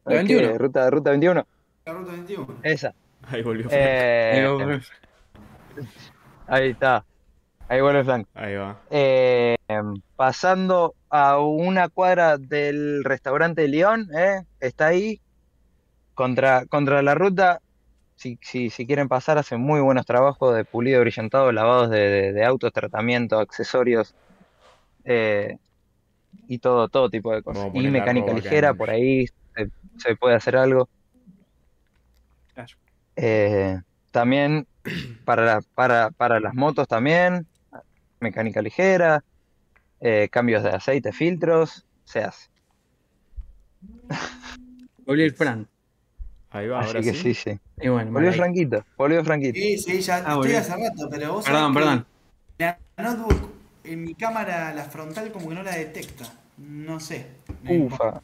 para 0.03 0.15
La 0.17 0.23
que- 0.23 0.35
21. 0.35 0.57
ruta, 0.57 0.89
ruta 0.89 1.09
21. 1.11 1.45
La 1.85 1.93
ruta 1.93 2.11
21. 2.13 2.55
Esa. 2.63 2.93
Ahí 3.29 3.41
volvió. 3.43 3.67
Eh, 3.71 4.79
ahí 6.47 6.69
está. 6.69 7.05
Ahí 7.67 7.81
vuelve 7.81 8.03
Frank. 8.03 8.27
Ahí 8.33 8.55
va. 8.55 8.79
Eh, 8.89 9.55
pasando 10.15 10.95
a 11.09 11.39
una 11.39 11.89
cuadra 11.89 12.37
del 12.37 13.03
restaurante 13.03 13.67
León, 13.67 14.09
¿eh? 14.17 14.43
Está 14.59 14.87
ahí, 14.87 15.21
contra, 16.15 16.65
contra 16.65 17.01
la 17.01 17.13
ruta. 17.13 17.61
Si, 18.15 18.37
si, 18.41 18.69
si 18.69 18.85
quieren 18.85 19.07
pasar, 19.07 19.37
hacen 19.37 19.61
muy 19.61 19.79
buenos 19.79 20.05
trabajos 20.05 20.55
de 20.55 20.65
pulido, 20.65 20.99
brillantado, 20.99 21.51
lavados 21.51 21.89
de, 21.89 22.09
de, 22.09 22.33
de 22.33 22.43
autos, 22.43 22.73
tratamiento, 22.73 23.39
accesorios 23.39 24.13
eh, 25.05 25.57
y 26.47 26.57
todo, 26.57 26.89
todo 26.89 27.09
tipo 27.09 27.33
de 27.33 27.43
cosas. 27.43 27.69
Y 27.73 27.87
mecánica 27.87 28.33
ligera, 28.33 28.73
por 28.73 28.89
ahí 28.89 29.27
se, 29.27 29.69
se 29.97 30.15
puede 30.15 30.35
hacer 30.35 30.57
algo. 30.57 30.89
Eh, 33.15 33.77
también 34.11 34.67
para, 35.25 35.45
la- 35.45 35.61
para, 35.75 36.11
para 36.11 36.39
las 36.39 36.53
motos 36.53 36.87
también, 36.87 37.47
mecánica 38.19 38.61
ligera, 38.61 39.23
eh, 39.99 40.29
cambios 40.31 40.63
de 40.63 40.69
aceite, 40.69 41.11
filtros, 41.11 41.85
se 42.03 42.19
hace. 42.23 42.47
Volvió 45.05 45.25
el 45.25 45.33
Fran. 45.33 45.67
Ahí 46.51 46.67
va, 46.67 46.79
Así 46.79 46.87
ahora 46.87 47.01
que 47.01 47.13
sí. 47.13 47.33
sí, 47.33 47.51
sí. 47.51 47.59
Y 47.81 47.87
bueno, 47.89 48.11
Volvió. 48.11 48.33
Franquito, 48.33 48.83
volvió 48.97 49.23
Franquito. 49.23 49.59
Sí, 49.59 49.77
sí, 49.77 50.01
ya 50.01 50.17
Ah, 50.25 50.33
estoy 50.33 50.53
hace 50.53 50.71
rato, 50.71 51.07
pero 51.09 51.33
vos 51.33 51.45
Perdón, 51.45 51.73
perdón. 51.73 52.07
La 52.57 52.79
notebook 52.97 53.51
en 53.83 54.03
mi 54.03 54.15
cámara, 54.15 54.73
la 54.73 54.83
frontal, 54.83 55.31
como 55.31 55.49
que 55.49 55.55
no 55.55 55.63
la 55.63 55.75
detecta. 55.75 56.25
No 56.57 56.99
sé. 56.99 57.27
Ufa. 57.67 58.21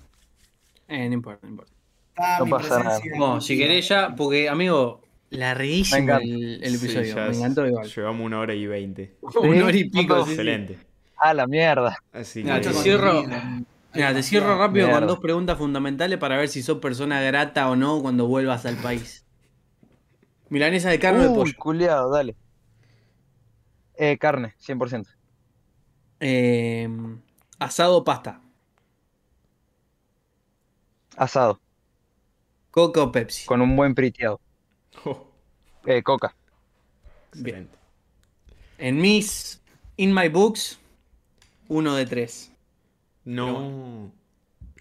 Eh, 0.87 1.07
no 1.07 1.13
importa, 1.13 1.39
no 1.43 1.49
importa. 1.51 1.74
Está 2.15 2.39
No 2.39 2.45
mi 2.45 2.51
pasa 2.51 2.83
nada. 2.83 3.41
si 3.41 3.57
querés 3.57 3.87
ya, 3.89 4.15
porque 4.15 4.47
amigo, 4.47 5.01
larguísimo 5.31 6.17
el, 6.17 6.63
el 6.63 6.75
episodio. 6.75 7.15
ya 7.15 7.25
Me 7.25 7.31
es- 7.31 7.37
encantó 7.39 7.67
igual. 7.67 7.87
Llevamos 7.87 8.25
una 8.25 8.39
hora 8.39 8.53
y 8.53 8.65
veinte. 8.67 9.17
Una 9.35 9.65
hora 9.65 9.75
y 9.77 9.89
pico. 9.89 10.19
Excelente. 10.19 10.77
Ah, 11.17 11.33
la 11.33 11.45
mierda. 11.47 11.97
Así 12.13 12.43
que. 12.43 12.51
te 12.59 12.73
cierro-. 12.73 13.23
Mira, 13.93 14.13
te 14.13 14.23
cierro 14.23 14.57
rápido 14.57 14.89
con 14.91 15.07
dos 15.07 15.19
preguntas 15.19 15.57
fundamentales 15.57 16.17
para 16.19 16.37
ver 16.37 16.47
si 16.49 16.61
sos 16.61 16.79
persona 16.79 17.21
grata 17.21 17.69
o 17.69 17.75
no 17.75 18.01
cuando 18.01 18.27
vuelvas 18.27 18.65
al 18.65 18.75
país. 18.77 19.25
Milanesa 20.49 20.89
de 20.89 20.99
carne 20.99 21.25
o 21.25 21.29
de 21.29 21.35
pollo. 21.35 21.53
culiado, 21.57 22.11
dale. 22.11 22.35
Eh, 23.97 24.17
carne, 24.17 24.53
100%. 24.59 25.07
Eh, 26.19 26.89
asado 27.59 27.97
o 27.97 28.03
pasta. 28.03 28.41
Asado, 31.17 31.61
Coca 32.75 33.03
o 33.03 33.09
Pepsi. 33.09 33.45
con 33.45 33.61
un 33.61 33.73
buen 33.77 33.95
priteado. 33.95 34.41
Oh, 35.05 35.27
Eh, 35.85 36.03
coca. 36.03 36.35
excelente. 37.31 37.77
En 38.77 38.97
mis 38.97 39.61
In 39.95 40.13
My 40.13 40.27
Books, 40.27 40.77
uno 41.69 41.95
de 41.95 42.05
tres. 42.05 42.51
No. 43.23 44.11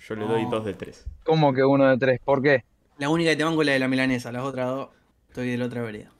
Yo 0.08 0.14
le 0.16 0.26
doy 0.26 0.42
No. 0.44 0.50
dos 0.50 0.64
de 0.64 0.74
tres. 0.74 1.04
¿Cómo 1.24 1.52
que 1.54 1.62
uno 1.62 1.86
de 1.88 1.96
tres? 1.98 2.20
¿Por 2.24 2.42
qué? 2.42 2.64
La 2.98 3.08
única 3.10 3.30
que 3.30 3.36
te 3.36 3.44
banco 3.44 3.62
es 3.62 3.66
la 3.66 3.72
de 3.74 3.78
la 3.78 3.86
milanesa, 3.88 4.32
las 4.32 4.42
otras 4.42 4.66
dos 4.68 4.88
estoy 5.28 5.50
de 5.50 5.58
la 5.58 5.66
otra 5.66 5.82
vereda. 5.82 6.10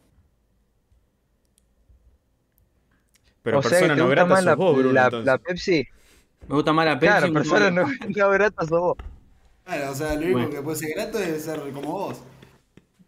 Pero 3.43 3.59
o 3.59 3.63
persona 3.63 3.97
no 3.97 4.09
grata 4.09 4.29
más 4.29 4.39
sos 4.39 4.45
la, 4.47 4.55
vos, 4.55 4.77
Bruno, 4.77 4.93
la- 4.93 5.39
Pepsi. 5.39 5.85
Me 6.49 6.55
gusta 6.55 6.73
más 6.73 6.87
la 6.87 6.99
Pepsi. 7.01 7.19
Claro, 7.19 7.33
persona 7.33 7.71
no, 7.71 7.87
no 8.17 8.31
grata 8.31 8.63
sos 8.67 8.81
vos. 8.81 8.97
Claro, 9.65 9.91
o 9.93 9.95
sea, 9.95 10.15
lo 10.15 10.21
único 10.21 10.33
Bueno. 10.39 10.51
que 10.51 10.63
puede 10.63 10.77
ser 10.77 10.91
grato 10.95 11.19
es 11.19 11.45
ser 11.45 11.61
como 11.73 11.81
vos. 11.83 12.23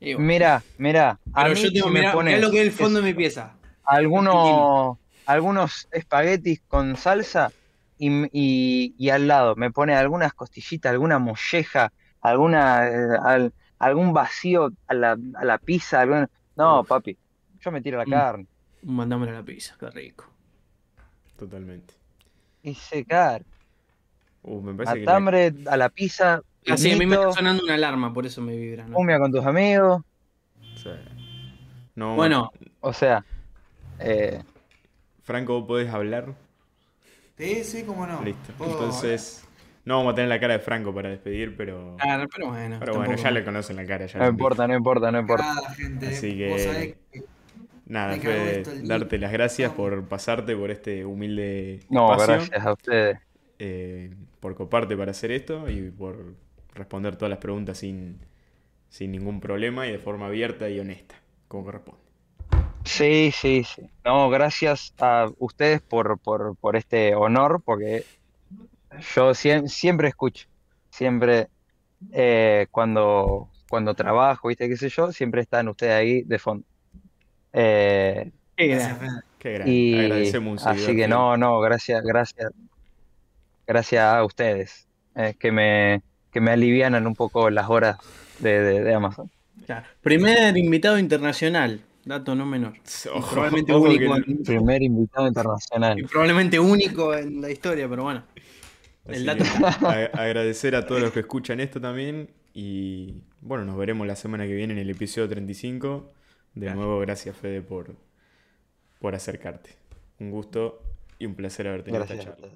Bueno. 0.00 0.18
Mira, 0.20 0.62
mira, 0.78 1.18
a 1.32 1.42
Pero 1.44 1.54
mí 1.54 1.62
yo 1.62 1.72
tengo, 1.72 1.88
me 1.88 2.00
mirá, 2.00 2.12
pones 2.12 2.34
mirá 2.36 2.46
lo 2.46 2.52
que 2.52 2.61
es 2.61 2.66
el 2.66 2.72
fondo 2.72 3.00
de 3.00 3.04
mi 3.07 3.14
pieza. 3.14 3.54
algunos, 3.84 4.98
algunos 5.26 5.88
espaguetis 5.92 6.61
con 6.68 6.96
salsa 6.96 7.50
y, 7.98 8.11
y- 8.32 8.94
y 8.98 9.11
al 9.11 9.26
lado 9.26 9.54
me 9.57 9.70
pone 9.70 9.94
algunas 9.94 10.32
costillitas, 10.34 10.92
alguna 10.92 11.18
molleja, 11.18 11.92
alguna, 12.20 12.86
eh, 12.88 13.18
al- 13.24 13.52
algún 13.78 14.12
vacío 14.12 14.70
a 14.86 14.94
la, 14.94 15.12
a 15.34 15.44
la 15.44 15.59
pizza. 15.59 16.00
algún- 16.00 16.28
No, 16.57 16.80
Uf. 16.80 16.88
papi, 16.88 17.16
yo 17.61 17.70
me 17.70 17.80
tiro 17.82 17.98
la 17.98 18.07
Mm. 18.07 18.11
carne 18.11 18.46
Mandámelo 18.82 19.32
a 19.32 19.34
la 19.36 19.42
pizza, 19.42 19.74
qué 19.78 19.90
rico. 19.90 20.24
Totalmente. 21.38 21.94
y 22.62 22.74
secar. 22.74 23.42
Uh, 24.47 24.62
me 24.62 24.74
parece 24.74 24.94
que. 24.94 25.01
la- 25.01 25.12
Matambre 25.12 25.53
a 25.66 25.76
la 25.76 25.88
pizza, 25.90 26.40
Así, 26.68 26.92
a 26.92 26.97
mí 26.97 27.05
me 27.07 27.14
está 27.16 27.32
sonando 27.32 27.62
una 27.64 27.74
alarma, 27.74 28.12
por 28.14 28.24
eso 28.26 28.40
me 28.40 28.57
vibra. 28.57 28.86
¿no? 28.86 28.94
cumbia 28.94 29.18
con 29.18 29.30
tus 29.30 29.44
amigos. 29.44 30.03
sí. 30.76 30.90
No, 31.94 32.14
Bueno, 32.14 32.51
O 32.80 32.92
sea, 32.92 33.24
eh, 33.99 34.42
Franco, 35.22 35.55
¿vos 35.61 35.66
podés 35.66 35.92
hablar? 35.92 36.34
Sí, 37.38 37.64
sí, 37.64 37.84
cómo 37.84 38.07
no. 38.07 38.22
Listo. 38.22 38.53
Puedo- 38.57 38.72
Entonces. 38.72 39.42
No 39.84 39.99
vamos 39.99 40.12
a 40.12 40.16
tener 40.16 40.28
la 40.28 40.40
cara 40.40 40.55
de 40.55 40.59
Franco 40.59 40.92
para 40.92 41.09
despedir, 41.11 41.57
pero. 41.57 41.97
claro, 42.01 42.26
pero 42.34 42.49
bueno. 42.49 42.76
Pero 42.80 42.94
bueno, 42.97 43.14
ya 43.16 43.30
le 43.30 43.44
conocen 43.44 43.76
la 43.76 43.86
cara. 43.86 44.07
Ya 44.07 44.18
no 44.18 44.26
importa, 44.28 44.66
no 44.66 44.74
importa, 44.74 45.11
no 45.12 45.20
importa. 45.20 45.55
Nada, 45.55 45.70
gente. 45.74 46.07
Así 46.09 46.36
que- 46.36 46.49
Vos 46.51 46.61
sabés 46.62 46.97
que 47.12 47.22
Nada, 47.86 48.16
fue 48.16 48.64
darte 48.82 49.16
las 49.18 49.30
gracias 49.32 49.70
No. 49.70 49.76
por 49.76 50.05
pasarte 50.09 50.57
por 50.57 50.72
este 50.72 51.05
humilde 51.05 51.80
No, 51.88 52.11
espacio. 52.12 52.34
gracias 52.34 52.66
a 52.66 52.72
ustedes. 52.72 53.18
Eh, 53.59 54.14
por 54.40 54.54
coparte 54.54 54.96
para 54.96 55.12
hacer 55.12 55.30
esto 55.32 55.68
y 55.70 55.90
por 55.90 56.34
responder 56.74 57.16
todas 57.16 57.30
las 57.30 57.38
preguntas 57.40 57.78
sin, 57.78 58.20
sin 58.90 59.12
ningún 59.12 59.40
problema 59.40 59.86
y 59.88 59.92
de 59.92 59.98
forma 60.00 60.26
abierta 60.28 60.68
y 60.70 60.80
honesta, 60.80 61.16
como 61.48 61.64
corresponde. 61.64 62.02
Sí, 62.84 63.32
sí, 63.32 63.64
sí. 63.64 63.90
No, 64.04 64.30
gracias 64.30 64.94
a 64.98 65.28
ustedes 65.38 65.82
por, 65.82 66.20
por, 66.20 66.57
por 66.59 66.76
este 66.76 67.14
honor, 67.14 67.62
porque 67.64 68.07
yo 69.14 69.32
siem- 69.34 69.68
siempre 69.68 70.09
escucho, 70.09 70.46
siempre 70.90 71.48
eh, 72.12 72.68
cuando, 72.70 73.52
cuando 73.68 73.94
trabajo, 73.94 74.48
¿viste? 74.48 74.68
¿Qué 74.68 74.76
sé 74.76 74.88
yo? 74.90 75.12
Siempre 75.12 75.42
están 75.42 75.68
ustedes 75.68 75.94
ahí 75.94 76.22
de 76.24 76.38
fondo. 76.38 76.66
Eh, 77.52 78.32
Qué 79.38 79.52
grande. 79.52 79.86
y 79.88 79.88
Agradecemos 79.90 80.66
un 80.66 80.68
así 80.68 80.94
que 80.96 81.09
no, 81.09 81.36
no, 81.36 81.61
gracias, 81.61 82.02
gracias, 82.04 82.50
gracias 83.66 84.04
a 84.04 84.24
ustedes, 84.24 84.86
eh, 85.14 85.34
que 85.38 85.52
me, 85.52 86.02
que 86.30 86.40
me 86.40 86.50
alivianan 86.52 87.06
un 87.06 87.14
poco 87.14 87.50
las 87.50 87.68
horas 87.68 87.98
de, 88.38 88.60
de, 88.60 88.84
de 88.84 88.94
Amazon. 88.94 89.30
Claro. 89.66 89.86
Primer 90.00 90.56
invitado 90.56 90.98
internacional, 90.98 91.80
dato 92.04 92.34
no 92.34 92.46
menor. 92.46 92.74
Ojo, 93.12 93.30
probablemente 93.30 93.72
ojo 93.72 93.84
único, 93.84 94.16
en, 94.16 94.42
Primer 94.44 94.82
invitado 94.82 95.26
internacional. 95.26 95.98
y 95.98 96.04
probablemente 96.04 96.58
único 96.58 97.14
en 97.14 97.40
la 97.40 97.50
historia, 97.50 97.88
pero 97.88 98.04
bueno. 98.04 98.24
El 99.06 99.24
dato 99.24 99.44
agradecer 100.14 100.74
a 100.74 100.86
todos 100.86 101.00
los 101.00 101.12
que 101.12 101.20
escuchan 101.20 101.60
esto 101.60 101.80
también. 101.80 102.30
Y 102.54 103.22
bueno, 103.40 103.64
nos 103.64 103.76
veremos 103.76 104.06
la 104.06 104.16
semana 104.16 104.46
que 104.46 104.54
viene 104.54 104.72
en 104.72 104.78
el 104.78 104.90
episodio 104.90 105.28
35. 105.28 106.12
De 106.54 106.74
nuevo, 106.74 106.98
gracias 107.00 107.36
Fede 107.36 107.60
por, 107.60 107.94
por 108.98 109.14
acercarte. 109.14 109.70
Un 110.18 110.30
gusto 110.30 110.82
y 111.18 111.26
un 111.26 111.34
placer 111.34 111.68
haber 111.68 111.82
tenido 111.82 112.02
esta 112.02 112.18
charla. 112.18 112.48